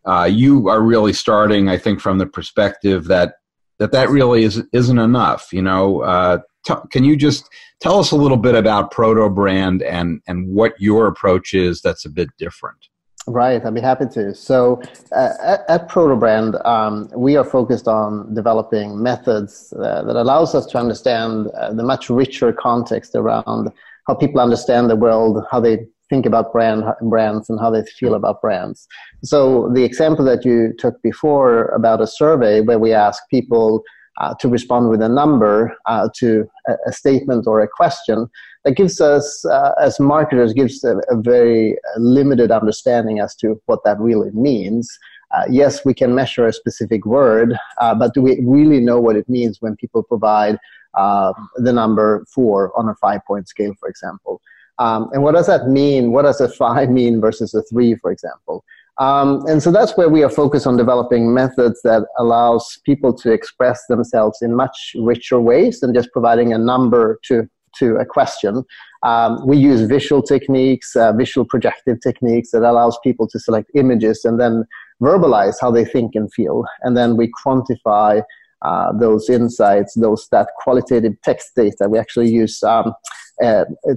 uh, 0.06 0.26
you 0.26 0.70
are 0.70 0.82
really 0.82 1.14
starting, 1.14 1.70
I 1.70 1.78
think, 1.78 2.00
from 2.00 2.18
the 2.18 2.26
perspective 2.26 3.06
that 3.06 3.36
that 3.80 3.92
that 3.92 4.10
really 4.10 4.44
is 4.44 4.64
isn't 4.74 5.00
enough. 5.00 5.50
You 5.52 5.62
know, 5.62 6.02
uh, 6.02 6.40
t- 6.66 6.74
can 6.92 7.04
you 7.04 7.16
just 7.16 7.48
tell 7.82 8.00
us 8.00 8.12
a 8.12 8.16
little 8.16 8.38
bit 8.38 8.56
about 8.56 8.92
Protobrand 8.92 9.86
and 9.86 10.22
and 10.28 10.48
what 10.48 10.74
your 10.80 11.08
approach 11.08 11.54
is 11.54 11.82
that's 11.82 12.06
a 12.06 12.10
bit 12.10 12.30
different? 12.38 12.88
Right, 13.30 13.64
I'd 13.66 13.74
be 13.74 13.82
happy 13.82 14.06
to. 14.14 14.34
So, 14.34 14.82
uh, 15.12 15.34
at, 15.44 15.66
at 15.68 15.90
Protobrand, 15.90 16.66
um, 16.66 17.10
we 17.14 17.36
are 17.36 17.44
focused 17.44 17.86
on 17.86 18.34
developing 18.34 19.04
methods 19.04 19.74
uh, 19.74 20.04
that 20.04 20.16
allows 20.16 20.56
us 20.56 20.66
to 20.68 20.78
understand 20.78 21.48
uh, 21.48 21.74
the 21.74 21.84
much 21.84 22.10
richer 22.10 22.54
context 22.54 23.16
around 23.16 23.70
how 24.08 24.16
people 24.16 24.40
understand 24.40 24.90
the 24.90 24.96
world, 24.96 25.44
how 25.52 25.60
they 25.60 25.86
think 26.10 26.26
about 26.26 26.54
brand 26.54 26.86
brands, 27.02 27.50
and 27.50 27.60
how 27.60 27.70
they 27.70 27.84
feel 28.00 28.14
about 28.14 28.42
brands. 28.42 28.88
So, 29.26 29.70
the 29.74 29.84
example 29.84 30.24
that 30.24 30.46
you 30.46 30.74
took 30.80 31.02
before 31.02 31.66
about 31.70 32.00
a 32.00 32.08
survey 32.08 32.62
where 32.62 32.80
we 32.80 32.94
ask 32.94 33.22
people 33.30 33.84
uh, 34.20 34.34
to 34.36 34.48
respond 34.48 34.90
with 34.90 35.02
a 35.02 35.10
number 35.10 35.76
uh, 35.86 36.10
to 36.16 36.50
a, 36.68 36.74
a, 36.88 36.92
statement 36.94 37.46
or 37.46 37.60
a 37.60 37.68
question 37.68 38.28
that 38.68 38.76
gives 38.76 39.00
us 39.00 39.46
uh, 39.46 39.72
as 39.82 39.98
marketers 39.98 40.52
gives 40.52 40.84
a, 40.84 40.98
a, 41.10 41.16
very 41.16 41.78
limited 41.98 42.52
understanding 42.52 43.20
as 43.20 43.34
to 43.36 43.62
what 43.66 43.80
that 43.86 43.98
really 44.00 44.32
means 44.32 45.00
uh, 45.32 45.44
yes, 45.50 45.84
we 45.84 45.94
can 45.94 46.16
measure 46.16 46.48
a 46.48 46.54
specific 46.54 47.06
word, 47.06 47.58
uh, 47.82 47.94
but 47.94 48.14
do 48.14 48.22
we 48.22 48.40
really 48.44 48.80
know 48.80 49.00
what 49.00 49.16
it 49.16 49.28
means 49.28 49.62
when 49.62 49.76
people 49.76 50.02
provide 50.02 50.58
uh, 50.94 51.34
the 51.58 51.74
number 51.74 52.26
four 52.34 52.78
on 52.78 52.88
a 52.88 52.96
five 52.96 53.22
point 53.26 53.48
scale, 53.48 53.74
for 53.80 53.90
example? 53.90 54.42
Um, 54.80 55.10
and 55.12 55.24
what 55.24 55.34
does 55.34 55.48
that 55.48 55.68
mean? 55.68 56.12
What 56.12 56.22
does 56.22 56.40
a 56.40 56.48
five 56.48 56.90
mean 56.90 57.20
versus 57.20 57.54
a 57.54 57.62
three, 57.64 57.96
for 57.96 58.12
example? 58.12 58.64
Um, 59.00 59.46
and 59.48 59.62
so 59.62 59.72
that's 59.72 59.96
where 59.98 60.10
we 60.10 60.24
are 60.24 60.30
focused 60.30 60.66
on 60.66 60.78
developing 60.78 61.34
methods 61.34 61.82
that 61.84 62.04
allows 62.18 62.80
people 62.84 63.14
to 63.16 63.32
express 63.32 63.86
themselves 63.88 64.42
in 64.42 64.56
much 64.56 64.96
richer 64.98 65.40
ways 65.40 65.82
than 65.82 65.94
just 65.94 66.12
providing 66.12 66.54
a 66.54 66.58
number 66.58 67.20
to 67.26 67.48
to 67.80 67.96
a 67.96 68.06
question. 68.06 68.64
Um, 69.04 69.46
we 69.46 69.58
use 69.58 69.82
visual 69.82 70.22
techniques, 70.22 70.96
uh, 70.96 71.14
visual 71.14 71.46
projective 71.46 72.00
techniques 72.02 72.52
that 72.52 72.64
allows 72.64 72.98
people 73.04 73.28
to 73.30 73.40
select 73.40 73.70
images 73.76 74.26
and 74.26 74.40
then 74.40 74.66
verbalize 75.02 75.56
how 75.62 75.72
they 75.72 75.86
think 75.86 76.16
and 76.16 76.32
feel, 76.34 76.66
and 76.82 76.98
then 76.98 77.18
we 77.18 77.32
quantify 77.46 78.22
uh, 78.64 78.92
those 79.00 79.30
insights, 79.30 79.94
those 79.94 80.28
that 80.32 80.50
qualitative 80.58 81.14
text 81.24 81.52
data. 81.56 81.88
We 81.88 82.00
actually 82.00 82.30
use 82.30 82.64
um, 82.64 82.94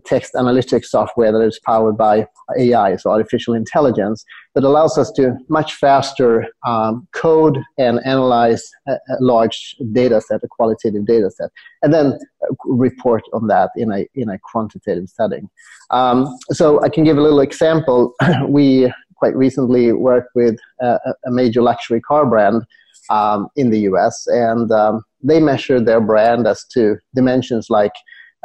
text 0.04 0.34
analytics 0.34 0.86
software 0.86 1.32
that 1.32 1.40
is 1.40 1.58
powered 1.64 1.96
by 1.96 2.26
AI, 2.58 2.96
so 2.96 3.10
artificial 3.10 3.54
intelligence, 3.54 4.24
that 4.54 4.64
allows 4.64 4.98
us 4.98 5.10
to 5.12 5.36
much 5.48 5.74
faster 5.74 6.46
um, 6.66 7.06
code 7.12 7.58
and 7.78 8.00
analyze 8.04 8.68
a, 8.88 8.96
large 9.20 9.76
data 9.92 10.20
set, 10.20 10.42
a 10.42 10.48
qualitative 10.48 11.06
data 11.06 11.30
set, 11.30 11.50
and 11.82 11.94
then 11.94 12.18
report 12.64 13.22
on 13.32 13.46
that 13.46 13.70
in 13.76 13.92
a, 13.92 14.06
in 14.14 14.28
a 14.28 14.38
quantitative 14.38 15.08
setting. 15.08 15.48
Um, 15.90 16.36
so 16.50 16.82
I 16.82 16.88
can 16.88 17.04
give 17.04 17.16
a 17.16 17.22
little 17.22 17.40
example. 17.40 18.14
we 18.48 18.92
quite 19.16 19.36
recently 19.36 19.92
worked 19.92 20.30
with 20.34 20.56
a, 20.80 20.98
a 21.26 21.30
major 21.30 21.62
luxury 21.62 22.00
car 22.00 22.26
brand 22.26 22.64
um, 23.10 23.48
in 23.56 23.70
the 23.70 23.80
US, 23.80 24.26
and 24.26 24.70
um, 24.72 25.02
they 25.22 25.40
measured 25.40 25.86
their 25.86 26.00
brand 26.00 26.46
as 26.46 26.64
to 26.72 26.96
dimensions 27.14 27.68
like 27.70 27.92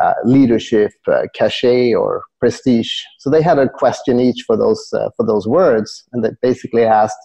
uh, 0.01 0.13
leadership, 0.23 0.91
uh, 1.07 1.23
cachet, 1.33 1.93
or 1.93 2.23
prestige. 2.39 2.91
So 3.19 3.29
they 3.29 3.41
had 3.41 3.59
a 3.59 3.69
question 3.69 4.19
each 4.19 4.43
for 4.45 4.57
those 4.57 4.87
uh, 4.93 5.09
for 5.15 5.25
those 5.25 5.47
words, 5.47 6.03
and 6.11 6.23
they 6.23 6.31
basically 6.41 6.83
asked, 6.83 7.17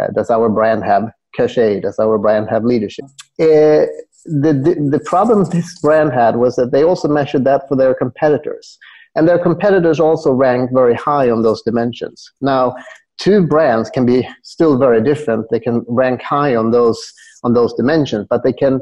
uh, 0.00 0.08
"Does 0.14 0.30
our 0.30 0.48
brand 0.48 0.84
have 0.84 1.10
cachet? 1.34 1.80
Does 1.80 1.98
our 1.98 2.18
brand 2.18 2.48
have 2.50 2.64
leadership?" 2.64 3.04
Uh, 3.40 3.86
the, 4.24 4.52
the 4.52 4.88
the 4.90 5.02
problem 5.04 5.44
this 5.44 5.78
brand 5.80 6.12
had 6.12 6.36
was 6.36 6.56
that 6.56 6.72
they 6.72 6.82
also 6.82 7.08
measured 7.08 7.44
that 7.44 7.68
for 7.68 7.76
their 7.76 7.94
competitors, 7.94 8.78
and 9.14 9.28
their 9.28 9.38
competitors 9.38 10.00
also 10.00 10.32
ranked 10.32 10.74
very 10.74 10.94
high 10.94 11.30
on 11.30 11.42
those 11.42 11.62
dimensions. 11.62 12.30
Now, 12.40 12.74
two 13.18 13.46
brands 13.46 13.88
can 13.90 14.04
be 14.04 14.28
still 14.42 14.78
very 14.78 15.02
different. 15.02 15.46
They 15.50 15.60
can 15.60 15.84
rank 15.88 16.22
high 16.22 16.56
on 16.56 16.70
those 16.70 17.12
on 17.44 17.54
those 17.54 17.72
dimensions, 17.74 18.26
but 18.28 18.42
they 18.42 18.52
can 18.52 18.80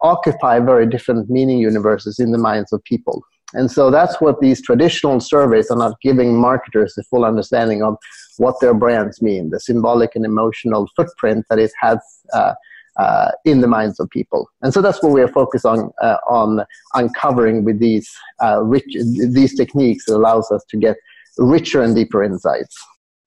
occupy 0.00 0.58
very 0.60 0.86
different 0.86 1.30
meaning 1.30 1.58
universes 1.58 2.18
in 2.18 2.32
the 2.32 2.38
minds 2.38 2.72
of 2.72 2.82
people. 2.84 3.22
And 3.54 3.70
so 3.70 3.90
that's 3.90 4.20
what 4.20 4.40
these 4.40 4.62
traditional 4.62 5.20
surveys 5.20 5.70
are 5.70 5.76
not 5.76 6.00
giving 6.00 6.40
marketers 6.40 6.94
the 6.94 7.02
full 7.04 7.24
understanding 7.24 7.82
of 7.82 7.96
what 8.38 8.54
their 8.60 8.74
brands 8.74 9.20
mean, 9.20 9.50
the 9.50 9.60
symbolic 9.60 10.16
and 10.16 10.24
emotional 10.24 10.88
footprint 10.96 11.44
that 11.50 11.58
it 11.58 11.70
has 11.78 11.98
uh, 12.32 12.54
uh, 12.98 13.30
in 13.44 13.60
the 13.60 13.66
minds 13.66 14.00
of 14.00 14.08
people. 14.10 14.48
And 14.62 14.72
so 14.72 14.80
that's 14.80 15.02
what 15.02 15.12
we 15.12 15.22
are 15.22 15.28
focused 15.28 15.66
on 15.66 15.90
uh, 16.00 16.16
on 16.28 16.64
uncovering 16.94 17.64
with 17.64 17.78
these 17.78 18.10
uh, 18.42 18.62
rich 18.62 18.96
these 19.30 19.54
techniques 19.54 20.06
that 20.06 20.16
allows 20.16 20.50
us 20.50 20.62
to 20.70 20.76
get 20.76 20.96
richer 21.38 21.82
and 21.82 21.94
deeper 21.94 22.22
insights 22.22 22.76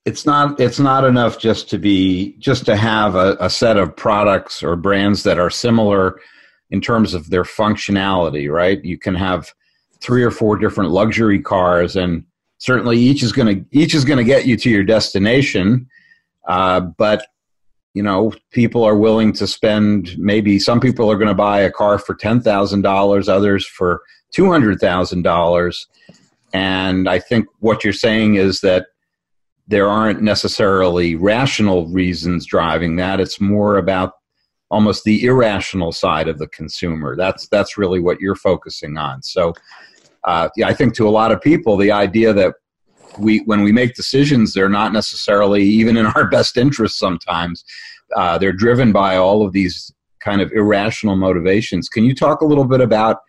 it's 0.05 0.25
not 0.25 0.59
it's 0.59 0.79
not 0.79 1.03
enough 1.03 1.39
just 1.39 1.69
to 1.71 1.77
be 1.77 2.35
just 2.37 2.65
to 2.65 2.75
have 2.75 3.15
a, 3.15 3.35
a, 3.39 3.49
set 3.49 3.75
of 3.75 3.95
products 3.95 4.61
or 4.61 4.75
brands 4.75 5.23
that 5.23 5.39
are 5.39 5.49
similar 5.49 6.19
in 6.69 6.79
terms 6.79 7.13
of 7.13 7.29
their 7.29 7.43
functionality 7.43 8.51
right? 8.51 8.83
You 8.85 8.97
can 8.97 9.15
have 9.15 9.51
three 9.99 10.23
or 10.23 10.31
four 10.31 10.57
different 10.57 10.91
luxury 10.91 11.41
cars 11.41 11.95
and 11.95 12.23
certainly 12.59 12.97
each 12.97 13.23
is 13.23 13.31
going 13.31 13.55
to 13.55 13.65
each 13.77 13.95
is 13.95 14.05
going 14.05 14.19
to 14.19 14.23
get 14.23 14.45
you 14.45 14.55
to 14.57 14.69
your 14.69 14.83
destination. 14.83 15.87
Uh, 16.47 16.79
but 16.79 17.25
you 17.95 18.03
know 18.03 18.31
people 18.51 18.83
are 18.83 18.95
willing 18.95 19.33
to 19.33 19.47
spend 19.47 20.15
maybe 20.19 20.59
some 20.59 20.79
people 20.79 21.11
are 21.11 21.17
going 21.17 21.29
to 21.29 21.33
buy 21.33 21.61
a 21.61 21.71
car 21.71 21.97
for 21.97 22.13
$10000 22.13 23.29
others 23.29 23.65
for 23.65 24.01
$200000 24.37 25.85
and 26.53 27.09
i 27.09 27.17
think 27.17 27.47
what 27.59 27.83
you're 27.83 27.93
saying 27.93 28.35
is 28.35 28.59
that 28.59 28.87
there 29.67 29.89
aren't 29.89 30.21
necessarily 30.21 31.15
rational 31.15 31.87
reasons 31.87 32.45
driving 32.45 32.95
that. 32.97 33.19
It's 33.19 33.41
more 33.41 33.77
about 33.77 34.13
almost 34.69 35.03
the 35.03 35.23
irrational 35.23 35.91
side 35.91 36.27
of 36.27 36.37
the 36.37 36.47
consumer. 36.47 37.15
That's 37.15 37.47
that's 37.47 37.77
really 37.77 37.99
what 37.99 38.19
you're 38.19 38.35
focusing 38.35 38.97
on. 38.97 39.23
So, 39.23 39.53
uh, 40.23 40.49
yeah, 40.55 40.67
I 40.67 40.73
think 40.73 40.93
to 40.95 41.07
a 41.07 41.09
lot 41.09 41.31
of 41.31 41.41
people, 41.41 41.77
the 41.77 41.91
idea 41.91 42.33
that 42.33 42.55
we 43.17 43.39
when 43.39 43.63
we 43.63 43.71
make 43.71 43.95
decisions, 43.95 44.53
they're 44.53 44.69
not 44.69 44.93
necessarily 44.93 45.63
even 45.63 45.97
in 45.97 46.05
our 46.07 46.27
best 46.29 46.57
interest. 46.57 46.99
Sometimes 46.99 47.63
uh, 48.15 48.37
they're 48.37 48.53
driven 48.53 48.91
by 48.91 49.17
all 49.17 49.45
of 49.45 49.51
these 49.53 49.91
kind 50.19 50.41
of 50.41 50.51
irrational 50.51 51.15
motivations. 51.15 51.87
Can 51.87 52.03
you 52.03 52.15
talk 52.15 52.41
a 52.41 52.45
little 52.45 52.65
bit 52.65 52.81
about 52.81 53.19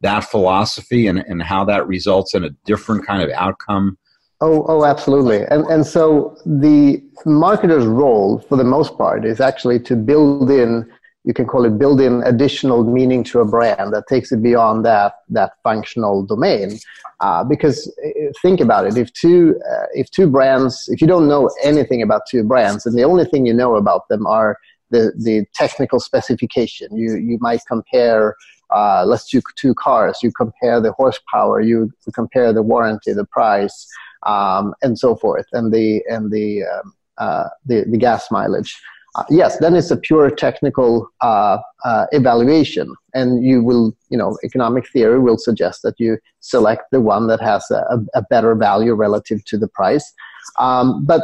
that 0.00 0.24
philosophy 0.24 1.06
and, 1.06 1.18
and 1.18 1.42
how 1.42 1.64
that 1.64 1.86
results 1.88 2.34
in 2.34 2.44
a 2.44 2.50
different 2.64 3.06
kind 3.06 3.22
of 3.22 3.30
outcome 3.30 3.96
Oh, 4.40 4.64
oh, 4.68 4.84
absolutely. 4.84 5.44
And 5.46 5.64
and 5.66 5.86
so 5.86 6.36
the 6.44 7.02
marketer's 7.24 7.86
role, 7.86 8.40
for 8.40 8.56
the 8.56 8.64
most 8.64 8.98
part, 8.98 9.24
is 9.24 9.40
actually 9.40 9.80
to 9.80 9.96
build 9.96 10.50
in. 10.50 10.90
You 11.26 11.32
can 11.32 11.46
call 11.46 11.64
it 11.64 11.78
build 11.78 12.02
in 12.02 12.22
additional 12.24 12.84
meaning 12.84 13.24
to 13.24 13.40
a 13.40 13.46
brand 13.46 13.94
that 13.94 14.06
takes 14.08 14.30
it 14.32 14.42
beyond 14.42 14.84
that 14.84 15.14
that 15.30 15.52
functional 15.62 16.26
domain. 16.26 16.78
Uh, 17.20 17.42
because 17.44 17.90
uh, 18.04 18.32
think 18.42 18.60
about 18.60 18.86
it: 18.86 18.98
if 18.98 19.12
two 19.12 19.58
uh, 19.70 19.86
if 19.94 20.10
two 20.10 20.26
brands, 20.26 20.88
if 20.88 21.00
you 21.00 21.06
don't 21.06 21.28
know 21.28 21.48
anything 21.62 22.02
about 22.02 22.22
two 22.28 22.42
brands, 22.42 22.84
and 22.84 22.98
the 22.98 23.04
only 23.04 23.24
thing 23.24 23.46
you 23.46 23.54
know 23.54 23.76
about 23.76 24.08
them 24.08 24.26
are 24.26 24.58
the 24.90 25.12
the 25.16 25.46
technical 25.54 26.00
specification, 26.00 26.94
you 26.96 27.16
you 27.16 27.38
might 27.40 27.60
compare. 27.66 28.36
Uh, 28.74 29.04
let's 29.06 29.30
do 29.30 29.40
two 29.56 29.74
cars. 29.74 30.18
You 30.22 30.32
compare 30.32 30.80
the 30.80 30.92
horsepower. 30.92 31.60
You 31.60 31.92
compare 32.12 32.52
the 32.52 32.62
warranty, 32.62 33.12
the 33.12 33.24
price 33.24 33.86
um, 34.26 34.74
and 34.82 34.98
so 34.98 35.14
forth, 35.16 35.46
and 35.52 35.72
the 35.72 36.02
and 36.08 36.30
the 36.32 36.64
um, 36.64 36.94
uh, 37.18 37.48
the, 37.66 37.84
the 37.88 37.98
gas 37.98 38.30
mileage. 38.30 38.76
Uh, 39.16 39.22
yes, 39.30 39.58
then 39.58 39.76
it's 39.76 39.92
a 39.92 39.96
pure 39.96 40.28
technical 40.28 41.08
uh, 41.20 41.58
uh, 41.84 42.06
evaluation, 42.10 42.92
and 43.14 43.44
you 43.44 43.62
will, 43.62 43.96
you 44.08 44.18
know, 44.18 44.36
economic 44.42 44.88
theory 44.90 45.20
will 45.20 45.38
suggest 45.38 45.82
that 45.82 45.94
you 45.98 46.18
select 46.40 46.82
the 46.90 47.00
one 47.00 47.28
that 47.28 47.40
has 47.40 47.70
a, 47.70 47.84
a 48.14 48.22
better 48.28 48.56
value 48.56 48.92
relative 48.92 49.44
to 49.44 49.56
the 49.56 49.68
price. 49.68 50.12
Um, 50.58 51.06
but 51.06 51.22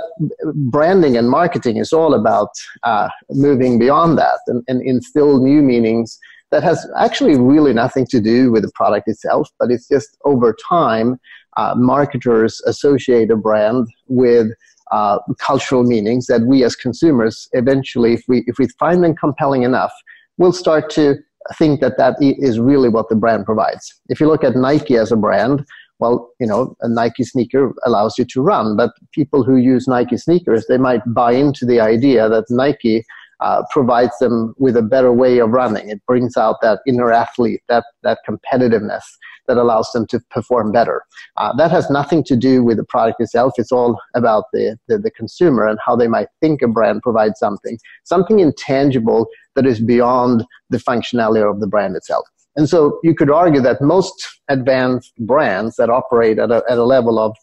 branding 0.54 1.16
and 1.16 1.28
marketing 1.28 1.78
is 1.78 1.92
all 1.92 2.14
about 2.14 2.50
uh, 2.84 3.08
moving 3.28 3.78
beyond 3.78 4.18
that 4.18 4.38
and, 4.46 4.62
and 4.68 4.80
instill 4.82 5.42
new 5.42 5.60
meanings 5.60 6.18
that 6.50 6.62
has 6.62 6.86
actually 6.98 7.38
really 7.38 7.72
nothing 7.72 8.06
to 8.06 8.20
do 8.20 8.50
with 8.50 8.62
the 8.62 8.72
product 8.74 9.08
itself, 9.08 9.48
but 9.58 9.70
it's 9.70 9.88
just 9.88 10.16
over 10.24 10.54
time 10.68 11.18
uh, 11.56 11.74
marketers 11.76 12.60
associate 12.66 13.30
a 13.30 13.36
brand 13.36 13.86
with 14.08 14.48
uh, 14.92 15.18
cultural 15.38 15.84
meanings 15.84 16.26
that 16.26 16.42
we 16.42 16.64
as 16.64 16.74
consumers 16.74 17.48
eventually, 17.52 18.14
if 18.14 18.22
we, 18.28 18.42
if 18.46 18.58
we 18.58 18.66
find 18.78 19.04
them 19.04 19.14
compelling 19.14 19.62
enough, 19.62 19.92
will 20.38 20.52
start 20.52 20.90
to 20.90 21.16
think 21.56 21.80
that 21.80 21.96
that 21.96 22.16
is 22.20 22.58
really 22.58 22.88
what 22.88 23.08
the 23.08 23.16
brand 23.16 23.46
provides. 23.46 24.00
If 24.08 24.20
you 24.20 24.26
look 24.26 24.44
at 24.44 24.56
Nike 24.56 24.96
as 24.96 25.12
a 25.12 25.16
brand, 25.16 25.64
well, 26.00 26.30
you 26.40 26.46
know, 26.46 26.76
a 26.80 26.88
Nike 26.88 27.24
sneaker 27.24 27.72
allows 27.84 28.18
you 28.18 28.24
to 28.24 28.42
run, 28.42 28.76
but 28.76 28.90
people 29.12 29.44
who 29.44 29.56
use 29.56 29.86
Nike 29.86 30.16
sneakers, 30.16 30.66
they 30.66 30.78
might 30.78 31.02
buy 31.06 31.32
into 31.32 31.66
the 31.66 31.80
idea 31.80 32.28
that 32.28 32.46
Nike 32.48 33.04
uh, 33.40 33.62
provides 33.70 34.16
them 34.18 34.54
with 34.58 34.76
a 34.76 34.82
better 34.82 35.12
way 35.12 35.38
of 35.38 35.50
running. 35.50 35.88
It 35.88 36.04
brings 36.06 36.36
out 36.36 36.56
that 36.62 36.80
inner 36.86 37.12
athlete, 37.12 37.60
that 37.68 37.84
that 38.02 38.18
competitiveness 38.28 39.02
that 39.50 39.56
allows 39.56 39.90
them 39.92 40.06
to 40.06 40.20
perform 40.30 40.70
better. 40.70 41.02
Uh, 41.36 41.52
that 41.56 41.72
has 41.72 41.90
nothing 41.90 42.22
to 42.22 42.36
do 42.36 42.62
with 42.62 42.76
the 42.76 42.84
product 42.84 43.20
itself. 43.20 43.54
It's 43.56 43.72
all 43.72 44.00
about 44.14 44.44
the, 44.52 44.78
the, 44.86 44.96
the 44.96 45.10
consumer 45.10 45.66
and 45.66 45.78
how 45.84 45.96
they 45.96 46.06
might 46.06 46.28
think 46.40 46.62
a 46.62 46.68
brand 46.68 47.02
provides 47.02 47.40
something, 47.40 47.76
something 48.04 48.38
intangible 48.38 49.26
that 49.56 49.66
is 49.66 49.80
beyond 49.80 50.44
the 50.70 50.78
functionality 50.78 51.50
of 51.50 51.58
the 51.60 51.66
brand 51.66 51.96
itself. 51.96 52.24
And 52.54 52.68
so 52.68 53.00
you 53.02 53.14
could 53.14 53.30
argue 53.30 53.60
that 53.60 53.80
most 53.80 54.40
advanced 54.48 55.12
brands 55.18 55.76
that 55.76 55.90
operate 55.90 56.38
at 56.38 56.50
a, 56.50 56.62
at 56.68 56.78
a 56.78 56.84
level 56.84 57.18
of 57.18 57.36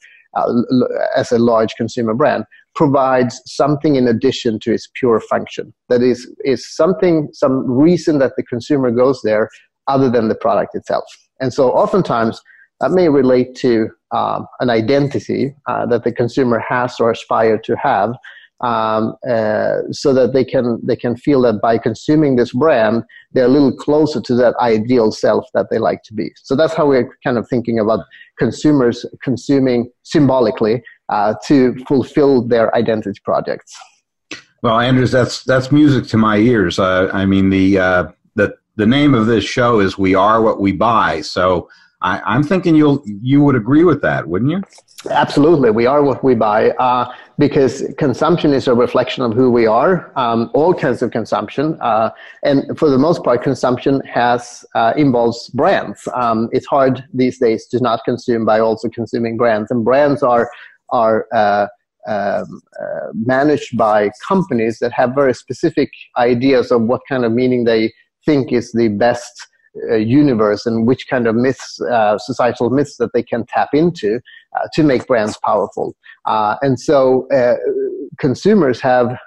as 1.15 1.31
a 1.31 1.39
large 1.39 1.73
consumer 1.75 2.13
brand 2.13 2.45
provides 2.75 3.41
something 3.45 3.95
in 3.95 4.07
addition 4.07 4.59
to 4.59 4.71
its 4.71 4.87
pure 4.93 5.19
function. 5.19 5.73
That 5.89 6.03
is, 6.03 6.31
is 6.45 6.67
something, 6.75 7.29
some 7.33 7.69
reason 7.69 8.19
that 8.19 8.33
the 8.37 8.43
consumer 8.43 8.91
goes 8.91 9.21
there 9.23 9.49
other 9.87 10.09
than 10.09 10.27
the 10.27 10.35
product 10.35 10.75
itself. 10.75 11.05
And 11.39 11.53
so 11.53 11.71
oftentimes 11.71 12.41
that 12.79 12.91
may 12.91 13.09
relate 13.09 13.55
to 13.55 13.89
um, 14.11 14.45
an 14.59 14.69
identity 14.69 15.55
uh, 15.67 15.85
that 15.87 16.03
the 16.03 16.11
consumer 16.11 16.59
has 16.59 16.99
or 16.99 17.11
aspire 17.11 17.57
to 17.59 17.75
have 17.75 18.13
um, 18.61 19.15
uh, 19.29 19.81
so 19.91 20.13
that 20.13 20.33
they 20.33 20.43
can 20.43 20.79
they 20.83 20.95
can 20.95 21.15
feel 21.15 21.41
that 21.41 21.61
by 21.61 21.77
consuming 21.77 22.35
this 22.35 22.51
brand 22.53 23.03
they're 23.31 23.45
a 23.45 23.49
little 23.49 23.75
closer 23.75 24.19
to 24.21 24.35
that 24.35 24.55
ideal 24.59 25.11
self 25.11 25.45
that 25.53 25.67
they 25.69 25.77
like 25.77 26.01
to 26.03 26.13
be. 26.13 26.31
So 26.43 26.55
that's 26.55 26.73
how 26.73 26.87
we're 26.87 27.15
kind 27.23 27.37
of 27.37 27.47
thinking 27.47 27.79
about 27.79 27.99
consumers 28.39 29.05
consuming 29.21 29.91
symbolically 30.03 30.83
uh, 31.09 31.35
to 31.45 31.75
fulfill 31.87 32.41
their 32.41 32.73
identity 32.75 33.19
projects. 33.23 33.77
Well 34.63 34.79
andrews 34.79 35.11
that's 35.11 35.43
that's 35.43 35.71
music 35.71 36.07
to 36.07 36.17
my 36.17 36.37
ears. 36.37 36.79
Uh, 36.79 37.09
i 37.13 37.25
mean 37.25 37.49
the 37.49 37.77
uh, 37.77 38.07
the 38.35 38.55
the 38.75 38.87
name 38.87 39.13
of 39.13 39.27
this 39.27 39.43
show 39.43 39.79
is 39.79 39.97
we 39.97 40.15
are 40.15 40.41
what 40.41 40.59
we 40.59 40.71
buy. 40.71 41.21
So 41.21 41.69
I, 42.01 42.35
am 42.35 42.43
thinking 42.43 42.75
you'll 42.75 43.01
you 43.05 43.41
would 43.41 43.55
agree 43.55 43.83
with 43.83 44.01
that, 44.03 44.27
wouldn't 44.27 44.51
you? 44.51 44.61
Absolutely, 45.09 45.71
we 45.71 45.85
are 45.87 46.03
what 46.03 46.23
we 46.23 46.35
buy 46.35 46.69
uh, 46.71 47.11
because 47.39 47.83
consumption 47.97 48.53
is 48.53 48.67
a 48.67 48.75
reflection 48.75 49.23
of 49.23 49.33
who 49.33 49.49
we 49.49 49.65
are. 49.65 50.11
Um, 50.15 50.51
all 50.53 50.73
kinds 50.73 51.01
of 51.01 51.11
consumption, 51.11 51.77
uh, 51.81 52.11
and 52.43 52.77
for 52.77 52.89
the 52.89 52.99
most 52.99 53.23
part, 53.23 53.41
consumption 53.41 54.01
has 54.01 54.63
uh, 54.75 54.93
involves 54.95 55.49
brands. 55.49 56.07
Um, 56.13 56.49
it's 56.51 56.67
hard 56.67 57.03
these 57.13 57.39
days 57.39 57.65
to 57.67 57.79
not 57.79 58.01
consume 58.05 58.45
by 58.45 58.59
also 58.59 58.89
consuming 58.89 59.35
brands, 59.35 59.71
and 59.71 59.83
brands 59.83 60.21
are 60.21 60.51
are 60.89 61.25
uh, 61.33 61.67
um, 62.07 62.61
uh, 62.79 63.07
managed 63.13 63.75
by 63.75 64.11
companies 64.27 64.79
that 64.79 64.93
have 64.93 65.15
very 65.15 65.33
specific 65.33 65.89
ideas 66.17 66.71
of 66.71 66.83
what 66.83 67.01
kind 67.09 67.25
of 67.25 67.31
meaning 67.31 67.65
they 67.65 67.91
think 68.25 68.53
is 68.53 68.71
the 68.71 68.87
best 68.87 69.47
uh, 69.91 69.95
universe 69.95 70.65
and 70.65 70.87
which 70.87 71.07
kind 71.07 71.27
of 71.27 71.35
myths, 71.35 71.79
uh, 71.81 72.17
societal 72.17 72.69
myths 72.69 72.97
that 72.97 73.11
they 73.13 73.23
can 73.23 73.45
tap 73.45 73.69
into 73.73 74.19
uh, 74.55 74.67
to 74.73 74.83
make 74.83 75.05
brands 75.07 75.37
powerful. 75.43 75.95
Uh, 76.25 76.55
and 76.61 76.79
so 76.79 77.27
uh, 77.31 77.55
consumers 78.19 78.79
have, 78.81 79.17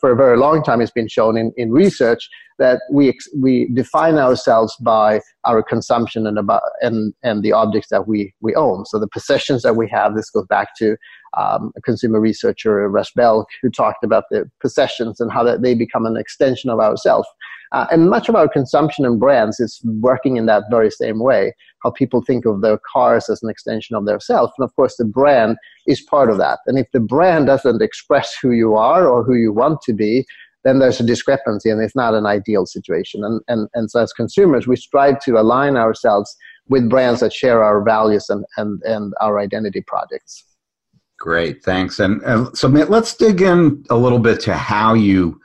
for 0.00 0.10
a 0.10 0.16
very 0.16 0.36
long 0.36 0.62
time, 0.62 0.80
it's 0.80 0.90
been 0.90 1.08
shown 1.08 1.36
in, 1.36 1.52
in 1.56 1.70
research 1.70 2.28
that 2.58 2.82
we, 2.92 3.16
we 3.36 3.68
define 3.74 4.16
ourselves 4.16 4.76
by 4.80 5.20
our 5.44 5.62
consumption 5.62 6.26
and, 6.26 6.38
about, 6.38 6.62
and, 6.82 7.14
and 7.22 7.42
the 7.42 7.52
objects 7.52 7.88
that 7.90 8.06
we, 8.06 8.34
we 8.40 8.54
own. 8.54 8.84
So 8.84 8.98
the 8.98 9.08
possessions 9.08 9.62
that 9.62 9.76
we 9.76 9.88
have, 9.88 10.14
this 10.14 10.30
goes 10.30 10.46
back 10.46 10.76
to 10.76 10.96
um, 11.38 11.72
a 11.76 11.80
consumer 11.80 12.20
researcher, 12.20 12.88
Russ 12.88 13.10
Belk, 13.14 13.48
who 13.62 13.70
talked 13.70 14.04
about 14.04 14.24
the 14.30 14.50
possessions 14.60 15.20
and 15.20 15.32
how 15.32 15.42
that 15.44 15.62
they 15.62 15.74
become 15.74 16.04
an 16.04 16.16
extension 16.16 16.70
of 16.70 16.80
ourselves. 16.80 17.26
Uh, 17.72 17.86
and 17.92 18.10
much 18.10 18.28
of 18.28 18.34
our 18.34 18.48
consumption 18.48 19.04
and 19.04 19.20
brands 19.20 19.60
is 19.60 19.80
working 20.00 20.36
in 20.36 20.46
that 20.46 20.64
very 20.70 20.90
same 20.90 21.20
way. 21.20 21.54
How 21.82 21.90
people 21.90 22.22
think 22.22 22.44
of 22.44 22.62
their 22.62 22.78
cars 22.92 23.28
as 23.28 23.42
an 23.42 23.50
extension 23.50 23.94
of 23.94 24.06
their 24.06 24.18
self. 24.18 24.50
And 24.58 24.64
of 24.64 24.74
course, 24.74 24.96
the 24.96 25.04
brand 25.04 25.56
is 25.86 26.00
part 26.00 26.30
of 26.30 26.38
that. 26.38 26.58
And 26.66 26.78
if 26.78 26.90
the 26.92 27.00
brand 27.00 27.46
doesn't 27.46 27.80
express 27.80 28.36
who 28.40 28.50
you 28.50 28.74
are 28.74 29.06
or 29.06 29.22
who 29.22 29.34
you 29.34 29.52
want 29.52 29.82
to 29.82 29.92
be, 29.92 30.26
then 30.64 30.78
there's 30.78 31.00
a 31.00 31.06
discrepancy 31.06 31.70
and 31.70 31.80
it's 31.80 31.96
not 31.96 32.12
an 32.12 32.26
ideal 32.26 32.66
situation. 32.66 33.24
And, 33.24 33.40
and, 33.48 33.68
and 33.74 33.90
so 33.90 34.02
as 34.02 34.12
consumers, 34.12 34.66
we 34.66 34.76
strive 34.76 35.20
to 35.20 35.40
align 35.40 35.76
ourselves 35.76 36.36
with 36.68 36.90
brands 36.90 37.20
that 37.20 37.32
share 37.32 37.62
our 37.62 37.82
values 37.82 38.28
and, 38.28 38.44
and, 38.56 38.82
and 38.82 39.14
our 39.20 39.38
identity 39.38 39.80
projects. 39.80 40.44
Great, 41.18 41.62
thanks. 41.62 41.98
And, 41.98 42.22
and 42.22 42.56
so 42.56 42.68
let's 42.68 43.14
dig 43.14 43.42
in 43.42 43.84
a 43.90 43.96
little 43.96 44.18
bit 44.18 44.40
to 44.40 44.54
how 44.54 44.94
you 44.94 45.40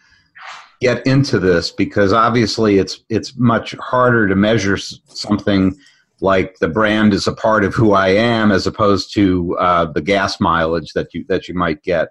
get 0.81 1.05
into 1.07 1.39
this 1.39 1.71
because 1.71 2.13
obviously 2.13 2.77
it's 2.77 3.01
it's 3.09 3.35
much 3.37 3.73
harder 3.75 4.27
to 4.27 4.35
measure 4.35 4.77
something 4.77 5.75
like 6.21 6.57
the 6.59 6.67
brand 6.67 7.13
is 7.13 7.27
a 7.27 7.33
part 7.33 7.63
of 7.63 7.73
who 7.73 7.93
I 7.93 8.09
am 8.09 8.51
as 8.51 8.67
opposed 8.67 9.13
to 9.15 9.57
uh, 9.59 9.85
the 9.85 10.01
gas 10.01 10.39
mileage 10.39 10.93
that 10.93 11.13
you 11.13 11.25
that 11.27 11.47
you 11.47 11.53
might 11.53 11.81
get. 11.83 12.09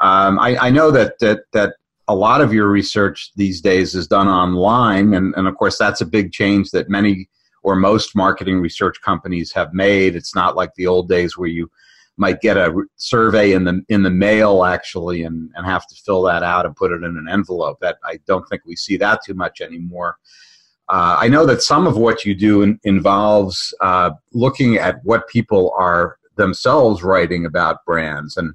Um, 0.00 0.38
I, 0.38 0.56
I, 0.56 0.70
know 0.70 0.90
that 0.90 1.18
that 1.20 1.44
that 1.52 1.74
a 2.08 2.14
lot 2.14 2.40
of 2.40 2.52
your 2.52 2.68
research 2.68 3.30
these 3.36 3.60
days 3.60 3.94
is 3.94 4.08
done 4.08 4.28
online, 4.28 5.14
and, 5.14 5.34
and 5.36 5.46
of 5.46 5.56
course 5.56 5.78
that's 5.78 6.00
a 6.00 6.06
big 6.06 6.32
change 6.32 6.70
that 6.70 6.88
many 6.88 7.28
or 7.62 7.76
most 7.76 8.16
marketing 8.16 8.60
research 8.60 9.00
companies 9.02 9.52
have 9.52 9.72
made. 9.72 10.16
It's 10.16 10.34
not 10.34 10.56
like 10.56 10.74
the 10.74 10.88
old 10.88 11.08
days 11.08 11.38
where 11.38 11.48
you 11.48 11.70
might 12.16 12.40
get 12.40 12.56
a 12.56 12.74
survey 12.96 13.52
in 13.52 13.64
the 13.64 13.82
in 13.88 14.02
the 14.02 14.10
mail 14.10 14.64
actually 14.64 15.22
and, 15.22 15.50
and 15.54 15.66
have 15.66 15.86
to 15.86 15.94
fill 15.94 16.22
that 16.22 16.42
out 16.42 16.66
and 16.66 16.76
put 16.76 16.92
it 16.92 17.02
in 17.02 17.16
an 17.16 17.28
envelope. 17.30 17.78
That 17.80 17.96
I 18.04 18.18
don't 18.26 18.46
think 18.48 18.62
we 18.64 18.76
see 18.76 18.96
that 18.98 19.20
too 19.24 19.34
much 19.34 19.60
anymore. 19.60 20.18
Uh, 20.88 21.16
I 21.18 21.28
know 21.28 21.46
that 21.46 21.62
some 21.62 21.86
of 21.86 21.96
what 21.96 22.24
you 22.24 22.34
do 22.34 22.62
in, 22.62 22.78
involves 22.84 23.72
uh, 23.80 24.10
looking 24.32 24.76
at 24.76 24.96
what 25.04 25.28
people 25.28 25.74
are 25.78 26.18
themselves 26.36 27.02
writing 27.02 27.46
about 27.46 27.84
brands, 27.86 28.36
and 28.36 28.54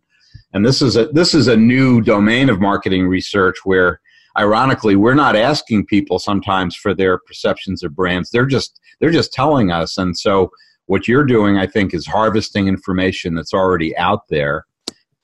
and 0.54 0.66
this 0.66 0.82
is 0.82 0.96
a 0.98 1.08
this 1.08 1.34
is 1.34 1.48
a 1.48 1.58
new 1.58 2.02
domain 2.02 2.50
of 2.50 2.60
marketing 2.60 3.08
research 3.08 3.58
where, 3.64 4.02
ironically, 4.38 4.96
we're 4.96 5.14
not 5.16 5.36
asking 5.36 5.88
people 5.88 6.20
sometimes 6.20 6.76
for 6.76 6.94
their 6.94 7.18
perceptions 7.18 7.82
of 7.82 7.96
brands. 7.96 8.30
They're 8.30 8.46
just 8.46 8.80
they're 9.00 9.10
just 9.10 9.34
telling 9.34 9.72
us, 9.72 9.98
and 9.98 10.18
so 10.18 10.52
what 10.88 11.08
you're 11.08 11.26
doing, 11.26 11.58
I 11.58 11.68
think, 11.68 11.94
is 11.94 12.06
harvesting 12.06 12.68
information 12.68 13.36
that's 13.36 13.54
already 13.54 13.96
out 13.98 14.28
there. 14.30 14.66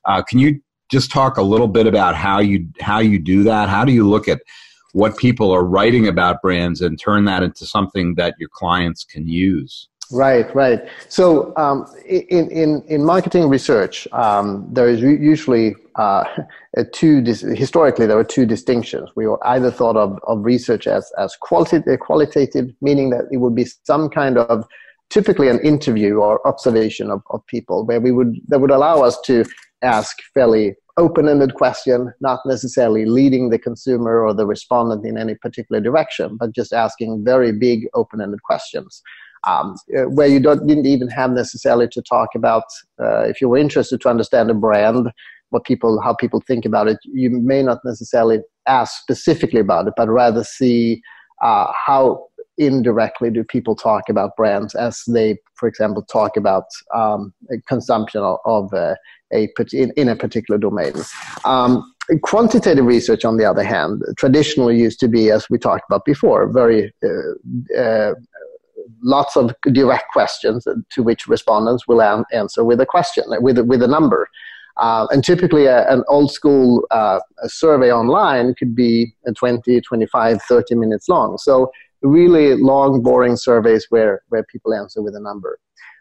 Uh, 0.05 0.21
can 0.21 0.39
you 0.39 0.61
just 0.89 1.11
talk 1.11 1.37
a 1.37 1.41
little 1.41 1.67
bit 1.67 1.87
about 1.87 2.15
how 2.15 2.39
you 2.39 2.67
how 2.79 2.99
you 2.99 3.17
do 3.17 3.43
that? 3.43 3.69
How 3.69 3.83
do 3.83 3.91
you 3.91 4.07
look 4.07 4.27
at 4.27 4.41
what 4.91 5.17
people 5.17 5.51
are 5.51 5.63
writing 5.63 6.07
about 6.07 6.41
brands 6.41 6.81
and 6.81 6.99
turn 6.99 7.25
that 7.25 7.41
into 7.41 7.65
something 7.65 8.13
that 8.15 8.35
your 8.37 8.49
clients 8.49 9.03
can 9.03 9.27
use? 9.27 9.89
Right, 10.11 10.53
right. 10.53 10.81
So 11.09 11.53
um, 11.57 11.87
in, 12.05 12.51
in, 12.51 12.83
in 12.87 13.03
marketing 13.03 13.49
research, 13.49 14.07
um, 14.11 14.67
there 14.71 14.87
is 14.87 15.01
usually 15.01 15.75
uh, 15.95 16.25
two, 16.93 17.21
dis- 17.21 17.41
historically, 17.41 18.05
there 18.05 18.17
were 18.17 18.23
two 18.23 18.45
distinctions. 18.45 19.09
We 19.15 19.25
were 19.27 19.45
either 19.47 19.71
thought 19.71 19.95
of, 19.95 20.19
of 20.27 20.45
research 20.45 20.85
as, 20.85 21.11
as 21.17 21.35
qualitative, 21.37 21.99
qualitative, 21.99 22.71
meaning 22.81 23.09
that 23.11 23.25
it 23.31 23.37
would 23.37 23.55
be 23.55 23.65
some 23.83 24.09
kind 24.09 24.37
of 24.37 24.65
typically 25.09 25.47
an 25.47 25.59
interview 25.59 26.15
or 26.15 26.45
observation 26.47 27.11
of, 27.11 27.21
of 27.29 27.45
people 27.47 27.85
where 27.85 28.01
we 28.01 28.11
would 28.11 28.35
that 28.47 28.59
would 28.59 28.71
allow 28.71 29.01
us 29.01 29.19
to 29.21 29.45
ask 29.81 30.17
fairly 30.33 30.75
open-ended 30.97 31.55
question 31.55 32.11
not 32.21 32.39
necessarily 32.45 33.05
leading 33.05 33.49
the 33.49 33.59
consumer 33.59 34.21
or 34.21 34.33
the 34.33 34.45
respondent 34.45 35.05
in 35.05 35.17
any 35.17 35.35
particular 35.35 35.81
direction 35.81 36.37
but 36.39 36.53
just 36.53 36.73
asking 36.73 37.23
very 37.23 37.51
big 37.51 37.87
open-ended 37.93 38.41
questions 38.43 39.01
um, 39.45 39.75
uh, 39.97 40.03
where 40.03 40.27
you 40.27 40.39
don't, 40.39 40.65
didn't 40.67 40.85
even 40.85 41.09
have 41.09 41.31
necessarily 41.31 41.87
to 41.89 42.01
talk 42.01 42.29
about 42.35 42.63
uh, 43.01 43.21
if 43.21 43.41
you 43.41 43.49
were 43.49 43.57
interested 43.57 43.99
to 44.01 44.09
understand 44.09 44.49
a 44.49 44.53
brand 44.53 45.11
what 45.49 45.65
people 45.65 46.01
how 46.01 46.13
people 46.13 46.41
think 46.47 46.65
about 46.65 46.87
it 46.87 46.97
you 47.03 47.29
may 47.29 47.61
not 47.63 47.79
necessarily 47.83 48.39
ask 48.67 49.01
specifically 49.01 49.59
about 49.59 49.87
it 49.87 49.93
but 49.97 50.09
rather 50.09 50.43
see 50.43 51.01
uh, 51.43 51.71
how 51.85 52.25
indirectly 52.57 53.29
do 53.29 53.43
people 53.43 53.75
talk 53.75 54.09
about 54.09 54.35
brands 54.35 54.75
as 54.75 55.03
they, 55.07 55.37
for 55.55 55.67
example, 55.67 56.03
talk 56.03 56.37
about 56.37 56.65
um, 56.93 57.33
consumption 57.67 58.21
of, 58.21 58.73
uh, 58.73 58.95
a 59.33 59.49
in, 59.71 59.91
in, 59.97 60.09
a 60.09 60.15
particular 60.15 60.59
domain. 60.59 60.93
Um, 61.43 61.91
quantitative 62.21 62.85
research, 62.85 63.25
on 63.25 63.37
the 63.37 63.45
other 63.45 63.63
hand, 63.63 64.03
traditionally 64.17 64.77
used 64.77 64.99
to 64.99 65.07
be, 65.07 65.31
as 65.31 65.49
we 65.49 65.57
talked 65.57 65.85
about 65.89 66.05
before, 66.05 66.51
very 66.51 66.93
uh, 67.03 67.79
uh, 67.79 68.13
lots 69.01 69.35
of 69.35 69.53
direct 69.71 70.11
questions 70.11 70.67
to 70.91 71.03
which 71.03 71.27
respondents 71.27 71.87
will 71.87 72.01
an- 72.01 72.25
answer 72.31 72.63
with 72.63 72.79
a 72.79 72.85
question, 72.85 73.23
with 73.27 73.59
with 73.59 73.81
a 73.81 73.87
number. 73.87 74.27
Uh, 74.77 75.05
and 75.11 75.23
typically, 75.23 75.65
a, 75.65 75.87
an 75.91 76.03
old 76.07 76.31
school 76.31 76.85
uh, 76.91 77.19
survey 77.45 77.91
online 77.91 78.55
could 78.55 78.75
be 78.75 79.13
20, 79.35 79.81
25, 79.81 80.41
30 80.41 80.75
minutes 80.75 81.07
long. 81.07 81.37
So 81.37 81.71
really 82.03 82.55
long, 82.55 83.01
boring 83.01 83.35
surveys 83.35 83.87
where, 83.89 84.21
where 84.29 84.43
people 84.51 84.73
answer 84.73 85.01
with 85.01 85.15
a 85.15 85.21
number. 85.21 85.59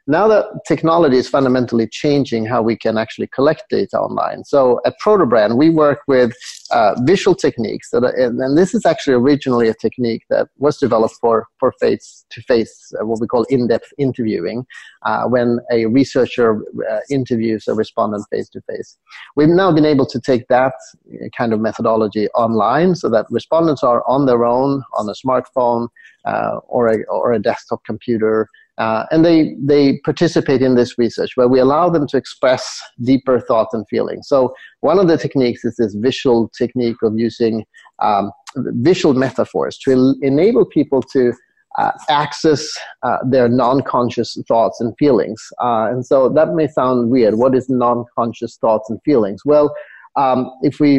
Now 0.09 0.27
that 0.27 0.47
technology 0.67 1.17
is 1.17 1.29
fundamentally 1.29 1.87
changing 1.87 2.45
how 2.47 2.61
we 2.61 2.77
can 2.77 2.99
actually 2.99 3.29
collect 3.29 3.65
data 3.71 4.01
online. 4.01 4.43
So 4.45 4.81
at 4.85 4.95
Protobrand, 5.05 5.57
we 5.57 5.71
work 5.71 6.01
with 6.09 6.33
uh, 6.73 6.95
visual 7.03 7.37
techniques, 7.37 7.91
that 7.91 8.03
and, 8.03 8.41
and, 8.41 8.59
this 8.59 8.75
is 8.75 8.85
actually 8.85 9.15
originally 9.15 9.69
a 9.69 9.75
technique 9.75 10.25
that 10.29 10.49
was 10.59 10.79
developed 10.79 11.15
for, 11.21 11.47
for 11.61 11.73
face-to-face, 11.79 12.93
uh, 13.01 13.07
what 13.07 13.21
we 13.21 13.29
call 13.29 13.45
in-depth 13.45 13.93
interviewing, 13.99 14.65
uh, 15.03 15.25
when 15.25 15.59
a 15.71 15.87
researcher 15.87 16.63
uh, 16.91 16.99
interviews 17.11 17.69
a 17.69 17.75
respondent 17.75 18.25
face-to-face. 18.31 18.99
We've 19.37 19.49
now 19.49 19.71
been 19.71 19.85
able 19.85 20.07
to 20.07 20.21
take 20.21 20.49
that 20.49 20.73
uh, 21.13 21.29
kind 21.37 21.53
of 21.53 21.61
methodology 21.61 22.29
online 22.31 22.97
so 22.97 23.09
that 23.11 23.27
respondents 23.31 23.85
are 23.85 24.03
on 24.09 24.27
their 24.27 24.45
own, 24.45 24.83
on 24.99 25.09
a 25.09 25.13
smartphone, 25.13 25.89
uh, 26.25 26.59
or, 26.67 26.89
a, 26.89 27.05
or 27.05 27.33
a 27.33 27.39
desktop 27.39 27.85
computer, 27.85 28.49
uh, 28.79 29.05
and 29.11 29.25
they, 29.25 29.55
they 29.61 29.99
participate 30.05 30.63
in 30.63 30.75
this 30.75 30.97
research 30.99 31.33
where 31.37 31.49
we 31.49 31.59
allow 31.61 31.91
them 31.91 32.07
to 32.09 32.17
express 32.17 32.81
deeper 33.03 33.41
thoughts 33.41 33.75
and 33.75 33.87
feelings. 33.89 34.29
So, 34.29 34.55
one 34.81 34.99
of 34.99 35.09
the 35.09 35.19
techniques 35.19 35.65
is 35.65 35.77
this 35.77 35.95
visual 35.95 36.51
technique 36.57 36.97
of 37.03 37.19
using 37.19 37.65
um, 38.01 38.33
visual 38.57 39.15
metaphors 39.15 39.79
to 39.79 39.93
el- 39.93 40.17
enable 40.23 40.65
people 40.65 41.03
to 41.03 41.33
uh, 41.79 41.93
access 42.09 42.67
uh, 43.03 43.19
their 43.29 43.49
non 43.49 43.83
conscious 43.83 44.37
thoughts 44.49 44.81
and 44.81 44.95
feelings. 44.99 45.43
Uh, 45.63 45.89
and 45.91 46.05
so, 46.05 46.29
that 46.31 46.55
may 46.55 46.67
sound 46.69 47.11
weird. 47.11 47.35
What 47.35 47.55
is 47.55 47.69
non 47.69 48.05
conscious 48.17 48.57
thoughts 48.57 48.89
and 48.91 49.01
feelings? 49.05 49.43
Well, 49.45 49.75
Um, 50.15 50.51
if 50.61 50.79
we, 50.79 50.91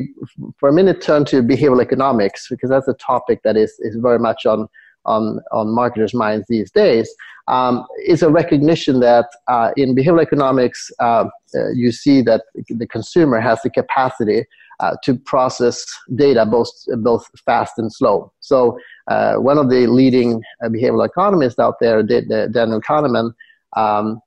for 0.59 0.69
a 0.69 0.74
minute, 0.74 0.99
turn 0.99 1.24
to 1.26 1.43
behavioral 1.43 1.82
economics, 1.84 2.47
because 2.49 2.71
that's 2.71 2.88
a 2.88 2.95
topic 2.95 3.41
that 3.43 3.55
is, 3.55 3.71
is 3.88 3.95
very 4.07 4.17
much 4.17 4.47
on, 4.47 4.67
on, 5.05 5.39
on 5.51 5.73
marketers' 5.73 6.13
minds 6.13 6.45
these 6.47 6.71
days, 6.71 7.13
um, 7.47 7.85
is 8.05 8.23
a 8.23 8.29
recognition 8.29 8.99
that 9.01 9.27
uh, 9.47 9.71
in 9.75 9.95
behavioral 9.95 10.21
economics, 10.21 10.91
uh, 10.99 11.25
uh, 11.55 11.69
you 11.71 11.91
see 11.91 12.21
that 12.21 12.43
the 12.69 12.87
consumer 12.87 13.39
has 13.39 13.61
the 13.61 13.69
capacity 13.69 14.45
uh, 14.79 14.95
to 15.03 15.15
process 15.15 15.85
data 16.15 16.45
both, 16.45 16.69
both 16.97 17.27
fast 17.45 17.73
and 17.77 17.91
slow. 17.91 18.31
So, 18.39 18.77
uh, 19.07 19.35
one 19.35 19.57
of 19.57 19.69
the 19.69 19.87
leading 19.87 20.41
uh, 20.63 20.69
behavioral 20.69 21.05
economists 21.05 21.59
out 21.59 21.75
there, 21.79 22.01
Daniel 22.01 22.81
Kahneman, 22.81 23.33
um, 23.75 24.21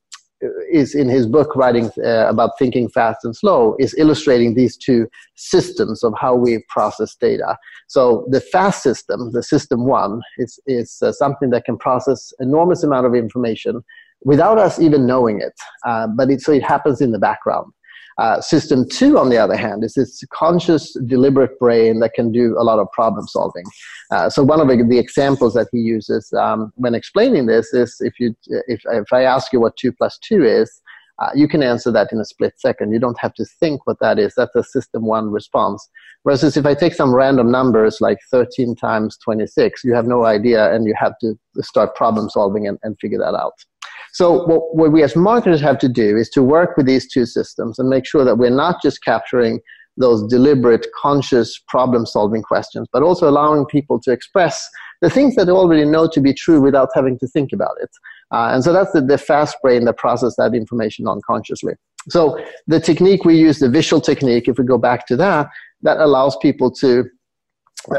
is 0.70 0.95
in 0.95 1.09
his 1.09 1.26
book 1.26 1.55
writing 1.57 1.91
uh, 2.05 2.28
about 2.28 2.51
thinking 2.59 2.89
fast 2.89 3.24
and 3.24 3.34
slow 3.34 3.74
is 3.78 3.95
illustrating 3.99 4.55
these 4.55 4.76
two 4.76 5.09
systems 5.34 6.05
of 6.05 6.12
how 6.20 6.34
we 6.34 6.62
process 6.68 7.16
data. 7.16 7.57
So 7.89 8.26
the 8.30 8.41
fast 8.41 8.82
system 8.82 9.32
the 9.32 9.43
system 9.43 9.87
one 9.87 10.20
is, 10.39 10.59
is 10.66 10.99
uh, 11.03 11.12
something 11.12 11.51
that 11.51 11.64
can 11.64 11.78
process 11.78 12.32
enormous 12.41 12.82
amount 12.82 13.07
of 13.07 13.14
information 13.14 13.82
without 14.24 14.59
us 14.59 14.78
even 14.80 15.07
knowing 15.07 15.41
it 15.41 15.55
uh, 15.87 16.07
but 16.16 16.30
it, 16.30 16.41
so 16.41 16.53
it 16.53 16.62
happens 16.62 17.01
in 17.01 17.12
the 17.12 17.18
background 17.18 17.72
uh, 18.18 18.40
system 18.40 18.88
two, 18.88 19.18
on 19.18 19.28
the 19.28 19.36
other 19.36 19.56
hand, 19.56 19.84
is 19.84 19.94
this 19.94 20.22
conscious, 20.32 20.96
deliberate 21.06 21.58
brain 21.58 22.00
that 22.00 22.14
can 22.14 22.32
do 22.32 22.56
a 22.58 22.64
lot 22.64 22.78
of 22.78 22.90
problem 22.92 23.26
solving. 23.26 23.64
Uh, 24.10 24.30
so 24.30 24.42
one 24.42 24.60
of 24.60 24.68
the, 24.68 24.82
the, 24.88 24.98
examples 24.98 25.52
that 25.54 25.68
he 25.70 25.78
uses 25.78 26.32
um, 26.32 26.72
when 26.76 26.94
explaining 26.94 27.46
this 27.46 27.74
is 27.74 27.96
if 28.00 28.18
you 28.18 28.34
if 28.46 28.80
if 28.86 29.12
I 29.12 29.22
ask 29.22 29.52
you 29.52 29.60
what 29.60 29.76
two 29.76 29.92
plus 29.92 30.18
two 30.22 30.44
is, 30.44 30.80
uh, 31.18 31.30
you 31.34 31.48
can 31.48 31.62
answer 31.62 31.90
that 31.92 32.12
in 32.12 32.20
a 32.20 32.24
split 32.24 32.58
second. 32.58 32.92
You 32.92 32.98
don't 32.98 33.18
have 33.20 33.34
to 33.34 33.44
think 33.44 33.86
what 33.86 33.98
that 34.00 34.18
is. 34.18 34.34
That's 34.36 34.54
a 34.54 34.62
system 34.62 35.04
one 35.04 35.30
response. 35.30 35.88
Versus 36.26 36.56
if 36.56 36.66
I 36.66 36.74
take 36.74 36.94
some 36.94 37.14
random 37.14 37.50
numbers 37.50 38.00
like 38.00 38.18
13 38.30 38.76
times 38.76 39.16
26, 39.18 39.84
you 39.84 39.94
have 39.94 40.06
no 40.06 40.24
idea 40.24 40.74
and 40.74 40.86
you 40.86 40.94
have 40.98 41.14
to 41.20 41.38
start 41.60 41.94
problem 41.94 42.28
solving 42.28 42.66
and, 42.66 42.78
and 42.82 42.98
figure 42.98 43.18
that 43.18 43.34
out. 43.34 43.54
So 44.12 44.44
what, 44.47 44.74
what 44.74 44.92
we 44.92 45.03
as 45.03 45.16
marketers 45.16 45.61
have 45.61 45.78
to 45.80 45.88
do 45.88 46.16
is 46.16 46.28
to 46.30 46.42
work 46.42 46.76
with 46.76 46.86
these 46.86 47.11
two 47.11 47.26
systems 47.26 47.78
and 47.78 47.88
make 47.88 48.07
sure 48.07 48.24
that 48.24 48.36
we're 48.36 48.51
not 48.51 48.82
just 48.82 49.03
capturing 49.03 49.61
those 49.97 50.26
deliberate, 50.26 50.86
conscious 51.01 51.59
problem 51.68 52.05
solving 52.07 52.42
questions, 52.42 52.86
but 52.92 53.03
also 53.03 53.28
allowing 53.28 53.64
people 53.66 53.99
to 54.01 54.12
express 54.12 54.68
the 55.01 55.11
things 55.11 55.34
that 55.36 55.47
they 55.47 55.53
already 55.53 55.84
know 55.84 56.09
to 56.09 56.20
be 56.20 56.34
true 56.34 56.61
without 56.61 56.88
having 56.94 57.18
to 57.18 57.26
think 57.28 57.53
about 57.53 57.76
it. 57.80 57.90
Uh, 58.30 58.51
and 58.53 58.62
so 58.62 58.72
that's 58.72 58.92
the, 58.92 59.01
the 59.01 59.18
fast 59.18 59.57
brain 59.62 59.84
that 59.84 59.97
processes 59.97 60.36
that 60.36 60.55
information 60.55 61.07
unconsciously. 61.07 61.74
So 62.09 62.38
the 62.66 62.80
technique 62.80 63.24
we 63.24 63.36
use, 63.36 63.59
the 63.59 63.68
visual 63.68 64.01
technique, 64.01 64.49
if 64.49 64.59
we 64.59 64.64
go 64.64 64.78
back 64.78 65.07
to 65.09 65.16
that, 65.16 65.49
that 65.82 65.99
allows 65.99 66.36
people 66.36 66.70
to 66.72 67.05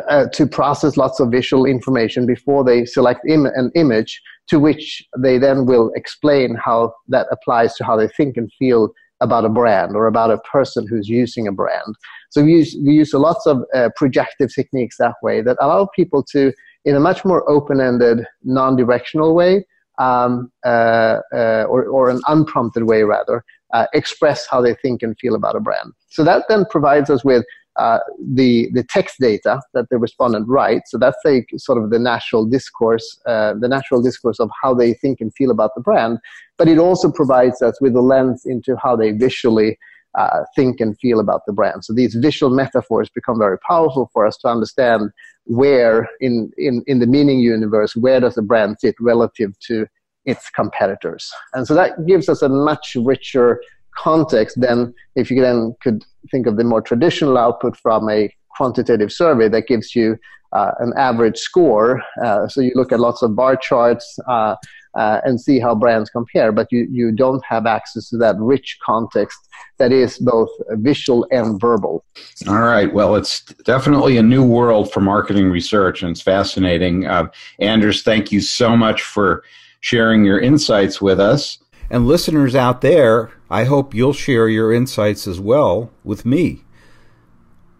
uh, 0.09 0.25
to 0.33 0.45
process 0.45 0.97
lots 0.97 1.19
of 1.19 1.31
visual 1.31 1.65
information 1.65 2.25
before 2.25 2.63
they 2.63 2.85
select 2.85 3.21
Im- 3.27 3.45
an 3.45 3.71
image 3.75 4.21
to 4.49 4.59
which 4.59 5.03
they 5.17 5.37
then 5.37 5.65
will 5.65 5.91
explain 5.95 6.55
how 6.55 6.93
that 7.07 7.27
applies 7.31 7.75
to 7.75 7.83
how 7.83 7.95
they 7.95 8.07
think 8.09 8.37
and 8.37 8.51
feel 8.57 8.91
about 9.21 9.45
a 9.45 9.49
brand 9.49 9.95
or 9.95 10.07
about 10.07 10.29
a 10.29 10.37
person 10.39 10.85
who's 10.87 11.09
using 11.09 11.47
a 11.47 11.51
brand. 11.51 11.95
So 12.29 12.43
we 12.43 12.53
use, 12.53 12.77
we 12.85 12.93
use 12.93 13.13
lots 13.13 13.45
of 13.47 13.63
uh, 13.73 13.89
projective 13.95 14.53
techniques 14.53 14.97
that 14.99 15.15
way 15.23 15.41
that 15.41 15.57
allow 15.59 15.87
people 15.95 16.23
to, 16.31 16.53
in 16.85 16.95
a 16.95 16.99
much 16.99 17.25
more 17.25 17.49
open-ended, 17.49 18.25
non-directional 18.43 19.33
way, 19.33 19.65
um, 19.97 20.51
uh, 20.63 21.19
uh, 21.33 21.65
or, 21.67 21.85
or 21.85 22.09
an 22.09 22.21
unprompted 22.27 22.83
way 22.83 23.01
rather, 23.03 23.43
uh, 23.73 23.87
express 23.93 24.47
how 24.49 24.61
they 24.61 24.75
think 24.75 25.01
and 25.01 25.17
feel 25.19 25.35
about 25.35 25.55
a 25.55 25.59
brand. 25.59 25.93
So 26.09 26.23
that 26.23 26.45
then 26.47 26.65
provides 26.69 27.09
us 27.09 27.25
with 27.25 27.43
uh, 27.77 27.99
the 28.33 28.69
the 28.73 28.83
text 28.83 29.15
data 29.19 29.59
that 29.73 29.85
the 29.89 29.97
respondent 29.97 30.47
writes. 30.47 30.91
So 30.91 30.97
that's 30.97 31.17
a 31.25 31.45
sort 31.57 31.81
of 31.81 31.89
the 31.89 31.99
natural 31.99 32.45
discourse, 32.45 33.19
uh, 33.25 33.53
the 33.59 33.67
natural 33.67 34.01
discourse 34.01 34.39
of 34.39 34.49
how 34.61 34.73
they 34.73 34.93
think 34.93 35.21
and 35.21 35.33
feel 35.35 35.51
about 35.51 35.71
the 35.75 35.81
brand. 35.81 36.19
But 36.57 36.67
it 36.67 36.79
also 36.79 37.11
provides 37.11 37.61
us 37.61 37.79
with 37.79 37.95
a 37.95 38.01
lens 38.01 38.43
into 38.45 38.75
how 38.81 38.95
they 38.95 39.11
visually 39.11 39.77
uh, 40.17 40.43
think 40.55 40.79
and 40.79 40.97
feel 40.99 41.19
about 41.19 41.41
the 41.45 41.53
brand. 41.53 41.85
So 41.85 41.93
these 41.93 42.15
visual 42.15 42.53
metaphors 42.53 43.09
become 43.09 43.37
very 43.37 43.59
powerful 43.59 44.09
for 44.11 44.25
us 44.25 44.37
to 44.37 44.47
understand 44.47 45.11
where 45.45 46.09
in 46.19 46.51
in 46.57 46.83
in 46.87 46.99
the 46.99 47.07
meaning 47.07 47.39
universe 47.39 47.95
where 47.95 48.19
does 48.19 48.35
the 48.35 48.41
brand 48.41 48.77
sit 48.79 48.95
relative 48.99 49.57
to 49.67 49.87
its 50.25 50.49
competitors. 50.49 51.31
And 51.53 51.65
so 51.65 51.73
that 51.75 52.05
gives 52.05 52.27
us 52.27 52.41
a 52.41 52.49
much 52.49 52.97
richer 52.99 53.61
context 53.95 54.59
than 54.59 54.93
if 55.15 55.31
you 55.31 55.41
then 55.41 55.75
could 55.81 56.03
think 56.27 56.47
of 56.47 56.57
the 56.57 56.63
more 56.63 56.81
traditional 56.81 57.37
output 57.37 57.77
from 57.77 58.09
a 58.09 58.33
quantitative 58.55 59.11
survey 59.11 59.47
that 59.49 59.67
gives 59.67 59.95
you 59.95 60.17
uh, 60.53 60.71
an 60.79 60.93
average 60.97 61.37
score. 61.37 62.01
Uh, 62.23 62.47
so 62.47 62.61
you 62.61 62.71
look 62.75 62.91
at 62.91 62.99
lots 62.99 63.21
of 63.21 63.35
bar 63.35 63.55
charts 63.55 64.17
uh, 64.27 64.55
uh, 64.97 65.21
and 65.23 65.39
see 65.39 65.59
how 65.59 65.75
brands 65.75 66.09
compare, 66.09 66.51
but 66.51 66.67
you, 66.71 66.87
you 66.89 67.11
don't 67.11 67.43
have 67.45 67.65
access 67.65 68.09
to 68.09 68.17
that 68.17 68.35
rich 68.39 68.77
context 68.83 69.37
that 69.77 69.91
is 69.91 70.17
both 70.17 70.49
visual 70.71 71.27
and 71.29 71.59
verbal. 71.59 72.03
All 72.47 72.61
right. 72.61 72.91
Well, 72.91 73.15
it's 73.15 73.41
definitely 73.65 74.17
a 74.17 74.23
new 74.23 74.43
world 74.43 74.91
for 74.91 75.01
marketing 75.01 75.51
research, 75.51 76.01
and 76.01 76.11
it's 76.11 76.21
fascinating. 76.21 77.05
Uh, 77.05 77.27
Anders, 77.59 78.01
thank 78.01 78.31
you 78.31 78.41
so 78.41 78.75
much 78.75 79.03
for 79.03 79.43
sharing 79.81 80.25
your 80.25 80.39
insights 80.39 80.99
with 80.99 81.19
us. 81.19 81.59
And 81.89 82.07
listeners 82.07 82.55
out 82.55 82.81
there, 82.81 83.31
I 83.49 83.63
hope 83.63 83.93
you'll 83.93 84.11
share 84.13 84.49
your 84.49 84.73
insights 84.73 85.27
as 85.27 85.39
well 85.39 85.91
with 86.03 86.25
me. 86.25 86.63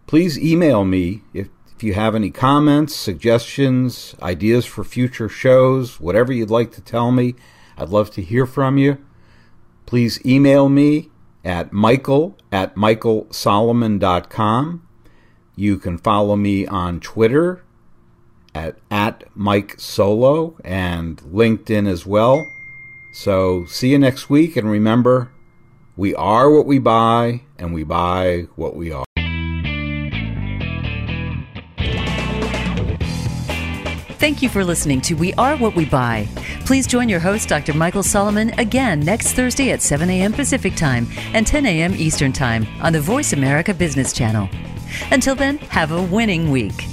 Please 0.06 0.38
email 0.38 0.84
me 0.84 1.22
if, 1.34 1.48
if 1.74 1.82
you 1.82 1.94
have 1.94 2.14
any 2.14 2.30
comments, 2.30 2.94
suggestions, 2.96 4.14
ideas 4.22 4.64
for 4.64 4.84
future 4.84 5.28
shows, 5.28 6.00
whatever 6.00 6.32
you'd 6.32 6.50
like 6.50 6.72
to 6.72 6.80
tell 6.80 7.12
me. 7.12 7.34
I'd 7.76 7.90
love 7.90 8.10
to 8.12 8.22
hear 8.22 8.46
from 8.46 8.78
you. 8.78 8.96
Please 9.84 10.24
email 10.24 10.68
me 10.68 11.10
at 11.44 11.72
michael 11.72 12.36
at 12.50 12.74
michaelsolomon.com. 12.74 14.88
You 15.56 15.78
can 15.78 15.98
follow 15.98 16.36
me 16.36 16.66
on 16.66 17.00
Twitter 17.00 17.62
at, 18.54 18.78
at 18.90 19.24
Mike 19.34 19.74
Solo 19.78 20.56
and 20.64 21.18
LinkedIn 21.18 21.86
as 21.88 22.06
well. 22.06 22.46
So 23.12 23.66
see 23.66 23.90
you 23.90 23.98
next 23.98 24.30
week, 24.30 24.56
and 24.56 24.70
remember, 24.70 25.30
we 25.98 26.14
are 26.14 26.48
what 26.48 26.64
we 26.64 26.78
buy, 26.78 27.40
and 27.58 27.74
we 27.74 27.82
buy 27.82 28.46
what 28.54 28.76
we 28.76 28.92
are. 28.92 29.04
Thank 34.18 34.40
you 34.40 34.48
for 34.48 34.64
listening 34.64 35.00
to 35.02 35.14
We 35.14 35.34
Are 35.34 35.56
What 35.56 35.74
We 35.74 35.86
Buy. 35.86 36.28
Please 36.66 36.86
join 36.86 37.08
your 37.08 37.18
host, 37.18 37.48
Dr. 37.48 37.74
Michael 37.74 38.02
Solomon, 38.04 38.50
again 38.60 39.00
next 39.00 39.32
Thursday 39.32 39.72
at 39.72 39.82
7 39.82 40.08
a.m. 40.08 40.32
Pacific 40.32 40.76
Time 40.76 41.08
and 41.34 41.46
10 41.46 41.66
a.m. 41.66 41.94
Eastern 41.94 42.32
Time 42.32 42.66
on 42.80 42.92
the 42.92 43.00
Voice 43.00 43.32
America 43.32 43.74
Business 43.74 44.12
Channel. 44.12 44.48
Until 45.10 45.34
then, 45.34 45.58
have 45.58 45.90
a 45.90 46.02
winning 46.02 46.50
week. 46.50 46.84